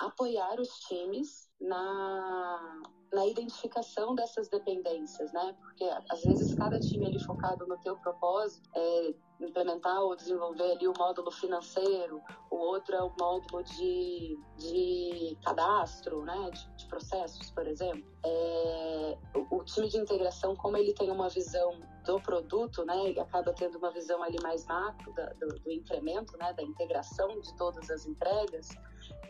apoiar 0.00 0.58
os 0.58 0.68
times 0.88 1.50
na, 1.60 2.82
na 3.12 3.26
identificação 3.26 4.14
dessas 4.14 4.48
dependências, 4.48 5.32
né? 5.32 5.54
Porque 5.60 5.84
às 6.08 6.22
vezes 6.22 6.54
cada 6.54 6.80
time 6.80 7.06
ali 7.06 7.22
focado 7.24 7.66
no 7.66 7.78
teu 7.78 7.96
propósito 7.98 8.68
é 8.74 9.14
implementar 9.40 10.00
ou 10.00 10.14
desenvolver 10.14 10.72
ali 10.72 10.86
o 10.86 10.92
módulo 10.96 11.30
financeiro, 11.30 12.20
o 12.50 12.56
outro 12.56 12.94
é 12.94 13.02
o 13.02 13.12
módulo 13.18 13.62
de, 13.64 14.38
de 14.58 15.38
cadastro, 15.44 16.24
né? 16.24 16.50
De, 16.50 16.76
de 16.76 16.86
processos, 16.86 17.50
por 17.50 17.66
exemplo. 17.66 18.04
É, 18.24 19.18
o, 19.34 19.56
o, 19.56 19.64
time 19.64 19.88
de 19.88 19.98
integração, 19.98 20.54
como 20.56 20.76
ele 20.76 20.92
tem 20.92 21.10
uma 21.10 21.28
visão 21.28 21.80
do 22.04 22.20
produto, 22.20 22.84
né? 22.84 22.96
Ele 23.06 23.20
acaba 23.20 23.52
tendo 23.52 23.78
uma 23.78 23.90
visão 23.90 24.22
ali 24.22 24.38
mais 24.42 24.66
macro 24.66 25.12
da, 25.14 25.26
do, 25.34 25.48
do 25.60 25.70
incremento, 25.70 26.36
né? 26.36 26.52
Da 26.52 26.62
integração 26.62 27.40
de 27.40 27.54
todas 27.56 27.90
as 27.90 28.06
entregas 28.06 28.68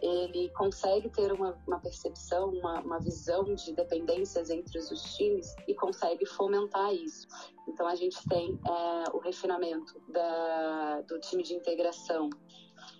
ele 0.02 0.48
consegue 0.50 1.10
ter 1.10 1.32
uma, 1.32 1.56
uma 1.66 1.78
percepção, 1.78 2.50
uma, 2.50 2.80
uma, 2.80 2.98
visão 2.98 3.44
de 3.54 3.72
dependências 3.72 4.48
entre 4.48 4.78
os 4.78 5.14
times 5.16 5.54
e 5.68 5.74
consegue 5.74 6.24
fomentar 6.24 6.92
isso. 6.94 7.26
Então, 7.68 7.86
a 7.86 7.94
gente 7.94 8.16
tem 8.28 8.58
é, 8.66 9.10
o 9.14 9.18
refinamento 9.18 10.00
da, 10.08 11.02
do 11.02 11.20
time 11.20 11.42
de 11.42 11.54
integração 11.54 12.30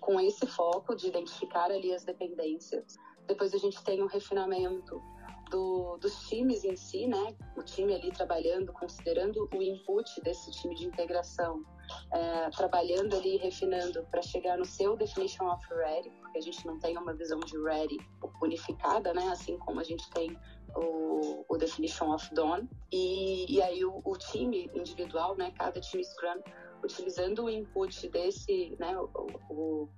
com 0.01 0.21
esse 0.21 0.47
foco 0.47 0.95
de 0.95 1.09
identificar 1.09 1.71
ali 1.71 1.95
as 1.95 2.05
dependências. 2.05 2.97
Depois, 3.27 3.55
a 3.55 3.59
gente 3.59 3.83
tem 3.83 4.03
o 4.03 4.07
refinamento 4.07 5.01
do, 5.51 5.97
dos 5.99 6.29
times 6.29 6.65
em 6.65 6.77
si, 6.77 7.07
né? 7.07 7.37
O 7.57 7.63
time 7.63 7.95
ali 7.95 8.11
trabalhando, 8.13 8.73
considerando 8.73 9.49
o 9.55 9.63
input 9.63 10.21
desse 10.23 10.51
time 10.53 10.75
de 10.75 10.87
integração, 10.87 11.65
é, 12.13 12.51
trabalhando 12.51 13.17
ali, 13.17 13.37
refinando 13.37 14.03
para 14.11 14.23
chegar 14.23 14.59
no 14.59 14.65
seu 14.65 14.97
definition 14.97 15.51
of 15.51 15.65
ready, 15.75 16.11
porque 16.21 16.39
a 16.39 16.43
gente 16.43 16.67
não 16.67 16.79
tem 16.79 16.97
uma 16.97 17.15
visão 17.15 17.41
de 17.41 17.57
ready 17.63 17.99
unificada, 18.43 19.13
né? 19.13 19.29
Assim 19.29 19.59
como 19.59 19.81
a 19.81 19.85
gente 19.85 20.09
tem 20.11 20.37
o, 20.75 21.45
o 21.49 21.57
definition 21.57 22.13
of 22.13 22.35
done. 22.35 22.69
E, 22.93 23.53
e 23.53 23.63
aí 23.63 23.85
o, 23.85 24.01
o, 24.05 24.17
time 24.17 24.71
individual, 24.75 25.37
né? 25.37 25.53
Cada 25.57 25.81
time 25.81 26.05
Scrum 26.05 26.41
utilizando 26.83 27.45
o 27.45 27.51
input 27.51 28.09
desse, 28.09 28.77
né? 28.79 28.97
o, 28.97 29.09
o 29.51 29.89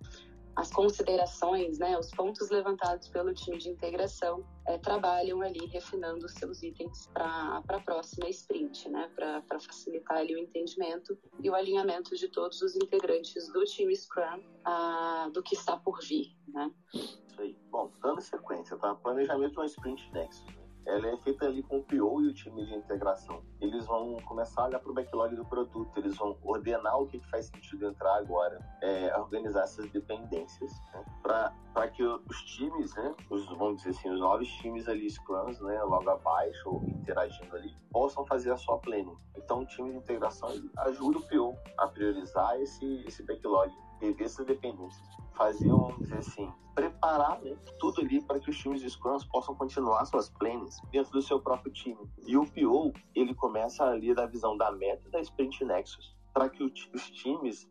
as 0.56 0.70
considerações, 0.70 1.78
né, 1.78 1.98
os 1.98 2.10
pontos 2.10 2.50
levantados 2.50 3.08
pelo 3.08 3.32
time 3.32 3.58
de 3.58 3.70
integração 3.70 4.44
é, 4.66 4.78
trabalham 4.78 5.40
ali 5.40 5.66
refinando 5.66 6.26
os 6.26 6.32
seus 6.34 6.62
itens 6.62 7.06
para 7.12 7.62
a 7.66 7.80
próxima 7.80 8.28
sprint, 8.28 8.88
né, 8.88 9.10
para 9.14 9.42
facilitar 9.60 10.18
ali 10.18 10.34
o 10.34 10.38
entendimento 10.38 11.18
e 11.42 11.48
o 11.48 11.54
alinhamento 11.54 12.14
de 12.16 12.28
todos 12.28 12.60
os 12.60 12.76
integrantes 12.76 13.50
do 13.52 13.64
time 13.64 13.96
Scrum 13.96 14.42
ah, 14.64 15.30
do 15.32 15.42
que 15.42 15.54
está 15.54 15.76
por 15.76 16.00
vir. 16.02 16.36
Né. 16.48 16.70
Isso 16.94 17.40
aí. 17.40 17.56
Bom, 17.70 17.90
dando 18.02 18.20
sequência, 18.20 18.76
tá? 18.76 18.94
Planejamento 18.96 19.52
de 19.52 19.58
uma 19.58 19.66
sprint 19.66 20.12
Nexus 20.12 20.61
ela 20.86 21.08
é 21.08 21.16
feita 21.18 21.46
ali 21.46 21.62
com 21.62 21.78
o 21.78 21.82
PO 21.82 22.22
e 22.22 22.28
o 22.28 22.34
time 22.34 22.64
de 22.66 22.74
integração. 22.74 23.42
Eles 23.60 23.86
vão 23.86 24.16
começar 24.24 24.62
a 24.62 24.66
olhar 24.66 24.78
para 24.80 24.90
o 24.90 24.94
backlog 24.94 25.34
do 25.36 25.44
produto, 25.44 25.96
eles 25.96 26.16
vão 26.16 26.36
ordenar 26.42 26.98
o 27.00 27.06
que 27.06 27.20
faz 27.30 27.46
sentido 27.46 27.86
entrar 27.86 28.16
agora, 28.16 28.58
é, 28.82 29.16
organizar 29.16 29.62
essas 29.62 29.90
dependências, 29.90 30.72
né, 30.92 31.04
para 31.22 31.88
que 31.88 32.02
os 32.02 32.42
times, 32.42 32.94
né, 32.96 33.14
os, 33.30 33.46
vamos 33.56 33.78
dizer 33.78 33.90
assim, 33.90 34.10
os 34.10 34.20
novos 34.20 34.48
times 34.48 34.88
ali, 34.88 35.08
Scrums, 35.08 35.60
né, 35.60 35.82
logo 35.82 36.08
abaixo, 36.10 36.68
ou 36.68 36.84
interagindo 36.88 37.54
ali, 37.56 37.74
possam 37.90 38.26
fazer 38.26 38.52
a 38.52 38.56
sua 38.56 38.78
planning. 38.78 39.16
Então, 39.36 39.60
o 39.60 39.66
time 39.66 39.90
de 39.90 39.98
integração 39.98 40.48
ajuda 40.78 41.18
o 41.18 41.28
PO 41.28 41.56
a 41.78 41.86
priorizar 41.86 42.60
esse, 42.60 43.04
esse 43.06 43.22
backlog, 43.24 43.72
rever 44.00 44.26
essas 44.26 44.46
dependências 44.46 45.21
fazer, 45.32 45.68
vamos 45.68 45.98
dizer 45.98 46.18
assim, 46.18 46.52
preparar 46.74 47.40
né, 47.42 47.56
tudo 47.78 48.00
ali 48.00 48.20
para 48.22 48.40
que 48.40 48.50
os 48.50 48.58
times 48.58 48.80
de 48.80 48.90
Scrums 48.90 49.24
possam 49.26 49.54
continuar 49.54 50.04
suas 50.06 50.30
planes 50.30 50.80
dentro 50.90 51.12
do 51.12 51.22
seu 51.22 51.40
próprio 51.40 51.72
time. 51.72 52.00
E 52.26 52.36
o 52.36 52.46
PO, 52.46 52.92
ele 53.14 53.34
começa 53.34 53.84
ali 53.84 54.14
da 54.14 54.26
visão 54.26 54.56
da 54.56 54.70
meta 54.72 55.08
da 55.10 55.20
Sprint 55.20 55.64
Nexus, 55.64 56.16
para 56.32 56.48
que 56.48 56.62
os 56.62 57.10
times 57.10 57.68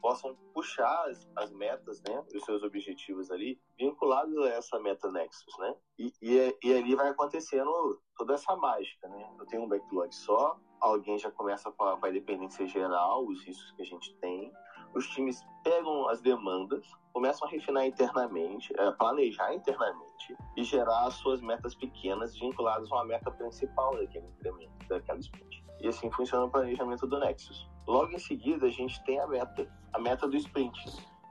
possam 0.00 0.34
puxar 0.54 1.08
as, 1.08 1.28
as, 1.36 1.50
metas, 1.52 2.00
né, 2.02 2.24
os 2.34 2.44
seus 2.44 2.62
objetivos 2.62 3.30
ali, 3.30 3.60
vinculados 3.76 4.36
a 4.38 4.50
essa 4.50 4.78
meta 4.78 5.10
Nexus, 5.10 5.58
né? 5.58 5.74
E, 5.98 6.12
e, 6.22 6.56
e 6.62 6.74
ali 6.74 6.94
vai 6.94 7.08
acontecendo 7.08 8.00
toda 8.16 8.34
essa 8.34 8.56
mágica, 8.56 9.08
né? 9.08 9.28
Eu 9.38 9.46
tenho 9.46 9.64
um 9.64 9.68
backlog 9.68 10.14
só, 10.14 10.58
alguém 10.80 11.18
já 11.18 11.30
começa 11.30 11.70
com 11.72 11.84
a, 11.84 11.98
com 11.98 12.06
a 12.06 12.10
dependência 12.10 12.66
geral, 12.66 13.26
os 13.26 13.44
riscos 13.44 13.72
que 13.72 13.82
a 13.82 13.84
gente 13.84 14.14
tem, 14.16 14.52
os 14.94 15.06
times 15.08 15.44
pegam 15.62 16.08
as 16.08 16.20
demandas, 16.20 16.86
começam 17.12 17.46
a 17.46 17.50
refinar 17.50 17.86
internamente, 17.86 18.72
a 18.80 18.92
planejar 18.92 19.54
internamente 19.54 20.36
e 20.56 20.62
gerar 20.62 21.06
as 21.06 21.14
suas 21.14 21.40
metas 21.40 21.74
pequenas 21.74 22.36
vinculadas 22.38 22.90
a 22.90 22.94
uma 22.94 23.04
meta 23.04 23.30
principal 23.30 23.96
daquele 23.96 24.26
incremento, 24.26 24.88
daquela 24.88 25.18
sprint. 25.18 25.64
E 25.80 25.88
assim 25.88 26.10
funciona 26.10 26.46
o 26.46 26.50
planejamento 26.50 27.06
do 27.06 27.18
Nexus. 27.18 27.68
Logo 27.86 28.12
em 28.12 28.18
seguida, 28.18 28.66
a 28.66 28.70
gente 28.70 29.02
tem 29.04 29.18
a 29.20 29.26
meta, 29.26 29.68
a 29.92 29.98
meta 29.98 30.28
do 30.28 30.36
sprint. 30.36 30.78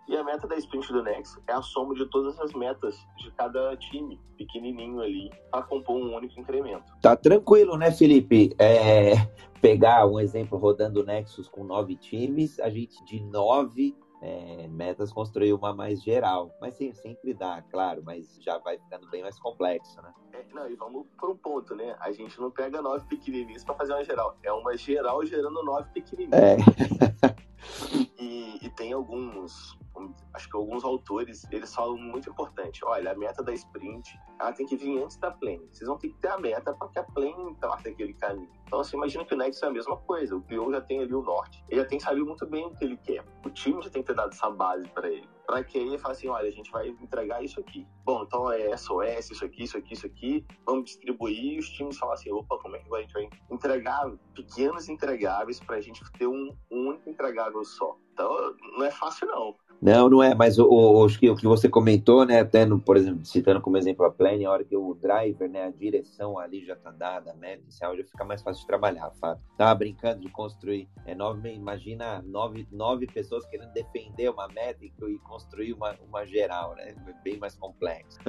E 0.08 0.16
a 0.16 0.24
meta 0.24 0.48
da 0.48 0.56
sprint 0.56 0.92
do 0.92 1.04
Nexus 1.04 1.44
é 1.48 1.52
a 1.52 1.62
soma 1.62 1.94
de 1.94 2.06
todas 2.06 2.40
as 2.40 2.54
metas 2.54 2.98
de 3.18 3.30
cada 3.32 3.76
time 3.76 4.18
pequenininho 4.38 5.02
ali 5.02 5.30
para 5.52 5.64
compor 5.64 5.98
um 5.98 6.16
único 6.16 6.40
incremento. 6.40 6.94
Tá 7.02 7.16
tranquilo, 7.16 7.78
né, 7.78 7.92
Felipe? 7.92 8.56
É, 8.58 9.16
pegar 9.62 10.08
um 10.08 10.18
exemplo 10.18 10.58
rodando 10.58 11.02
o 11.02 11.04
Nexus 11.04 11.50
com 11.50 11.64
nove 11.64 11.98
times, 11.98 12.58
a 12.60 12.70
gente 12.70 13.04
de 13.04 13.22
nove 13.22 13.98
é, 14.22 14.68
metas 14.68 15.12
construir 15.12 15.54
uma 15.54 15.74
mais 15.74 16.02
geral. 16.02 16.56
Mas 16.62 16.76
sim, 16.76 16.94
sempre 16.94 17.34
dá, 17.34 17.62
claro, 17.70 18.02
mas 18.04 18.38
já 18.42 18.58
vai 18.60 18.78
ficando 18.78 19.10
bem 19.10 19.22
mais 19.22 19.38
complexo, 19.40 20.02
né? 20.02 20.14
É, 20.34 20.46
não, 20.54 20.70
e 20.70 20.76
vamos 20.76 21.06
para 21.18 21.30
um 21.30 21.36
ponto, 21.36 21.76
né? 21.76 21.96
A 22.00 22.12
gente 22.12 22.40
não 22.40 22.50
pega 22.50 22.82
nove 22.82 23.06
pequenininhos 23.08 23.64
para 23.64 23.76
fazer 23.76 23.94
uma 23.94 24.04
geral. 24.04 24.38
É 24.44 24.52
uma 24.52 24.76
geral 24.78 25.26
gerando 25.26 25.64
nove 25.64 25.90
pequenininhos. 25.94 26.34
É. 26.34 26.58
e, 28.20 28.66
e 28.66 28.70
tem 28.70 28.94
alguns 28.94 29.78
acho 30.38 30.50
que 30.50 30.56
alguns 30.56 30.84
autores, 30.84 31.46
eles 31.52 31.74
falam 31.74 31.98
muito 31.98 32.30
importante. 32.30 32.86
Olha, 32.86 33.12
a 33.12 33.16
meta 33.16 33.44
da 33.44 33.54
sprint, 33.54 34.18
ela 34.40 34.54
tem 34.54 34.66
que 34.66 34.78
vir 34.78 35.04
antes 35.04 35.18
da 35.18 35.32
plane. 35.32 35.68
Vocês 35.72 35.88
vão 35.88 35.98
ter 35.98 36.10
que 36.10 36.18
ter 36.20 36.30
a 36.30 36.38
meta 36.38 36.74
para 36.74 36.88
que 36.88 37.00
a 37.00 37.04
plane 37.04 37.56
parte 37.60 37.90
aquele 37.90 38.14
caminho. 38.14 38.50
Então, 38.66 38.80
assim, 38.80 38.98
imagina 38.98 39.26
que 39.26 39.34
o 39.34 39.38
Nexus 39.38 39.64
é 39.64 39.68
a 39.68 39.72
mesma 39.72 39.98
coisa. 39.98 40.36
O 40.36 40.42
PO 40.42 40.72
já 40.72 40.82
tem 40.82 41.02
ali 41.02 41.14
o 41.14 41.22
norte. 41.22 41.64
Ele 41.70 41.82
já 41.82 41.88
tem 41.88 42.00
sabido 42.00 42.26
muito 42.26 42.46
bem 42.46 42.66
o 42.66 42.72
que 42.72 42.84
ele 42.84 42.98
quer. 42.98 43.26
O 43.46 43.50
time 43.50 43.82
já 43.82 43.90
tem 43.90 44.02
que 44.02 44.08
ter 44.08 44.14
dado 44.14 44.32
essa 44.32 44.50
base 44.50 44.88
para 44.90 45.10
ele. 45.10 45.28
Para 45.46 45.64
que 45.64 45.78
ele 45.78 45.98
fale 45.98 46.14
assim, 46.14 46.28
olha, 46.28 46.50
a 46.50 46.52
gente 46.52 46.70
vai 46.70 46.90
entregar 46.90 47.42
isso 47.42 47.60
aqui. 47.60 47.88
Bom, 48.04 48.24
então 48.24 48.52
é 48.52 48.76
SOS, 48.76 49.32
isso 49.32 49.46
aqui, 49.46 49.64
isso 49.64 49.78
aqui, 49.78 49.94
isso 49.94 50.06
aqui. 50.06 50.46
Vamos 50.66 50.86
distribuir 50.86 51.54
e 51.56 51.60
os 51.60 51.70
times 51.70 51.98
falam 51.98 52.14
assim, 52.14 52.30
opa, 52.32 52.58
como 52.60 52.76
é 52.76 52.80
que 52.80 52.94
a 52.94 53.00
gente 53.00 53.14
vai 53.14 53.30
entregar 53.50 54.12
pequenos 54.36 54.90
entregáveis 54.90 55.62
para 55.62 55.78
a 55.78 55.82
gente 55.82 56.04
ter 56.12 56.28
um 56.28 56.54
único 56.70 57.10
entregável 57.10 57.64
só. 57.64 57.98
Então, 58.12 58.56
não 58.78 58.84
é 58.84 58.92
fácil, 58.92 59.28
não. 59.28 59.56
Não, 59.82 60.10
não 60.10 60.24
é, 60.24 60.34
mas 60.34 60.58
o, 60.58 60.66
o, 60.66 61.06
o, 61.06 61.08
que, 61.08 61.48
você 61.48 61.70
comentou, 61.70 62.26
né, 62.26 62.40
até, 62.40 62.66
por 62.66 62.98
exemplo, 62.98 63.24
citando 63.24 63.62
como 63.62 63.78
exemplo 63.78 64.06
a 64.06 64.12
Plane, 64.12 64.46
a 64.46 64.52
hora 64.52 64.64
que 64.64 64.76
o 64.76 64.96
driver, 64.96 65.50
né, 65.50 65.66
a 65.66 65.70
direção 65.70 66.40
ali 66.40 66.66
já 66.66 66.76
tá 66.76 66.90
dada, 66.90 67.32
a 67.32 67.36
meta 67.36 67.62
inicial, 67.62 67.96
já 67.96 68.04
fica 68.04 68.26
mais 68.26 68.42
fácil 68.42 68.62
de 68.62 68.68
trabalhar, 68.68 69.12
Fábio. 69.22 69.44
Tava 69.56 69.76
brincando 69.76 70.22
de 70.22 70.30
construir, 70.30 70.90
é, 71.06 71.14
nove, 71.14 71.54
imagina 71.54 72.24
nove, 72.24 72.68
nove 72.72 73.06
pessoas 73.06 73.46
querendo 73.46 73.72
defender 73.72 74.30
uma 74.30 74.48
meta 74.48 74.84
e, 74.84 74.90
construir 75.20 75.74
uma, 75.74 75.96
uma 76.08 76.26
geral, 76.26 76.76
né, 76.76 76.96
bem 77.24 77.38
mais 77.38 77.56
complexo. 77.56 78.18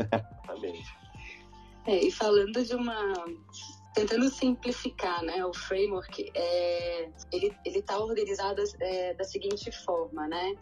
É, 1.87 2.05
e 2.05 2.11
falando 2.11 2.63
de 2.63 2.75
uma 2.75 3.15
tentando 3.99 4.31
simplificar, 4.31 5.25
né, 5.25 5.45
o 5.45 5.53
framework, 5.53 6.31
é, 6.33 7.11
ele 7.33 7.53
ele 7.65 7.79
está 7.81 7.99
organizado 7.99 8.63
é, 8.81 9.15
da 9.15 9.25
seguinte 9.25 9.73
forma, 9.85 10.29
né? 10.29 10.55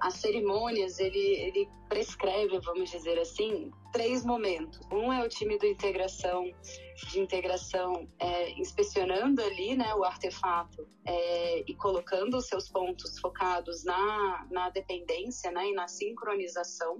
as 0.00 0.14
cerimônias 0.14 0.98
ele 0.98 1.18
ele 1.18 1.68
prescreve, 1.88 2.58
vamos 2.60 2.90
dizer 2.90 3.18
assim, 3.18 3.70
três 3.92 4.24
momentos. 4.24 4.80
Um 4.90 5.12
é 5.12 5.24
o 5.24 5.28
time 5.28 5.58
de 5.58 5.68
integração 5.68 6.44
de 7.08 7.18
integração 7.18 8.08
é, 8.18 8.50
inspecionando 8.52 9.42
ali, 9.42 9.74
né, 9.74 9.94
o 9.94 10.04
artefato 10.04 10.86
é, 11.04 11.64
e 11.66 11.74
colocando 11.74 12.36
os 12.36 12.46
seus 12.46 12.68
pontos 12.68 13.18
focados 13.18 13.84
na 13.84 14.46
na 14.50 14.68
dependência, 14.68 15.50
né, 15.50 15.70
e 15.70 15.72
na 15.72 15.88
sincronização 15.88 16.98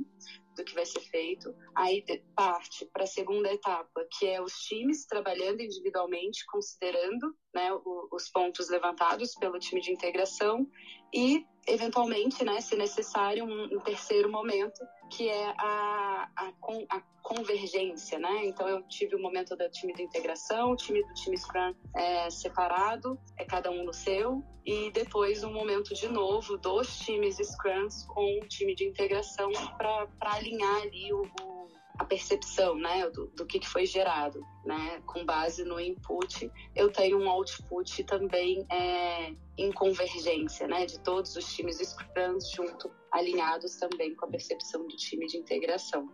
do 0.54 0.64
que 0.64 0.74
vai 0.74 0.86
ser 0.86 1.00
feito. 1.00 1.54
Aí 1.74 2.04
parte 2.34 2.86
para 2.86 3.04
a 3.04 3.06
segunda 3.06 3.52
etapa, 3.52 4.06
que 4.18 4.26
é 4.26 4.40
os 4.40 4.52
times 4.52 5.06
trabalhando 5.06 5.60
individualmente, 5.60 6.44
considerando 6.46 7.34
né, 7.54 7.68
os 8.10 8.28
pontos 8.28 8.68
levantados 8.68 9.34
pelo 9.34 9.58
time 9.58 9.80
de 9.80 9.92
integração 9.92 10.68
e, 11.12 11.46
eventualmente, 11.66 12.44
né, 12.44 12.60
se 12.60 12.76
necessário, 12.76 13.44
um, 13.44 13.76
um 13.76 13.80
terceiro 13.80 14.30
momento, 14.30 14.80
que 15.10 15.28
é 15.28 15.46
a, 15.58 16.28
a, 16.36 16.52
a, 16.90 17.02
convergência. 17.22 18.18
Né? 18.18 18.46
Então, 18.46 18.68
eu 18.68 18.82
tive 18.88 19.14
o 19.14 19.20
momento 19.20 19.54
do 19.56 19.68
time 19.70 19.92
de 19.92 20.02
integração, 20.02 20.72
o 20.72 20.76
time 20.76 21.02
do 21.02 21.14
time 21.14 21.36
Scrum 21.36 21.74
é, 21.94 22.30
separado, 22.30 23.18
é 23.38 23.44
cada 23.44 23.70
um 23.70 23.84
no 23.84 23.92
seu, 23.92 24.42
e 24.64 24.90
depois 24.90 25.42
um 25.44 25.52
momento 25.52 25.94
de 25.94 26.08
novo 26.08 26.56
dos 26.56 26.98
times 26.98 27.36
Scrums 27.38 28.04
com 28.06 28.38
o 28.40 28.48
time 28.48 28.74
de 28.74 28.84
integração 28.84 29.50
para 29.76 30.08
alinhar 30.20 30.82
ali 30.82 31.12
o, 31.12 31.22
o 31.42 31.51
a 31.98 32.04
percepção 32.04 32.74
né, 32.74 33.08
do, 33.10 33.26
do 33.28 33.46
que, 33.46 33.66
foi 33.66 33.86
gerado. 33.86 34.40
Né? 34.64 35.02
Com 35.06 35.24
base 35.24 35.64
no 35.64 35.78
input, 35.80 36.50
eu 36.74 36.90
tenho 36.90 37.18
um 37.18 37.28
output 37.28 38.04
também 38.04 38.66
é, 38.70 39.34
em 39.58 39.72
convergência 39.72 40.66
né, 40.66 40.86
de 40.86 40.98
todos 41.00 41.36
os 41.36 41.52
times 41.54 41.78
Scrums 41.78 42.50
junto, 42.50 42.90
alinhados 43.12 43.76
também 43.76 44.14
com 44.14 44.26
a 44.26 44.30
percepção 44.30 44.86
do 44.86 44.96
time 44.96 45.26
de 45.26 45.36
integração. 45.36 46.08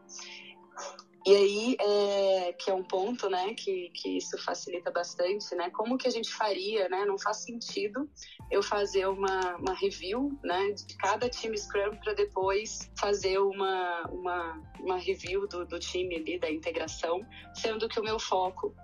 E 1.28 1.36
aí, 1.36 1.76
é, 1.78 2.54
que 2.54 2.70
é 2.70 2.74
um 2.74 2.82
ponto, 2.82 3.28
né, 3.28 3.52
que, 3.52 3.90
que 3.90 4.16
isso 4.16 4.42
facilita 4.42 4.90
bastante, 4.90 5.54
né, 5.54 5.68
como 5.68 5.98
que 5.98 6.08
a 6.08 6.10
gente 6.10 6.32
faria, 6.32 6.88
né, 6.88 7.04
não 7.04 7.18
faz 7.18 7.44
sentido 7.44 8.08
eu 8.50 8.62
fazer 8.62 9.06
uma, 9.06 9.56
uma 9.56 9.74
review, 9.74 10.32
né, 10.42 10.70
de 10.70 10.96
cada 10.96 11.28
time 11.28 11.58
Scrum 11.58 11.98
para 12.02 12.14
depois 12.14 12.90
fazer 12.98 13.38
uma, 13.40 14.08
uma, 14.08 14.62
uma 14.80 14.96
review 14.96 15.46
do, 15.46 15.66
do 15.66 15.78
time 15.78 16.16
ali, 16.16 16.38
da 16.38 16.50
integração, 16.50 17.20
sendo 17.52 17.90
que 17.90 18.00
o 18.00 18.02
meu 18.02 18.18
foco 18.18 18.74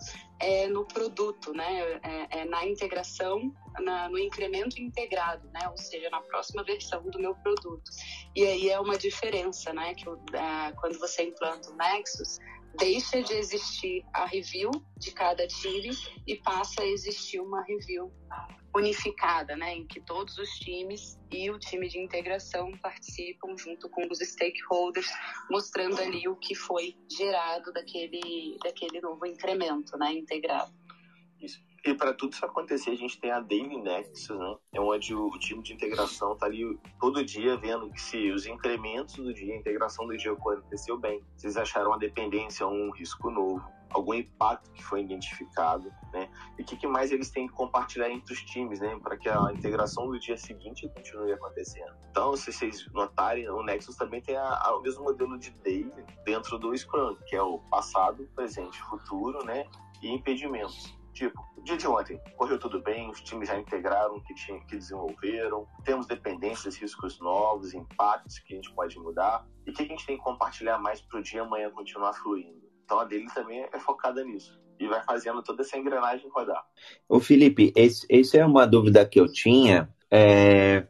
é 0.41 0.67
no 0.69 0.85
produto, 0.85 1.53
né? 1.53 2.01
É, 2.03 2.41
é 2.41 2.45
na 2.45 2.67
integração, 2.67 3.55
na, 3.81 4.09
no 4.09 4.19
incremento 4.19 4.81
integrado, 4.81 5.49
né? 5.51 5.69
Ou 5.69 5.77
seja, 5.77 6.11
na 6.11 6.21
próxima 6.21 6.63
versão 6.65 7.03
do 7.03 7.19
meu 7.19 7.35
produto. 7.37 7.91
E 8.35 8.45
aí 8.45 8.71
é 8.71 8.79
uma 8.79 8.99
diferença, 8.99 9.73
né? 9.73 9.95
Que 9.95 10.09
é, 10.09 10.73
quando 10.81 10.99
você 10.99 11.25
implanta 11.25 11.71
o 11.71 11.77
Nexus, 11.77 12.39
deixa 12.79 13.23
de 13.23 13.35
existir 13.35 14.05
a 14.13 14.27
review 14.27 14.71
de 14.99 15.13
cada 15.13 15.47
time 15.47 15.91
e 16.27 16.37
passa 16.37 16.83
a 16.83 16.87
existir 16.87 17.41
uma 17.41 17.63
review 17.63 18.13
unificada, 18.75 19.57
né, 19.57 19.75
em 19.77 19.87
que 19.87 20.01
todos 20.01 20.37
os 20.37 20.51
times 20.59 21.19
e 21.31 21.51
o 21.51 21.59
time 21.59 21.89
de 21.89 21.99
integração 21.99 22.73
participam 22.79 23.57
junto 23.57 23.89
com 23.89 24.07
os 24.11 24.19
stakeholders, 24.19 25.09
mostrando 25.51 26.01
ali 26.01 26.29
o 26.29 26.37
que 26.37 26.55
foi 26.55 26.97
gerado 27.11 27.73
daquele, 27.73 28.57
daquele 28.63 29.01
novo 29.01 29.25
incremento, 29.27 29.97
né, 29.97 30.13
integrado. 30.13 30.73
Isso. 31.41 31.63
E 31.85 31.93
para 31.93 32.15
tudo 32.15 32.33
isso 32.33 32.45
acontecer, 32.45 32.91
a 32.91 32.97
gente 32.97 33.21
tem 33.21 33.31
a 33.31 33.41
Daily 33.41 33.83
Nexus, 33.83 34.39
né? 34.39 34.57
É 34.73 34.81
onde 34.81 35.15
o, 35.15 35.31
time 35.39 35.63
de 35.63 35.75
integração 35.75 36.33
está 36.33 36.47
ali 36.47 36.79
todo 36.99 37.23
dia 37.23 37.59
vendo 37.59 37.91
que 37.91 38.01
se 38.01 38.31
os 38.31 38.47
incrementos 38.47 39.17
do 39.17 39.35
dia, 39.35 39.53
a 39.53 39.59
integração 39.59 40.07
do 40.07 40.17
dia 40.17 40.33
aconteceu 40.33 40.99
bem, 40.99 41.23
se 41.37 41.47
eles 41.47 41.59
acharam 41.59 41.91
uma 41.91 41.99
dependência 41.99 42.67
um 42.67 42.91
risco 42.91 43.31
novo, 43.31 43.63
algum 43.95 44.15
impacto 44.15 44.71
que 44.73 44.83
foi 44.83 45.01
identificado, 45.03 45.91
né? 46.13 46.29
E 46.59 46.63
o 46.63 46.65
que, 46.65 46.77
que, 46.77 46.87
mais 46.87 47.13
eles 47.13 47.31
têm 47.31 47.47
que 47.47 47.55
compartilhar 47.55 48.11
entre 48.11 48.35
os 48.35 48.41
times, 48.43 48.81
né? 48.81 48.99
Para 49.03 49.17
que 49.17 49.29
a 49.29 49.53
integração 49.53 50.09
do 50.09 50.19
dia 50.19 50.37
seguinte 50.37 50.89
continue 50.89 51.33
acontecendo. 51.33 51.95
Então, 52.11 52.37
se 52.37 52.53
vocês 52.53 52.87
notarem, 52.93 53.49
o 53.49 53.63
Nexus 53.63 53.97
também 53.97 54.21
tem 54.21 54.37
a, 54.37 54.59
a, 54.63 54.77
o 54.77 54.83
mesmo 54.83 55.05
modelo 55.05 55.39
de 55.39 55.51
daily 55.51 56.05
dentro 56.25 56.59
do 56.59 56.77
Scrum, 56.77 57.17
que 57.27 57.37
é 57.37 57.43
o 57.43 57.59
passado, 57.71 58.29
presente, 58.35 58.81
futuro, 58.83 59.45
né? 59.45 59.65
E 60.03 60.09
impedimentos. 60.09 60.95
Tipo, 61.15 61.41
o 61.57 61.63
dia 61.63 61.77
de 61.77 61.87
ontem, 61.87 62.21
correu 62.37 62.59
tudo 62.59 62.83
bem, 62.83 63.09
os 63.09 63.21
times 63.21 63.47
já 63.49 63.57
integraram 63.57 64.17
o 64.17 64.21
que, 64.21 64.35
tinha, 64.35 64.59
que 64.67 64.77
desenvolveram, 64.77 65.65
temos 65.85 66.07
dependências, 66.07 66.77
riscos 66.77 67.21
novos, 67.21 67.73
impactos 67.73 68.41
que 68.41 68.53
a 68.53 68.57
gente 68.57 68.75
pode 68.75 68.99
mudar, 68.99 69.47
e 69.65 69.71
o 69.71 69.73
que 69.73 69.85
a 69.85 69.87
gente 69.87 70.05
tem 70.05 70.17
que 70.17 70.25
compartilhar 70.25 70.77
mais 70.79 71.01
para 71.01 71.21
o 71.21 71.23
dia 71.23 71.43
amanhã 71.43 71.71
continuar 71.71 72.15
fluindo. 72.15 72.64
Então 72.85 72.99
a 72.99 73.05
dele 73.05 73.27
também 73.35 73.67
é 73.73 73.79
focada 73.79 74.25
nisso. 74.25 74.61
E 74.79 74.87
vai 74.87 75.03
fazendo 75.03 75.43
toda 75.43 75.63
essa 75.63 75.79
engrenagem 75.79 76.29
rodar. 76.31 76.65
Ô 77.09 77.21
Felipe, 77.21 77.73
esse, 77.77 78.07
esse 78.09 78.37
é 78.37 78.45
uma 78.45 78.67
dúvida 78.67 79.07
que 79.07 79.21
eu 79.21 79.31
tinha. 79.33 79.89
É, 80.11 80.87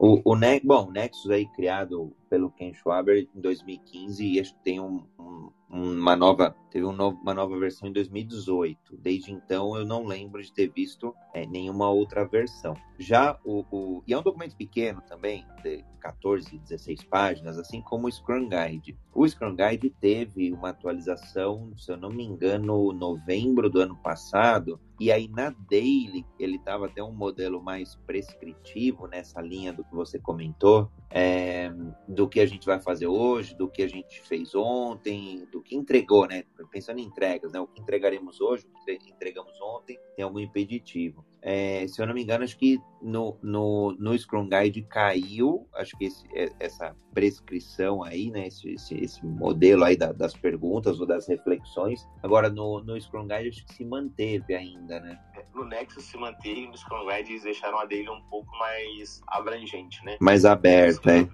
o, 0.00 0.22
o, 0.24 0.34
bom, 0.64 0.88
o 0.88 0.90
Nexus 0.90 1.30
aí 1.30 1.46
criado 1.48 2.10
pelo 2.30 2.50
Ken 2.50 2.72
Schwaber 2.72 3.28
em 3.34 3.40
2015 3.40 4.24
e 4.24 4.42
tem 4.64 4.80
um, 4.80 5.04
um, 5.18 5.50
uma 5.68 6.16
nova 6.16 6.56
teve 6.70 6.86
um 6.86 6.90
uma 6.92 7.34
nova 7.34 7.58
versão 7.58 7.88
em 7.88 7.92
2018. 7.92 8.96
Desde 8.96 9.32
então 9.32 9.76
eu 9.76 9.84
não 9.84 10.06
lembro 10.06 10.42
de 10.42 10.52
ter 10.52 10.68
visto 10.68 11.14
é, 11.34 11.44
nenhuma 11.44 11.90
outra 11.90 12.24
versão. 12.24 12.74
Já 12.98 13.38
o, 13.44 13.64
o, 13.70 14.02
e 14.06 14.12
é 14.12 14.18
um 14.18 14.22
documento 14.22 14.56
pequeno 14.56 15.02
também, 15.02 15.44
de 15.62 15.84
14, 16.00 16.58
16 16.58 17.04
páginas, 17.04 17.58
assim 17.58 17.80
como 17.82 18.06
o 18.06 18.12
Scrum 18.12 18.48
Guide. 18.48 18.96
O 19.14 19.26
Scrum 19.28 19.56
Guide 19.56 19.90
teve 20.00 20.52
uma 20.52 20.70
atualização, 20.70 21.72
se 21.76 21.90
eu 21.90 21.96
não 21.96 22.10
me 22.10 22.24
engano, 22.24 22.92
novembro 22.92 23.68
do 23.68 23.80
ano 23.80 23.96
passado. 23.96 24.80
E 24.98 25.10
aí 25.10 25.28
na 25.28 25.50
Daily 25.70 26.24
ele 26.38 26.56
estava 26.56 26.86
até 26.86 27.02
um 27.02 27.12
modelo 27.12 27.62
mais 27.62 27.96
prescritivo 28.06 29.06
nessa 29.06 29.40
linha 29.40 29.72
do 29.72 29.84
que 29.90 29.96
você 29.96 30.18
comentou, 30.18 30.90
é, 31.10 31.70
do 32.08 32.28
que 32.28 32.40
a 32.40 32.46
gente 32.46 32.64
vai 32.64 32.80
fazer 32.80 33.06
hoje, 33.06 33.54
do 33.54 33.68
que 33.68 33.82
a 33.82 33.88
gente 33.88 34.22
fez 34.22 34.54
ontem, 34.54 35.44
do 35.52 35.60
que 35.60 35.76
entregou, 35.76 36.26
né? 36.26 36.44
Pensando 36.70 37.00
em 37.00 37.04
entregas, 37.04 37.52
né? 37.52 37.60
O 37.60 37.66
que 37.66 37.80
entregaremos 37.80 38.40
hoje, 38.40 38.66
o 38.66 38.84
que 38.84 39.10
entregamos 39.10 39.60
ontem, 39.60 39.98
tem 40.16 40.24
algum 40.24 40.38
impeditivo. 40.38 41.24
É, 41.42 41.86
se 41.88 42.00
eu 42.00 42.06
não 42.06 42.14
me 42.14 42.22
engano, 42.22 42.44
acho 42.44 42.56
que 42.58 42.78
no, 43.00 43.38
no, 43.42 43.96
no 43.98 44.18
Scrum 44.18 44.48
Guide 44.48 44.82
caiu, 44.82 45.66
acho 45.74 45.96
que 45.96 46.04
esse, 46.04 46.26
é, 46.34 46.50
essa 46.60 46.94
prescrição 47.14 48.02
aí, 48.02 48.30
né? 48.30 48.48
Esse, 48.48 48.72
esse, 48.72 48.94
esse 48.94 49.24
modelo 49.24 49.84
aí 49.84 49.96
da, 49.96 50.12
das 50.12 50.34
perguntas 50.34 51.00
ou 51.00 51.06
das 51.06 51.26
reflexões. 51.26 52.06
Agora, 52.22 52.50
no, 52.50 52.82
no 52.82 53.00
Scrum 53.00 53.26
Guide, 53.26 53.48
acho 53.48 53.64
que 53.64 53.74
se 53.74 53.84
manteve 53.84 54.54
ainda, 54.54 55.00
né? 55.00 55.18
É, 55.34 55.44
no 55.54 55.64
Nexus 55.64 56.04
se 56.04 56.16
manteve, 56.18 56.66
no 56.66 56.76
Scrum 56.76 57.06
Guide 57.06 57.32
eles 57.32 57.42
deixaram 57.42 57.78
a 57.78 57.86
dele 57.86 58.10
um 58.10 58.22
pouco 58.24 58.50
mais 58.58 59.20
abrangente, 59.28 60.04
né? 60.04 60.18
Mais 60.20 60.44
aberto, 60.44 61.08
é. 61.08 61.26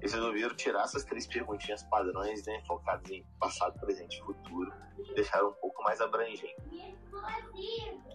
Eles 0.00 0.12
resolveram 0.12 0.54
tirar 0.54 0.84
essas 0.84 1.04
três 1.04 1.26
perguntinhas 1.26 1.82
padrões, 1.84 2.44
né? 2.46 2.62
Focadas 2.66 3.10
em 3.10 3.24
passado, 3.40 3.78
presente 3.80 4.18
e 4.18 4.20
futuro. 4.20 4.72
Deixaram 5.14 5.48
um 5.48 5.52
pouco 5.52 5.82
mais 5.82 6.00
abrangente. 6.00 6.54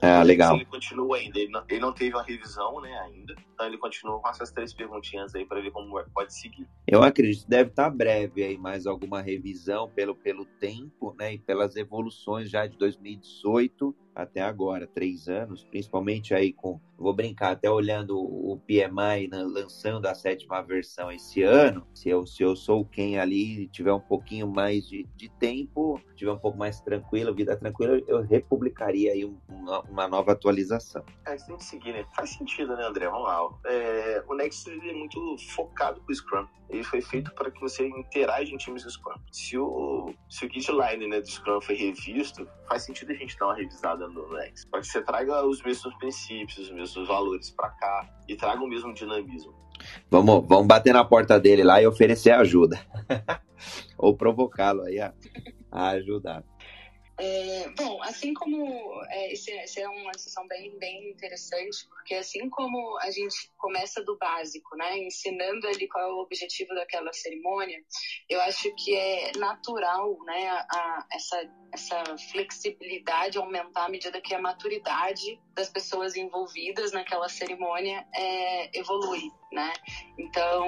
Ah, 0.01 0.23
legal. 0.23 0.55
Ele 0.55 0.65
continua 0.65 1.17
ainda, 1.17 1.39
ele 1.39 1.51
não, 1.51 1.63
ele 1.69 1.79
não, 1.79 1.93
teve 1.93 2.15
uma 2.15 2.23
revisão, 2.23 2.81
né, 2.81 2.91
ainda. 3.01 3.35
Então 3.53 3.67
ele 3.67 3.77
continua 3.77 4.19
com 4.19 4.29
essas 4.29 4.51
três 4.51 4.73
perguntinhas 4.73 5.35
aí 5.35 5.45
para 5.45 5.61
ver 5.61 5.71
como 5.71 5.99
é, 5.99 6.05
pode 6.13 6.33
seguir. 6.33 6.67
Eu 6.87 7.03
acredito 7.03 7.43
que 7.43 7.49
deve 7.49 7.69
estar 7.69 7.89
breve 7.89 8.43
aí 8.43 8.57
mais 8.57 8.87
alguma 8.87 9.21
revisão 9.21 9.89
pelo, 9.89 10.15
pelo 10.15 10.45
tempo, 10.45 11.15
né, 11.19 11.35
e 11.35 11.39
pelas 11.39 11.75
evoluções 11.75 12.49
já 12.49 12.65
de 12.65 12.77
2018 12.77 13.95
até 14.21 14.41
agora, 14.41 14.87
três 14.87 15.27
anos, 15.27 15.63
principalmente 15.63 16.33
aí 16.33 16.53
com, 16.53 16.79
vou 16.97 17.13
brincar, 17.13 17.51
até 17.51 17.69
olhando 17.69 18.17
o 18.17 18.59
PMI 18.65 19.27
né, 19.29 19.43
lançando 19.43 20.05
a 20.05 20.15
sétima 20.15 20.61
versão 20.61 21.11
esse 21.11 21.43
ano, 21.43 21.85
se 21.93 22.09
eu, 22.09 22.25
se 22.25 22.43
eu 22.43 22.55
sou 22.55 22.85
quem 22.85 23.19
ali 23.19 23.67
tiver 23.67 23.93
um 23.93 23.99
pouquinho 23.99 24.47
mais 24.47 24.87
de, 24.87 25.07
de 25.15 25.29
tempo, 25.29 25.99
tiver 26.15 26.31
um 26.31 26.37
pouco 26.37 26.57
mais 26.57 26.79
tranquilo, 26.81 27.33
vida 27.33 27.57
tranquila, 27.57 28.01
eu 28.07 28.21
republicaria 28.21 29.11
aí 29.11 29.25
uma, 29.47 29.81
uma 29.81 30.07
nova 30.07 30.31
atualização. 30.33 31.03
É, 31.25 31.35
tem 31.35 31.57
que 31.57 31.63
seguir, 31.63 31.93
né? 31.93 32.05
Faz 32.15 32.31
sentido, 32.31 32.75
né, 32.75 32.85
André? 32.85 33.09
Vamos 33.09 33.27
lá. 33.27 33.49
É, 33.65 34.23
o 34.27 34.35
Nexus 34.35 34.67
é 34.67 34.93
muito 34.93 35.37
focado 35.49 35.99
com 36.01 36.11
o 36.11 36.15
Scrum. 36.15 36.45
Ele 36.69 36.83
foi 36.83 37.01
feito 37.01 37.33
para 37.33 37.51
que 37.51 37.59
você 37.59 37.87
interaja 37.87 38.53
em 38.53 38.57
times 38.57 38.83
do 38.83 38.91
Scrum. 38.91 39.15
Se 39.31 39.57
o, 39.57 40.13
se 40.29 40.45
o 40.45 40.49
guideline 40.49 41.07
né, 41.07 41.19
do 41.19 41.27
Scrum 41.27 41.59
foi 41.59 41.75
revisto, 41.75 42.47
faz 42.67 42.83
sentido 42.83 43.11
a 43.11 43.15
gente 43.15 43.37
dar 43.37 43.47
uma 43.47 43.55
revisada 43.55 44.07
no 44.11 44.31
Nexus. 44.33 44.65
Para 44.65 44.81
que 44.81 44.87
você 44.87 45.01
traga 45.01 45.45
os 45.45 45.61
mesmos 45.61 45.93
princípios, 45.95 46.57
os 46.59 46.71
mesmos 46.71 47.07
valores 47.07 47.49
para 47.51 47.69
cá 47.69 48.09
e 48.27 48.35
traga 48.35 48.61
o 48.61 48.67
mesmo 48.67 48.93
dinamismo. 48.93 49.53
Vamos, 50.09 50.45
vamos 50.47 50.67
bater 50.67 50.93
na 50.93 51.03
porta 51.03 51.39
dele 51.39 51.63
lá 51.63 51.81
e 51.81 51.87
oferecer 51.87 52.31
ajuda. 52.31 52.79
Ou 53.97 54.15
provocá-lo 54.15 54.83
aí 54.83 54.99
a, 54.99 55.13
a 55.71 55.89
ajudar. 55.89 56.43
É, 57.23 57.69
bom, 57.77 58.01
assim 58.01 58.33
como 58.33 58.99
é, 59.09 59.31
esse, 59.31 59.51
é 59.79 59.87
uma 59.87 60.11
discussão 60.11 60.47
bem, 60.47 60.75
bem 60.79 61.11
interessante, 61.11 61.87
porque 61.87 62.15
assim 62.15 62.49
como 62.49 62.97
a 62.97 63.11
gente 63.11 63.51
começa 63.59 64.03
do 64.03 64.17
básico, 64.17 64.75
né, 64.75 64.97
ensinando 64.97 65.67
ali 65.67 65.87
qual 65.87 66.03
é 66.03 66.11
o 66.11 66.17
objetivo 66.17 66.73
daquela 66.73 67.13
cerimônia, 67.13 67.79
eu 68.27 68.41
acho 68.41 68.73
que 68.73 68.95
é 68.95 69.33
natural, 69.37 70.17
né, 70.25 70.49
a, 70.49 70.65
a, 70.71 71.07
essa, 71.13 71.47
essa 71.71 72.17
flexibilidade 72.31 73.37
aumentar 73.37 73.85
à 73.85 73.89
medida 73.89 74.19
que 74.19 74.33
a 74.33 74.41
maturidade 74.41 75.39
das 75.53 75.69
pessoas 75.69 76.15
envolvidas 76.15 76.91
naquela 76.91 77.29
cerimônia 77.29 78.03
é, 78.15 78.79
evolui, 78.79 79.31
né. 79.51 79.71
Então 80.17 80.65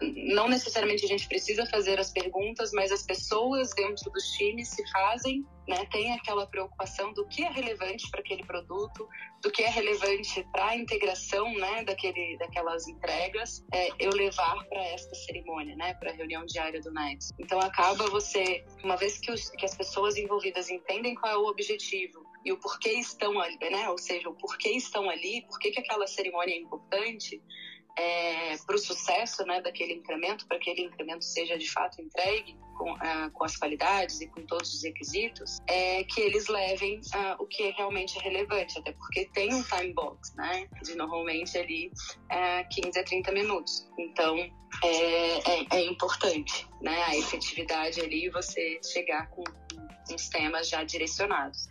não 0.00 0.48
necessariamente 0.48 1.04
a 1.04 1.08
gente 1.08 1.28
precisa 1.28 1.66
fazer 1.66 1.98
as 2.00 2.10
perguntas, 2.10 2.72
mas 2.72 2.90
as 2.90 3.02
pessoas 3.02 3.70
dentro 3.74 4.10
dos 4.10 4.24
times 4.32 4.68
se 4.68 4.86
fazem, 4.90 5.44
né, 5.68 5.86
tem 5.92 6.12
aquela 6.12 6.46
preocupação 6.46 7.12
do 7.12 7.26
que 7.28 7.42
é 7.44 7.50
relevante 7.50 8.10
para 8.10 8.20
aquele 8.20 8.44
produto, 8.44 9.08
do 9.42 9.50
que 9.50 9.62
é 9.62 9.68
relevante 9.68 10.46
para 10.52 10.70
a 10.70 10.76
integração, 10.76 11.52
né, 11.54 11.84
daquele, 11.84 12.36
daquelas 12.38 12.88
entregas, 12.88 13.64
é, 13.72 13.90
eu 13.98 14.10
levar 14.10 14.64
para 14.68 14.82
esta 14.88 15.14
cerimônia, 15.14 15.76
né, 15.76 15.94
para 15.94 16.10
a 16.10 16.14
reunião 16.14 16.44
diária 16.46 16.80
do 16.80 16.90
Next. 16.92 17.32
Então 17.38 17.60
acaba 17.60 18.08
você, 18.08 18.64
uma 18.82 18.96
vez 18.96 19.18
que, 19.18 19.30
os, 19.30 19.50
que 19.50 19.64
as 19.64 19.74
pessoas 19.74 20.16
envolvidas 20.16 20.70
entendem 20.70 21.14
qual 21.14 21.32
é 21.32 21.36
o 21.36 21.46
objetivo 21.46 22.24
e 22.44 22.52
o 22.52 22.58
porquê 22.58 22.92
estão 22.92 23.38
ali, 23.38 23.58
né, 23.70 23.88
ou 23.90 23.98
seja, 23.98 24.28
o 24.28 24.34
porquê 24.34 24.70
estão 24.70 25.08
ali, 25.10 25.42
por 25.42 25.58
que 25.58 25.78
aquela 25.78 26.06
cerimônia 26.06 26.54
é 26.54 26.58
importante, 26.58 27.40
é, 27.96 28.56
para 28.66 28.76
o 28.76 28.78
sucesso 28.78 29.44
né, 29.44 29.60
daquele 29.60 29.94
incremento, 29.94 30.46
para 30.46 30.58
que 30.58 30.70
aquele 30.70 30.88
incremento 30.88 31.24
seja 31.24 31.58
de 31.58 31.70
fato 31.70 32.00
entregue 32.00 32.56
com, 32.76 32.92
uh, 32.92 33.30
com 33.32 33.44
as 33.44 33.56
qualidades 33.56 34.20
e 34.22 34.26
com 34.28 34.46
todos 34.46 34.72
os 34.72 34.82
requisitos, 34.82 35.58
é 35.66 36.02
que 36.04 36.20
eles 36.20 36.48
levem 36.48 36.98
uh, 36.98 37.42
o 37.42 37.46
que 37.46 37.64
é 37.64 37.70
realmente 37.72 38.18
relevante, 38.18 38.78
até 38.78 38.92
porque 38.92 39.26
tem 39.34 39.52
um 39.52 39.62
time 39.62 39.92
box, 39.92 40.34
né, 40.34 40.66
de 40.82 40.94
normalmente 40.94 41.58
ali 41.58 41.88
uh, 41.88 42.68
15 42.70 42.98
a 42.98 43.04
30 43.04 43.32
minutos. 43.32 43.86
Então, 43.98 44.38
é, 44.82 45.50
é, 45.50 45.66
é 45.72 45.84
importante, 45.84 46.66
né, 46.80 47.02
a 47.04 47.16
efetividade 47.16 48.00
ali, 48.00 48.30
você 48.30 48.80
chegar 48.82 49.28
com 49.28 49.44
uns 50.10 50.28
temas 50.28 50.68
já 50.68 50.82
direcionados. 50.82 51.68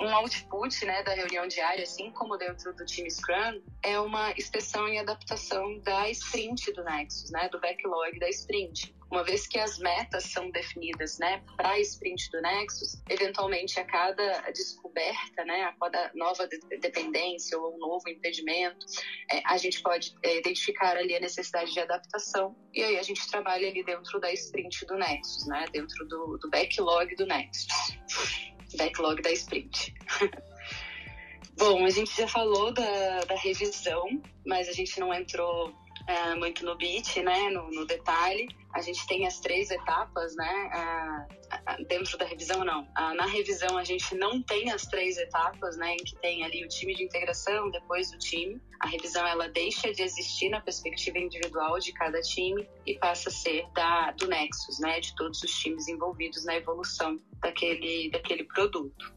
Um 0.00 0.14
output 0.14 0.84
né, 0.84 1.02
da 1.02 1.14
reunião 1.14 1.46
diária, 1.46 1.82
assim 1.82 2.10
como 2.12 2.36
dentro 2.36 2.74
do 2.74 2.84
time 2.86 3.10
Scrum, 3.10 3.60
é 3.82 3.98
uma 3.98 4.32
inspeção 4.32 4.88
e 4.88 4.98
adaptação 4.98 5.78
da 5.80 6.08
sprint 6.10 6.72
do 6.72 6.82
Nexus, 6.84 7.30
né, 7.30 7.48
do 7.50 7.60
backlog 7.60 8.18
da 8.18 8.28
sprint. 8.30 8.94
Uma 9.10 9.22
vez 9.22 9.46
que 9.46 9.58
as 9.58 9.78
metas 9.78 10.24
são 10.24 10.50
definidas 10.50 11.18
né, 11.18 11.42
para 11.56 11.70
a 11.70 11.80
sprint 11.80 12.30
do 12.30 12.40
Nexus, 12.40 13.00
eventualmente 13.08 13.78
a 13.78 13.84
cada 13.84 14.40
descoberta, 14.50 15.44
né, 15.44 15.64
a 15.64 15.72
cada 15.72 16.10
nova 16.14 16.48
dependência 16.80 17.58
ou 17.58 17.76
um 17.76 17.78
novo 17.78 18.08
impedimento, 18.08 18.86
é, 19.30 19.42
a 19.44 19.56
gente 19.56 19.82
pode 19.82 20.14
é, 20.22 20.38
identificar 20.38 20.96
ali 20.96 21.14
a 21.14 21.20
necessidade 21.20 21.72
de 21.72 21.80
adaptação 21.80 22.56
e 22.72 22.82
aí 22.82 22.98
a 22.98 23.02
gente 23.02 23.28
trabalha 23.30 23.68
ali 23.68 23.84
dentro 23.84 24.18
da 24.18 24.32
sprint 24.32 24.86
do 24.86 24.96
Nexus, 24.96 25.46
né, 25.46 25.66
dentro 25.70 26.06
do, 26.08 26.38
do 26.38 26.50
backlog 26.50 27.14
do 27.14 27.26
Nexus 27.26 28.53
backlog 28.76 29.22
da 29.22 29.30
sprint. 29.32 29.94
Bom, 31.56 31.84
a 31.84 31.90
gente 31.90 32.16
já 32.16 32.26
falou 32.26 32.72
da, 32.72 33.20
da 33.20 33.36
revisão, 33.36 34.04
mas 34.44 34.68
a 34.68 34.72
gente 34.72 34.98
não 34.98 35.14
entrou 35.14 35.72
é, 36.06 36.34
muito 36.34 36.64
no 36.64 36.76
beat, 36.76 37.16
né, 37.22 37.50
no, 37.50 37.70
no, 37.70 37.86
detalhe. 37.86 38.48
A 38.74 38.80
gente 38.80 39.06
tem 39.06 39.26
as 39.26 39.40
três 39.40 39.70
etapas, 39.70 40.34
né, 40.34 41.26
dentro 41.88 42.18
da 42.18 42.24
revisão 42.24 42.64
não. 42.64 42.86
na 43.14 43.26
revisão 43.26 43.78
a 43.78 43.84
gente 43.84 44.14
não 44.16 44.42
tem 44.42 44.70
as 44.72 44.82
três 44.82 45.16
etapas, 45.16 45.76
né, 45.76 45.94
em 45.94 45.96
que 45.96 46.16
tem 46.16 46.44
ali 46.44 46.64
o 46.64 46.68
time 46.68 46.94
de 46.94 47.04
integração, 47.04 47.70
depois 47.70 48.12
o 48.12 48.18
time. 48.18 48.60
A 48.80 48.88
revisão 48.88 49.26
ela 49.26 49.48
deixa 49.48 49.92
de 49.92 50.02
existir 50.02 50.50
na 50.50 50.60
perspectiva 50.60 51.18
individual 51.18 51.78
de 51.78 51.92
cada 51.92 52.20
time 52.20 52.68
e 52.84 52.98
passa 52.98 53.28
a 53.28 53.32
ser 53.32 53.66
da 53.72 54.10
do 54.12 54.26
Nexus, 54.26 54.80
né, 54.80 55.00
de 55.00 55.14
todos 55.14 55.42
os 55.42 55.50
times 55.58 55.88
envolvidos 55.88 56.44
na 56.44 56.56
evolução 56.56 57.18
daquele 57.40 58.10
daquele 58.10 58.44
produto. 58.44 59.14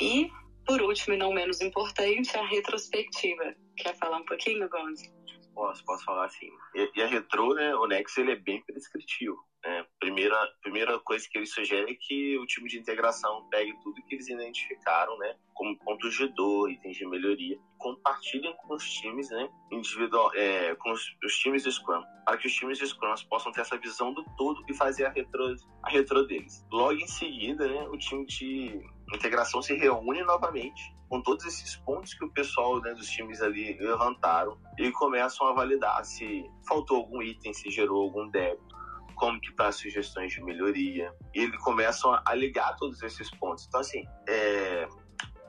E 0.00 0.30
por 0.68 0.82
último 0.82 1.14
e 1.14 1.16
não 1.16 1.32
menos 1.32 1.62
importante, 1.62 2.36
a 2.36 2.46
retrospectiva. 2.46 3.54
Quer 3.74 3.96
falar 3.96 4.18
um 4.18 4.24
pouquinho, 4.26 4.68
Gonzi? 4.68 5.17
Posso, 5.58 5.84
posso 5.84 6.04
falar 6.04 6.26
assim. 6.26 6.48
E, 6.72 6.88
e, 6.94 7.02
a 7.02 7.06
Retro, 7.08 7.52
né, 7.52 7.74
o 7.74 7.84
Nex, 7.88 8.16
ele 8.16 8.30
é 8.30 8.36
bem 8.36 8.62
prescritivo. 8.62 9.36
Né? 9.64 9.84
Primeira, 9.98 10.36
primeira 10.62 11.00
coisa 11.00 11.28
que 11.28 11.36
ele 11.36 11.46
sugere 11.46 11.90
é 11.90 11.96
que 12.00 12.38
o 12.38 12.46
time 12.46 12.68
de 12.68 12.78
integração 12.78 13.44
pegue 13.50 13.76
tudo 13.82 14.00
que 14.06 14.14
eles 14.14 14.28
identificaram, 14.28 15.18
né, 15.18 15.34
como 15.52 15.76
pontos 15.80 16.14
de 16.14 16.28
dor, 16.28 16.70
itens 16.70 16.96
de 16.96 17.04
melhoria, 17.04 17.58
compartilhem 17.76 18.54
com 18.58 18.72
os 18.72 18.84
times, 18.84 19.30
né, 19.30 19.50
individual, 19.72 20.30
é, 20.36 20.76
com 20.76 20.92
os, 20.92 21.02
os, 21.24 21.36
times 21.38 21.64
de 21.64 21.72
Scrum, 21.72 22.04
para 22.24 22.38
que 22.38 22.46
os 22.46 22.54
times 22.54 22.78
de 22.78 22.86
Scrum 22.86 23.12
possam 23.28 23.50
ter 23.50 23.62
essa 23.62 23.76
visão 23.76 24.14
do 24.14 24.24
todo 24.36 24.64
e 24.68 24.74
fazer 24.74 25.06
a 25.06 25.10
retro, 25.10 25.56
a 25.82 25.90
retro 25.90 26.24
deles. 26.24 26.64
Logo 26.70 26.92
em 26.92 27.08
seguida, 27.08 27.66
né, 27.66 27.82
o 27.88 27.98
time 27.98 28.24
de 28.26 28.80
integração 29.14 29.62
se 29.62 29.74
reúne 29.74 30.22
novamente 30.22 30.94
com 31.08 31.22
todos 31.22 31.44
esses 31.46 31.76
pontos 31.76 32.12
que 32.14 32.24
o 32.24 32.30
pessoal 32.30 32.80
né, 32.80 32.92
dos 32.92 33.08
times 33.08 33.40
ali 33.40 33.76
levantaram 33.78 34.58
e 34.78 34.90
começam 34.92 35.46
a 35.46 35.52
validar 35.54 36.04
se 36.04 36.44
faltou 36.68 36.98
algum 36.98 37.22
item, 37.22 37.52
se 37.54 37.70
gerou 37.70 38.02
algum 38.02 38.28
débito, 38.28 38.76
como 39.16 39.40
que 39.40 39.52
tá 39.54 39.68
as 39.68 39.76
sugestões 39.76 40.32
de 40.32 40.42
melhoria. 40.42 41.12
E 41.34 41.40
eles 41.40 41.58
começam 41.62 42.18
a, 42.24 42.34
ligar 42.34 42.76
todos 42.76 43.02
esses 43.02 43.30
pontos. 43.30 43.66
Então, 43.66 43.80
assim, 43.80 44.04
é, 44.28 44.86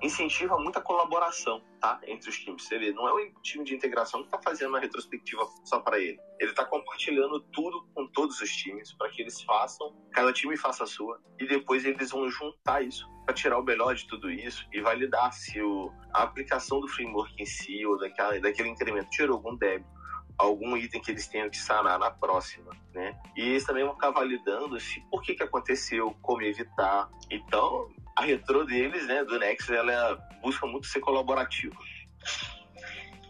incentiva 0.02 0.58
muita 0.58 0.82
colaboração 0.82 1.64
tá, 1.80 2.00
entre 2.06 2.30
os 2.30 2.38
times. 2.40 2.68
Vê, 2.70 2.92
não 2.92 3.08
é 3.08 3.14
o 3.14 3.42
time 3.42 3.64
de 3.64 3.76
integração 3.76 4.22
que 4.22 4.28
está 4.28 4.42
fazendo 4.42 4.70
uma 4.70 4.80
retrospectiva 4.80 5.46
só 5.64 5.80
para 5.80 6.00
ele. 6.00 6.20
Ele 6.40 6.52
está 6.52 6.66
compartilhando 6.66 7.40
tudo 7.52 7.88
com 7.94 8.08
todos 8.08 8.40
os 8.42 8.50
times 8.50 8.94
para 8.94 9.10
que 9.10 9.22
eles 9.22 9.42
façam, 9.42 9.96
cada 10.12 10.32
time 10.32 10.58
faça 10.58 10.84
a 10.84 10.88
sua, 10.88 11.22
e 11.40 11.48
depois 11.48 11.86
eles 11.86 12.12
vão 12.12 12.30
juntar 12.30 12.82
isso 12.82 13.08
para 13.26 13.34
tirar 13.34 13.60
o 13.60 13.64
melhor 13.64 13.94
de 13.96 14.08
tudo 14.08 14.32
isso 14.32 14.66
e 14.74 14.82
validar 14.82 15.32
se 15.34 15.62
o, 15.62 15.92
a 16.14 16.24
aplicação 16.24 16.80
do 16.80 16.88
framework 16.88 17.34
em 17.42 17.46
si 17.46 17.86
ou 17.86 17.98
daquela, 17.98 18.40
daquele 18.40 18.70
incremento 18.70 19.10
tirou 19.10 19.36
algum 19.36 19.56
débito 19.56 20.00
algum 20.40 20.78
item 20.78 21.02
que 21.02 21.12
eles 21.12 21.28
tenham 21.28 21.50
que 21.50 21.58
sanar 21.58 22.00
na 22.00 22.10
próxima, 22.10 22.72
né? 22.94 23.20
E 23.36 23.42
eles 23.42 23.66
também 23.66 23.84
vão 23.84 23.94
ficar 23.94 24.10
validando 24.10 24.80
se 24.80 25.02
por 25.12 25.22
que 25.22 25.36
que 25.36 25.44
aconteceu, 25.44 26.16
como 26.22 26.42
evitar. 26.42 27.10
Então, 27.30 27.90
a 28.20 28.22
retro 28.22 28.66
deles, 28.66 29.08
né, 29.08 29.24
do 29.24 29.40
Nexus, 29.40 29.70
ela 29.70 30.16
busca 30.42 30.68
muito 30.68 30.88
ser 30.88 31.00
colaborativa. 31.00 31.76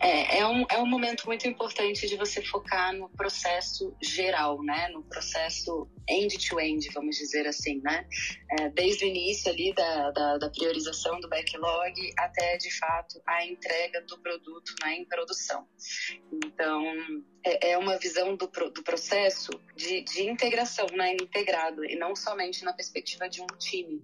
É, 0.02 0.40
é 0.40 0.48
um, 0.48 0.66
é 0.72 0.78
um 0.78 0.86
momento 0.86 1.26
muito 1.26 1.46
importante 1.46 2.08
de 2.08 2.16
você 2.16 2.42
focar 2.42 2.96
no 2.96 3.10
processo 3.10 3.94
geral, 4.02 4.64
né? 4.64 4.88
No 4.94 5.04
processo 5.04 5.90
end-to-end, 6.08 6.88
-end, 6.88 6.94
vamos 6.94 7.18
dizer 7.18 7.46
assim, 7.46 7.82
né? 7.84 8.08
É, 8.52 8.70
desde 8.70 9.04
o 9.04 9.08
início 9.10 9.52
ali 9.52 9.74
da, 9.74 10.12
da, 10.12 10.38
da, 10.38 10.50
priorização 10.52 11.20
do 11.20 11.28
backlog 11.28 11.94
até, 12.18 12.56
de 12.56 12.72
fato, 12.80 13.22
a 13.28 13.46
entrega 13.46 14.02
do 14.08 14.18
produto 14.22 14.74
né, 14.82 15.00
em 15.00 15.06
produção. 15.06 15.68
Então, 16.46 16.82
é, 17.44 17.72
é 17.72 17.78
uma 17.78 17.98
visão 17.98 18.36
do, 18.36 18.48
do 18.48 18.84
processo 18.84 19.52
de, 19.76 20.02
de 20.02 20.30
integração, 20.30 20.86
né? 20.94 21.14
Integrado, 21.14 21.86
e 21.86 21.96
não 21.96 22.16
somente 22.16 22.64
na 22.64 22.74
perspectiva 22.74 23.30
de 23.30 23.42
um 23.42 23.48
time. 23.58 24.02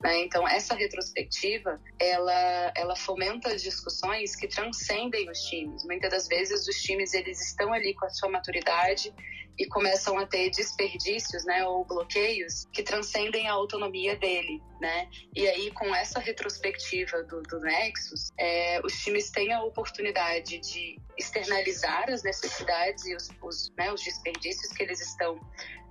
Né? 0.00 0.20
Então, 0.20 0.46
essa 0.46 0.74
retrospectiva, 0.74 1.80
ela, 1.98 2.72
ela 2.76 2.96
fomenta 2.96 3.56
discussões 3.56 4.36
que 4.36 4.48
transcendem 4.48 5.28
os 5.30 5.40
times. 5.40 5.84
Muitas 5.84 6.10
das 6.10 6.28
vezes 6.28 6.66
os 6.66 6.76
times 6.76 7.14
eles 7.14 7.40
estão 7.40 7.72
ali 7.72 7.94
com 7.94 8.06
a 8.06 8.10
sua 8.10 8.28
maturidade 8.28 9.12
e 9.58 9.66
começam 9.66 10.18
a 10.18 10.26
ter 10.26 10.50
desperdícios, 10.50 11.44
né, 11.44 11.64
ou 11.66 11.84
bloqueios 11.84 12.66
que 12.72 12.82
transcendem 12.82 13.48
a 13.48 13.52
autonomia 13.52 14.16
dele, 14.16 14.62
né? 14.80 15.08
E 15.34 15.48
aí 15.48 15.70
com 15.70 15.94
essa 15.94 16.18
retrospectiva 16.20 17.22
do, 17.24 17.42
do 17.42 17.60
Nexus, 17.60 18.30
é, 18.38 18.80
os 18.84 18.92
times 19.02 19.30
têm 19.30 19.52
a 19.52 19.62
oportunidade 19.62 20.58
de 20.58 20.98
externalizar 21.18 22.10
as 22.10 22.22
necessidades 22.22 23.06
e 23.06 23.14
os, 23.14 23.30
os, 23.42 23.72
né, 23.78 23.90
os 23.92 24.02
desperdícios 24.02 24.72
que 24.72 24.82
eles 24.82 25.00
estão 25.00 25.40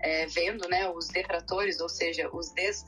é, 0.02 0.28
vendo, 0.28 0.68
né, 0.70 0.88
os 0.90 1.08
detratores, 1.08 1.80
ou 1.80 1.90
seja, 1.90 2.30
os 2.32 2.52
des, 2.54 2.86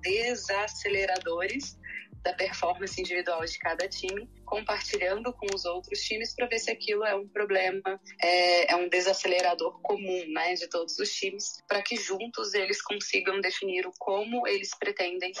desaceleradores 0.00 1.76
da 2.22 2.32
performance 2.32 3.00
individual 3.00 3.44
de 3.44 3.58
cada 3.58 3.88
time, 3.88 4.28
compartilhando 4.44 5.32
com 5.32 5.46
os 5.54 5.64
outros 5.64 6.00
times 6.00 6.34
para 6.34 6.46
ver 6.46 6.58
se 6.58 6.70
aquilo 6.70 7.04
é 7.04 7.14
um 7.14 7.26
problema, 7.28 8.00
é, 8.20 8.72
é 8.72 8.76
um 8.76 8.88
desacelerador 8.88 9.80
comum 9.82 10.24
né, 10.28 10.54
de 10.54 10.68
todos 10.68 10.98
os 10.98 11.10
times, 11.12 11.62
para 11.66 11.82
que 11.82 11.96
juntos 11.96 12.54
eles 12.54 12.80
consigam 12.82 13.40
definir 13.40 13.86
o 13.86 13.92
como 13.98 14.46
eles 14.46 14.70
pretendem 14.78 15.32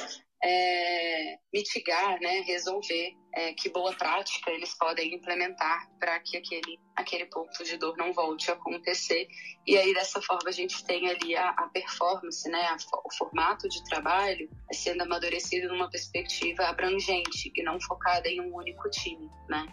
é, 0.42 1.36
mitigar, 1.52 2.18
né, 2.20 2.40
resolver 2.40 3.14
é, 3.34 3.52
que 3.52 3.68
boa 3.70 3.92
prática 3.94 4.50
eles 4.50 4.74
podem 4.74 5.14
implementar 5.14 5.88
para 5.98 6.18
que 6.20 6.36
aquele, 6.36 6.78
aquele 6.94 7.26
ponto 7.26 7.64
de 7.64 7.76
dor 7.76 7.96
não 7.96 8.12
volte 8.12 8.50
a 8.50 8.54
acontecer. 8.54 9.28
E 9.66 9.76
aí, 9.76 9.94
dessa 9.94 10.20
forma, 10.20 10.48
a 10.48 10.52
gente 10.52 10.84
tem 10.84 11.08
ali 11.08 11.36
a, 11.36 11.50
a 11.50 11.68
performance, 11.68 12.48
né, 12.48 12.60
a, 12.62 12.76
o 13.04 13.14
formato 13.14 13.68
de 13.68 13.82
trabalho 13.84 14.48
sendo 14.72 15.02
amadurecido 15.02 15.68
numa 15.68 15.88
perspectiva 15.88 16.64
abrangente 16.64 17.52
e 17.54 17.62
não 17.62 17.80
focada 17.80 18.28
em 18.28 18.40
um 18.40 18.54
único 18.54 18.88
time, 18.90 19.30
né? 19.48 19.66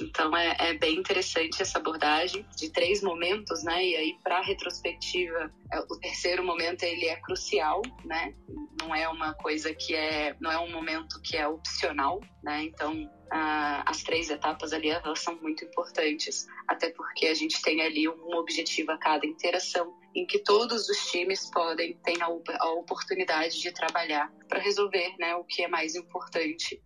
Então, 0.00 0.36
é, 0.36 0.56
é 0.58 0.74
bem 0.74 0.96
interessante 0.96 1.60
essa 1.60 1.78
abordagem 1.78 2.46
de 2.56 2.70
três 2.70 3.02
momentos, 3.02 3.62
né? 3.62 3.84
E 3.84 3.96
aí, 3.96 4.18
para 4.22 4.38
a 4.38 4.42
retrospectiva, 4.42 5.52
é, 5.72 5.78
o 5.80 5.98
terceiro 6.00 6.44
momento, 6.44 6.82
ele 6.82 7.06
é 7.06 7.16
crucial, 7.16 7.82
né? 8.04 8.34
Não 8.80 8.94
é 8.94 9.08
uma 9.08 9.34
coisa 9.34 9.74
que 9.74 9.94
é, 9.94 10.34
não 10.40 10.50
é 10.50 10.58
um 10.58 10.70
momento 10.70 11.20
que 11.22 11.36
é 11.36 11.46
opcional, 11.46 12.20
né? 12.42 12.62
Então, 12.64 13.05
Então, 13.26 13.82
as 13.86 14.02
três 14.02 14.30
etapas 14.30 14.72
ali 14.72 14.88
elas 14.88 15.20
são 15.20 15.34
muito 15.40 15.64
importantes, 15.64 16.46
até 16.66 16.90
porque 16.90 17.26
a 17.26 17.34
gente 17.34 17.60
tem 17.62 17.82
ali 17.82 18.08
um 18.08 18.36
objetivo 18.36 18.92
a 18.92 18.98
cada 18.98 19.26
interação, 19.26 19.94
em 20.14 20.26
que 20.26 20.38
todos 20.38 20.88
os 20.88 20.96
times 21.10 21.50
podem 21.50 21.96
ter 21.98 22.22
a, 22.22 22.26
a 22.26 22.70
oportunidade 22.72 23.60
de 23.60 23.72
trabalhar 23.72 24.32
para 24.48 24.60
resolver 24.60 25.14
né, 25.18 25.34
o 25.34 25.44
que 25.44 25.62
é 25.62 25.68
mais 25.68 25.94
importante 25.94 26.80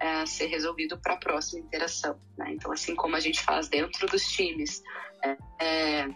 é, 0.00 0.24
ser 0.26 0.46
resolvido 0.46 1.00
para 1.00 1.14
a 1.14 1.18
próxima 1.18 1.60
interação. 1.60 2.20
Né? 2.36 2.52
Então, 2.52 2.70
assim 2.70 2.94
como 2.94 3.16
a 3.16 3.20
gente 3.20 3.42
faz 3.42 3.68
dentro 3.68 4.06
dos 4.06 4.22
times, 4.28 4.82
é, 5.60 6.08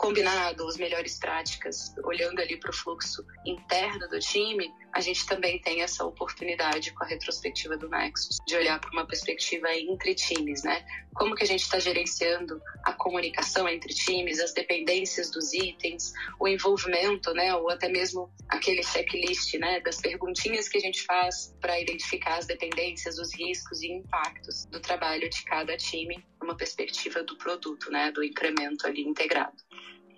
combinado 0.00 0.66
as 0.66 0.78
melhores 0.78 1.18
práticas, 1.18 1.94
olhando 2.02 2.40
ali 2.40 2.58
para 2.58 2.70
o 2.70 2.74
fluxo 2.74 3.22
interno 3.44 4.08
do 4.08 4.18
time, 4.18 4.72
a 4.94 5.00
gente 5.00 5.26
também 5.26 5.60
tem 5.60 5.82
essa 5.82 6.04
oportunidade 6.06 6.90
com 6.92 7.04
a 7.04 7.06
retrospectiva 7.06 7.76
do 7.76 7.86
Nexus 7.88 8.38
de 8.46 8.56
olhar 8.56 8.80
para 8.80 8.90
uma 8.92 9.06
perspectiva 9.06 9.72
entre 9.74 10.14
times, 10.14 10.62
né? 10.62 10.84
Como 11.14 11.34
que 11.34 11.44
a 11.44 11.46
gente 11.46 11.62
está 11.62 11.78
gerenciando 11.78 12.60
a 12.84 12.94
comunicação 12.94 13.68
entre 13.68 13.92
times, 13.92 14.40
as 14.40 14.54
dependências 14.54 15.30
dos 15.30 15.52
itens, 15.52 16.12
o 16.40 16.48
envolvimento, 16.48 17.34
né? 17.34 17.54
Ou 17.54 17.68
até 17.68 17.88
mesmo 17.88 18.32
aquele 18.48 18.82
checklist, 18.82 19.52
né? 19.58 19.80
Das 19.80 20.00
perguntinhas 20.00 20.66
que 20.66 20.78
a 20.78 20.80
gente 20.80 21.02
faz 21.04 21.54
para 21.60 21.78
identificar 21.78 22.38
as 22.38 22.46
dependências, 22.46 23.18
os 23.18 23.34
riscos 23.34 23.82
e 23.82 23.92
impactos 23.92 24.64
do 24.64 24.80
trabalho 24.80 25.28
de 25.28 25.44
cada 25.44 25.76
time, 25.76 26.24
uma 26.42 26.56
perspectiva 26.56 27.22
do 27.22 27.36
produto, 27.36 27.90
né? 27.90 28.10
Do 28.10 28.22
incremento 28.22 28.86
ali 28.86 29.02
integrado. 29.02 29.56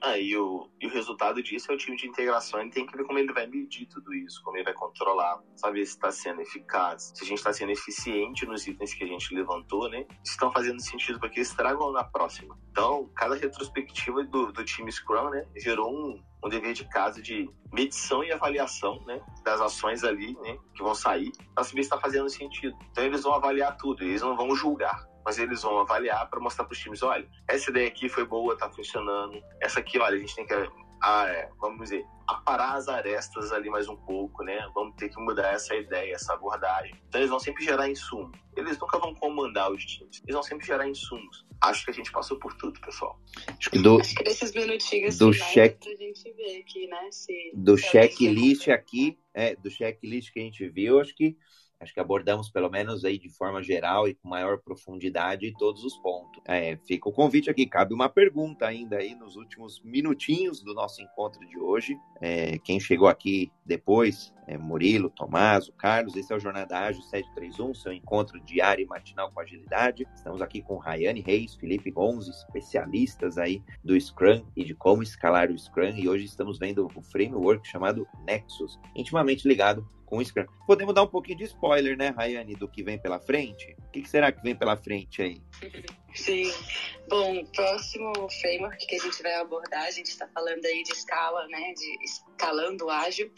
Ah, 0.04 0.18
e 0.18 0.36
o, 0.36 0.68
e 0.80 0.86
o 0.88 0.90
resultado 0.90 1.40
disso 1.40 1.70
é 1.70 1.74
o 1.76 1.78
time 1.78 1.96
de 1.96 2.08
integração. 2.08 2.60
Ele 2.60 2.70
tem 2.70 2.84
que 2.84 2.96
ver 2.96 3.04
como 3.04 3.20
ele 3.20 3.32
vai 3.32 3.46
medir 3.46 3.86
tudo 3.86 4.12
isso, 4.12 4.42
como 4.42 4.56
ele 4.56 4.64
vai 4.64 4.74
controlar, 4.74 5.40
saber 5.54 5.86
se 5.86 5.92
está 5.92 6.10
sendo 6.10 6.40
eficaz, 6.40 7.12
se 7.14 7.22
a 7.22 7.26
gente 7.26 7.38
está 7.38 7.52
sendo 7.52 7.70
eficiente 7.70 8.44
nos 8.44 8.66
itens 8.66 8.92
que 8.94 9.04
a 9.04 9.06
gente 9.06 9.32
levantou, 9.32 9.88
né? 9.88 10.04
Se 10.24 10.32
estão 10.32 10.50
fazendo 10.50 10.80
sentido 10.82 11.20
para 11.20 11.28
que 11.28 11.38
eles 11.38 11.54
tragam 11.54 11.92
na 11.92 12.02
próxima. 12.02 12.58
Então, 12.72 13.08
cada 13.14 13.36
retrospectiva 13.36 14.24
do, 14.24 14.50
do 14.50 14.64
time 14.64 14.90
Scrum, 14.90 15.30
né, 15.30 15.46
gerou 15.56 15.94
um, 15.94 16.20
um 16.44 16.48
dever 16.48 16.72
de 16.72 16.84
casa 16.88 17.22
de 17.22 17.48
medição 17.72 18.24
e 18.24 18.32
avaliação 18.32 19.00
né, 19.06 19.24
das 19.44 19.60
ações 19.60 20.02
ali 20.02 20.34
né, 20.40 20.58
que 20.74 20.82
vão 20.82 20.96
sair 20.96 21.30
para 21.54 21.62
saber 21.62 21.84
se 21.84 21.86
está 21.86 22.00
fazendo 22.00 22.28
sentido. 22.28 22.76
Então 22.90 23.04
eles 23.04 23.22
vão 23.22 23.34
avaliar 23.34 23.76
tudo, 23.76 24.02
eles 24.02 24.20
não 24.20 24.36
vão 24.36 24.52
julgar 24.56 25.11
mas 25.24 25.38
eles 25.38 25.62
vão 25.62 25.78
avaliar 25.80 26.28
para 26.28 26.40
mostrar 26.40 26.64
para 26.64 26.72
os 26.72 26.78
times, 26.78 27.02
olha, 27.02 27.28
essa 27.48 27.70
ideia 27.70 27.88
aqui 27.88 28.08
foi 28.08 28.24
boa, 28.24 28.54
está 28.54 28.70
funcionando, 28.70 29.42
essa 29.60 29.80
aqui, 29.80 29.98
olha, 29.98 30.16
a 30.16 30.18
gente 30.18 30.34
tem 30.34 30.46
que, 30.46 30.54
ah, 31.02 31.26
é, 31.28 31.48
vamos 31.60 31.82
dizer, 31.82 32.04
aparar 32.28 32.76
as 32.76 32.88
arestas 32.88 33.52
ali 33.52 33.68
mais 33.68 33.88
um 33.88 33.96
pouco, 33.96 34.44
né? 34.44 34.58
Vamos 34.74 34.94
ter 34.96 35.08
que 35.08 35.20
mudar 35.20 35.52
essa 35.52 35.74
ideia, 35.74 36.14
essa 36.14 36.32
abordagem. 36.34 36.94
Então 37.08 37.20
eles 37.20 37.30
vão 37.30 37.40
sempre 37.40 37.64
gerar 37.64 37.88
insumo. 37.90 38.30
Eles 38.56 38.78
nunca 38.78 38.98
vão 38.98 39.14
comandar 39.14 39.70
os 39.70 39.84
times, 39.84 40.20
eles 40.22 40.34
vão 40.34 40.42
sempre 40.42 40.66
gerar 40.66 40.88
insumos. 40.88 41.44
Acho 41.60 41.84
que 41.84 41.90
a 41.90 41.94
gente 41.94 42.10
passou 42.12 42.38
por 42.38 42.54
tudo, 42.54 42.80
pessoal. 42.80 43.18
Acho 43.58 43.70
que, 43.70 43.78
do, 43.78 44.00
Acho 44.00 44.14
que 44.14 44.24
desses 44.24 44.52
minutinhos 44.52 45.18
do 45.18 45.32
check, 45.32 45.78
a 45.86 45.96
gente 45.96 46.32
ver 46.32 46.60
aqui, 46.60 46.86
né? 46.86 47.08
Se, 47.10 47.52
do 47.54 47.76
checklist 47.76 48.68
aqui, 48.68 49.18
é, 49.34 49.56
do 49.56 49.70
checklist 49.70 50.32
que 50.32 50.40
a 50.40 50.42
gente 50.42 50.68
viu, 50.68 51.00
acho 51.00 51.14
que 51.14 51.36
Acho 51.82 51.92
que 51.92 51.98
abordamos, 51.98 52.48
pelo 52.48 52.70
menos 52.70 53.04
aí 53.04 53.18
de 53.18 53.28
forma 53.28 53.60
geral 53.60 54.06
e 54.06 54.14
com 54.14 54.28
maior 54.28 54.58
profundidade, 54.58 55.52
todos 55.58 55.82
os 55.82 55.96
pontos. 55.96 56.40
É, 56.46 56.76
fica 56.76 57.08
o 57.08 57.12
convite 57.12 57.50
aqui. 57.50 57.66
Cabe 57.66 57.92
uma 57.92 58.08
pergunta 58.08 58.66
ainda 58.66 58.98
aí 58.98 59.16
nos 59.16 59.34
últimos 59.34 59.82
minutinhos 59.82 60.62
do 60.62 60.74
nosso 60.74 61.02
encontro 61.02 61.44
de 61.44 61.58
hoje. 61.58 61.98
É, 62.20 62.56
quem 62.58 62.78
chegou 62.78 63.08
aqui 63.08 63.50
depois, 63.66 64.32
é 64.46 64.56
Murilo, 64.56 65.10
Tomás, 65.10 65.68
o 65.68 65.72
Carlos, 65.72 66.14
esse 66.14 66.32
é 66.32 66.36
o 66.36 66.38
Jornada 66.38 66.78
Ágil 66.78 67.02
731, 67.02 67.74
seu 67.74 67.92
encontro 67.92 68.38
diário 68.40 68.84
e 68.84 68.86
matinal 68.86 69.32
com 69.32 69.40
agilidade. 69.40 70.06
Estamos 70.14 70.40
aqui 70.40 70.62
com 70.62 70.76
Rayane 70.76 71.20
Reis, 71.20 71.56
Felipe 71.56 71.90
Gonzi, 71.90 72.30
especialistas 72.30 73.38
aí 73.38 73.60
do 73.82 74.00
Scrum 74.00 74.44
e 74.56 74.64
de 74.64 74.74
como 74.74 75.02
escalar 75.02 75.50
o 75.50 75.58
Scrum. 75.58 75.96
E 75.96 76.08
hoje 76.08 76.26
estamos 76.26 76.60
vendo 76.60 76.88
o 76.94 77.02
framework 77.02 77.66
chamado 77.66 78.06
Nexus, 78.24 78.78
intimamente 78.94 79.48
ligado 79.48 79.84
com 80.12 80.18
o 80.18 80.24
Scrum. 80.24 80.44
Podemos 80.66 80.94
dar 80.94 81.04
um 81.04 81.06
pouquinho 81.06 81.38
de 81.38 81.44
spoiler, 81.44 81.96
né, 81.96 82.10
Rayane, 82.10 82.54
do 82.54 82.68
que 82.68 82.82
vem 82.82 82.98
pela 82.98 83.18
frente? 83.18 83.74
O 83.78 83.90
que 83.90 84.06
será 84.06 84.30
que 84.30 84.42
vem 84.42 84.54
pela 84.54 84.76
frente 84.76 85.22
aí? 85.22 85.40
Sim. 86.14 86.52
Bom, 87.08 87.38
o 87.38 87.46
próximo 87.46 88.12
framework 88.42 88.86
que 88.86 88.94
a 88.94 88.98
gente 88.98 89.22
vai 89.22 89.32
abordar, 89.36 89.84
a 89.84 89.90
gente 89.90 90.08
está 90.08 90.28
falando 90.28 90.62
aí 90.66 90.82
de 90.82 90.92
escala, 90.92 91.48
né, 91.48 91.72
de 91.72 92.04
escalando 92.04 92.90
ágil. 92.90 93.32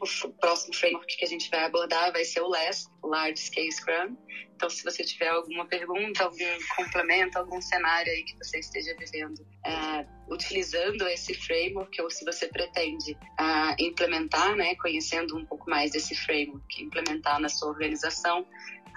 O 0.00 0.28
próximo 0.34 0.74
framework 0.74 1.16
que 1.16 1.24
a 1.24 1.28
gente 1.28 1.50
vai 1.50 1.64
abordar 1.64 2.12
vai 2.12 2.24
ser 2.24 2.40
o 2.40 2.48
LESS, 2.48 2.86
o 3.02 3.08
Large 3.08 3.38
Scale 3.38 3.72
Scrum. 3.72 4.16
Então, 4.54 4.70
se 4.70 4.82
você 4.82 5.04
tiver 5.04 5.28
alguma 5.28 5.66
pergunta, 5.66 6.24
algum 6.24 6.58
complemento, 6.76 7.38
algum 7.38 7.60
cenário 7.60 8.10
aí 8.10 8.22
que 8.24 8.36
você 8.38 8.58
esteja 8.58 8.94
vivendo, 8.98 9.46
é, 9.66 10.06
utilizando 10.30 11.06
esse 11.08 11.34
framework, 11.34 12.00
ou 12.00 12.10
se 12.10 12.24
você 12.24 12.48
pretende 12.48 13.12
uh, 13.12 13.76
implementar, 13.78 14.56
né, 14.56 14.74
conhecendo 14.76 15.36
um 15.36 15.44
pouco 15.44 15.68
mais 15.68 15.92
desse 15.92 16.14
framework, 16.14 16.82
implementar 16.82 17.38
na 17.38 17.50
sua 17.50 17.68
organização, 17.68 18.46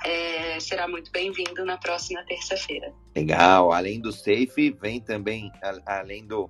é, 0.06 0.60
será 0.60 0.88
muito 0.88 1.12
bem-vindo 1.12 1.66
na 1.66 1.78
próxima 1.78 2.24
terça-feira. 2.26 2.94
Legal. 3.16 3.72
Além 3.72 4.00
do 4.00 4.12
Safe, 4.12 4.72
vem 4.72 5.02
também, 5.02 5.52
além 5.86 6.26
do. 6.26 6.50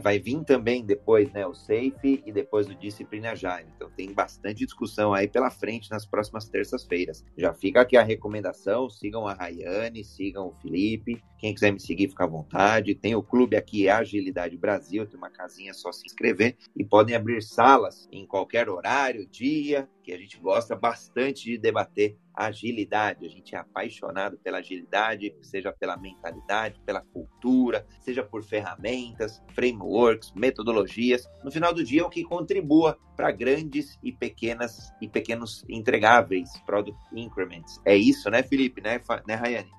vai 0.00 0.18
vir 0.18 0.42
também 0.44 0.84
depois, 0.84 1.30
né? 1.32 1.46
O 1.46 1.54
Safe 1.54 2.22
e 2.24 2.32
depois 2.32 2.66
do 2.66 2.74
Disciplina 2.74 3.32
Agile. 3.32 3.70
Então 3.76 3.90
tem 3.90 4.12
bastante 4.12 4.64
discussão 4.64 5.12
aí 5.12 5.28
pela 5.28 5.50
frente 5.50 5.90
nas 5.90 6.06
próximas 6.06 6.48
terças-feiras. 6.48 7.24
Já 7.36 7.52
fica 7.52 7.80
aqui 7.80 7.96
a 7.96 8.02
recomendação: 8.02 8.88
sigam 8.88 9.26
a 9.26 9.34
Rayane, 9.34 10.04
sigam 10.04 10.48
o 10.48 10.54
Felipe. 10.62 11.22
Quem 11.38 11.54
quiser 11.54 11.72
me 11.72 11.80
seguir, 11.80 12.08
fica 12.08 12.24
à 12.24 12.28
vontade. 12.28 12.94
Tem 12.94 13.14
o 13.14 13.22
clube 13.22 13.56
aqui, 13.56 13.88
Agilidade 13.88 14.56
Brasil, 14.56 15.06
tem 15.06 15.16
uma 15.16 15.30
casinha 15.30 15.72
só 15.72 15.92
se 15.92 16.04
inscrever. 16.06 16.56
E 16.76 16.84
podem 16.84 17.14
abrir 17.14 17.42
salas 17.42 18.08
em 18.10 18.26
qualquer 18.26 18.68
horário, 18.68 19.26
dia, 19.26 19.88
que 20.02 20.12
a 20.12 20.18
gente 20.18 20.38
gosta 20.38 20.74
bastante 20.74 21.44
de 21.44 21.58
debater 21.58 22.16
agilidade. 22.46 23.26
A 23.26 23.28
gente 23.28 23.54
é 23.54 23.58
apaixonado 23.58 24.38
pela 24.38 24.58
agilidade, 24.58 25.34
seja 25.42 25.72
pela 25.72 25.96
mentalidade, 25.96 26.80
pela 26.86 27.00
cultura, 27.00 27.86
seja 28.00 28.22
por 28.22 28.42
ferramentas, 28.42 29.42
frameworks, 29.54 30.32
metodologias. 30.32 31.28
No 31.42 31.50
final 31.50 31.74
do 31.74 31.82
dia, 31.82 32.02
é 32.02 32.04
o 32.04 32.10
que 32.10 32.22
contribua 32.22 32.98
para 33.16 33.30
grandes 33.32 33.98
e 34.02 34.12
pequenas 34.12 34.92
e 35.00 35.08
pequenos 35.08 35.64
entregáveis, 35.68 36.50
product 36.64 36.98
increments. 37.12 37.80
É 37.84 37.96
isso, 37.96 38.30
né, 38.30 38.42
Felipe? 38.42 38.80
Né, 38.80 39.00
né 39.26 39.34
Rayane? 39.34 39.70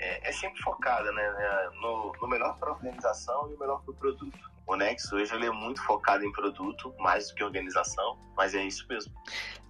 é, 0.00 0.28
é 0.28 0.32
sempre 0.32 0.60
focada 0.62 1.12
né, 1.12 1.32
né, 1.32 1.70
no, 1.80 2.12
no 2.20 2.28
melhor 2.28 2.58
para 2.58 2.70
a 2.70 2.72
organização 2.72 3.50
e 3.50 3.54
o 3.54 3.58
melhor 3.58 3.82
para 3.82 3.92
o 3.92 3.94
produto. 3.94 4.49
O 4.70 4.76
Nex 4.76 5.12
hoje 5.12 5.34
ele 5.34 5.46
é 5.46 5.50
muito 5.50 5.82
focado 5.82 6.24
em 6.24 6.30
produto, 6.30 6.94
mais 7.00 7.28
do 7.28 7.34
que 7.34 7.42
organização, 7.42 8.16
mas 8.36 8.54
é 8.54 8.64
isso 8.64 8.86
mesmo. 8.88 9.12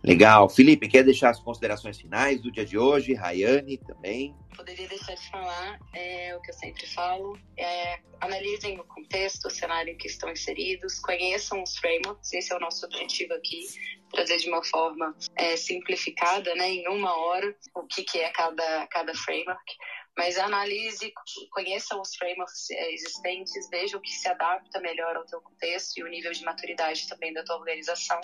Legal. 0.04 0.46
Felipe, 0.46 0.88
quer 0.88 1.02
deixar 1.02 1.30
as 1.30 1.40
considerações 1.40 1.98
finais 1.98 2.38
do 2.42 2.52
dia 2.52 2.66
de 2.66 2.76
hoje? 2.76 3.14
Rayane 3.14 3.78
também. 3.78 4.36
Poderia 4.54 4.86
deixar 4.86 5.14
de 5.14 5.30
falar 5.30 5.78
é, 5.94 6.36
o 6.36 6.40
que 6.42 6.50
eu 6.50 6.54
sempre 6.54 6.86
falo. 6.86 7.38
É, 7.56 7.98
analisem 8.20 8.78
o 8.78 8.84
contexto, 8.84 9.46
o 9.46 9.50
cenário 9.50 9.90
em 9.90 9.96
que 9.96 10.06
estão 10.06 10.30
inseridos, 10.30 10.98
conheçam 10.98 11.62
os 11.62 11.78
frameworks, 11.78 12.34
esse 12.34 12.52
é 12.52 12.56
o 12.56 12.60
nosso 12.60 12.84
objetivo 12.84 13.32
aqui, 13.32 13.68
trazer 14.10 14.36
de 14.36 14.50
uma 14.50 14.62
forma 14.62 15.16
é, 15.34 15.56
simplificada, 15.56 16.54
né, 16.56 16.68
em 16.68 16.88
uma 16.88 17.16
hora, 17.16 17.56
o 17.74 17.84
que, 17.84 18.04
que 18.04 18.18
é 18.18 18.28
cada, 18.32 18.86
cada 18.88 19.14
framework 19.14 19.76
mas 20.20 20.36
analise, 20.36 21.14
conheça 21.50 21.96
os 21.96 22.14
frameworks 22.14 22.70
é, 22.70 22.92
existentes, 22.92 23.70
veja 23.70 23.96
o 23.96 24.00
que 24.02 24.10
se 24.10 24.28
adapta 24.28 24.78
melhor 24.78 25.16
ao 25.16 25.24
teu 25.24 25.40
contexto 25.40 25.96
e 25.96 26.02
o 26.02 26.08
nível 26.08 26.30
de 26.30 26.44
maturidade 26.44 27.08
também 27.08 27.32
da 27.32 27.42
tua 27.42 27.56
organização 27.56 28.20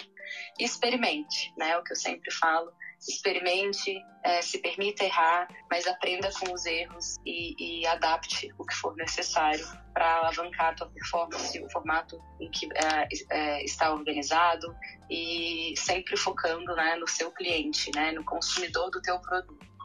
e 0.58 0.64
experimente, 0.64 1.54
né? 1.56 1.74
O 1.78 1.82
que 1.82 1.92
eu 1.92 1.96
sempre 1.96 2.30
falo, 2.30 2.70
experimente, 3.00 3.98
é, 4.22 4.42
se 4.42 4.58
permita 4.58 5.04
errar, 5.04 5.48
mas 5.70 5.86
aprenda 5.86 6.28
com 6.38 6.52
os 6.52 6.66
erros 6.66 7.16
e, 7.24 7.54
e 7.58 7.86
adapte 7.86 8.52
o 8.58 8.66
que 8.66 8.74
for 8.74 8.94
necessário 8.94 9.66
para 9.94 10.16
alavancar 10.16 10.72
a 10.72 10.74
tua 10.74 10.90
performance, 10.90 11.64
o 11.64 11.70
formato 11.70 12.20
em 12.38 12.50
que 12.50 12.68
é, 12.74 13.08
é, 13.30 13.64
está 13.64 13.90
organizado 13.90 14.76
e 15.08 15.72
sempre 15.78 16.14
focando 16.18 16.76
né, 16.76 16.96
no 16.96 17.08
seu 17.08 17.30
cliente, 17.30 17.90
né, 17.94 18.12
no 18.12 18.22
consumidor 18.22 18.90
do 18.90 19.00
teu 19.00 19.18
produto. 19.18 19.75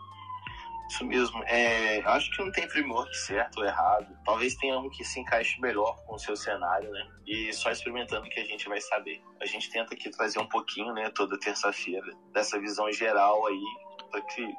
Isso 0.92 1.06
mesmo. 1.06 1.42
É, 1.46 2.02
acho 2.02 2.30
que 2.32 2.44
não 2.44 2.52
tem 2.52 2.68
framework 2.68 3.16
certo 3.16 3.60
ou 3.60 3.66
errado. 3.66 4.14
Talvez 4.26 4.56
tenha 4.56 4.78
um 4.78 4.89
que 4.89 5.06
se 5.06 5.22
encaixe 5.22 5.60
melhor 5.62 5.96
com 6.06 6.16
o 6.16 6.20
seu 6.20 6.36
cenário, 6.36 6.92
né? 6.92 7.08
E 7.26 7.54
só 7.54 7.72
experimentando 7.72 8.28
que 8.28 8.42
a 8.42 8.44
gente 8.44 8.68
vai 8.68 8.82
saber. 8.82 9.22
A 9.39 9.46
gente 9.46 9.72
tenta 9.72 9.94
aqui 9.94 10.10
trazer 10.10 10.39
um 10.39 10.50
pouquinho, 10.50 10.94
né, 10.94 11.10
toda 11.16 11.39
terça-feira, 11.39 12.06
dessa 12.34 12.60
visão 12.60 12.92
geral 12.92 13.48
aí, 13.48 13.64
para 14.12 14.22
que 14.22 14.54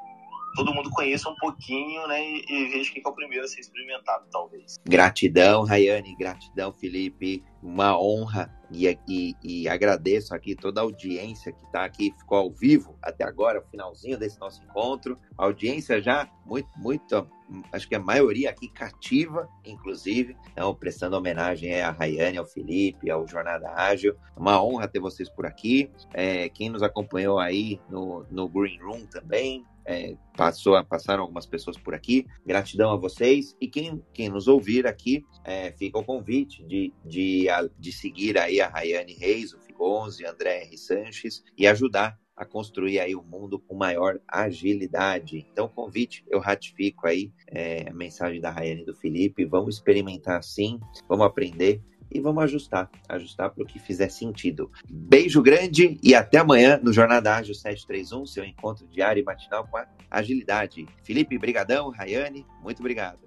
todo 0.55 0.74
mundo 0.74 0.90
conheça 0.90 1.28
um 1.28 1.36
pouquinho, 1.36 2.07
né, 2.07 2.22
e, 2.22 2.44
e 2.48 2.68
veja 2.68 2.92
que 2.92 3.03
é 3.05 3.09
o 3.09 3.12
primeiro 3.12 3.44
a 3.44 3.48
ser 3.48 3.61
experimentado, 3.61 4.24
talvez. 4.30 4.78
Gratidão, 4.84 5.64
Rayane, 5.64 6.14
gratidão, 6.16 6.72
Felipe. 6.72 7.42
uma 7.62 7.98
honra 7.98 8.50
e, 8.72 8.98
e, 9.07 9.36
e, 9.42 9.68
agradeço 9.68 10.34
aqui 10.34 10.57
toda 10.57 10.80
a 10.80 10.84
audiência 10.84 11.53
que 11.53 11.64
está 11.64 11.84
aqui, 11.84 12.12
ficou 12.18 12.38
ao 12.38 12.50
vivo 12.50 12.96
até 13.03 13.22
agora, 13.22 13.61
o 13.61 13.70
finalzinho 13.70 14.18
desse 14.18 14.40
nosso 14.40 14.62
encontro. 14.62 15.18
A 15.36 15.44
audiência 15.44 16.00
já 16.00 16.26
muito, 16.46 16.68
muito, 16.76 17.28
acho 17.70 17.86
que 17.86 17.94
a 17.94 18.00
maioria 18.00 18.48
aqui 18.48 18.68
cativa, 18.68 19.46
inclusive. 19.64 20.36
Então, 20.53 20.74
prestando 20.74 21.16
homenagem 21.16 21.80
à 21.80 21.90
Rayane, 21.90 22.38
ao 22.38 22.46
Felipe, 22.46 23.11
ao 23.11 23.26
Jornada 23.28 23.70
Ágil. 23.74 24.16
Uma 24.36 24.62
honra 24.62 24.88
ter 24.88 25.00
vocês 25.00 25.28
por 25.28 25.44
aqui. 25.44 25.90
É, 26.14 26.48
quem 26.48 26.70
nos 26.70 26.82
acompanhou 26.82 27.38
aí 27.38 27.78
no, 27.90 28.24
no 28.30 28.48
Green 28.48 28.78
Room 28.80 29.05
também, 29.07 29.66
é, 29.85 30.16
passou, 30.37 30.83
passaram 30.85 31.22
algumas 31.22 31.47
pessoas 31.47 31.76
por 31.76 31.95
aqui. 31.95 32.26
Gratidão 32.47 32.91
a 32.93 32.97
vocês. 32.97 33.57
E 33.61 33.68
quem, 33.68 34.03
quem 34.12 34.28
nos 34.28 34.49
ouvir 34.49 34.87
aqui, 34.87 35.24
é, 35.45 35.72
fica 35.72 35.99
o 35.99 36.05
convite 36.05 36.64
de, 36.64 36.93
de, 37.05 37.47
de 37.78 37.93
seguir 37.93 38.39
aí 38.39 38.61
a 38.61 38.68
Rayane 38.68 39.14
Reis, 39.14 39.53
o 39.53 39.61
Figonze, 39.61 40.26
André 40.26 40.64
R. 40.64 40.78
Sanches 40.78 41.43
e 41.57 41.66
ajudar 41.66 42.18
a 42.35 42.45
construir 42.45 42.99
aí 42.99 43.14
o 43.14 43.20
um 43.20 43.24
mundo 43.24 43.59
com 43.59 43.74
maior 43.74 44.18
agilidade. 44.26 45.47
Então, 45.53 45.68
convite, 45.68 46.24
eu 46.28 46.41
ratifico 46.41 47.07
aí 47.07 47.30
é, 47.49 47.89
a 47.89 47.95
mensagem 47.95 48.41
da 48.41 48.51
Rayane 48.51 48.83
e 48.83 48.87
do 48.87 48.95
Felipe. 48.95 49.45
Vamos 49.45 49.76
experimentar 49.76 50.43
sim, 50.43 50.80
vamos 51.09 51.26
aprender 51.26 51.83
e 52.15 52.21
vamos 52.21 52.45
ajustar, 52.45 52.91
ajustar 53.09 53.51
para 53.51 53.63
o 53.63 53.67
que 53.67 53.79
fizer 53.79 54.09
sentido. 54.09 54.71
Beijo 54.89 55.43
grande 55.43 55.99
e 56.03 56.15
até 56.15 56.39
amanhã 56.39 56.79
no 56.83 56.93
Jornada 56.93 57.35
Ágil 57.37 57.55
731, 57.55 58.27
seu 58.27 58.45
encontro 58.45 58.87
diário 58.89 59.21
e 59.21 59.25
matinal 59.25 59.67
com 59.67 59.79
a 59.79 59.87
agilidade. 60.11 60.87
Felipe, 61.03 61.39
brigadão, 61.39 61.91
Rayane, 61.91 62.47
muito 62.63 62.81
obrigado. 62.81 63.19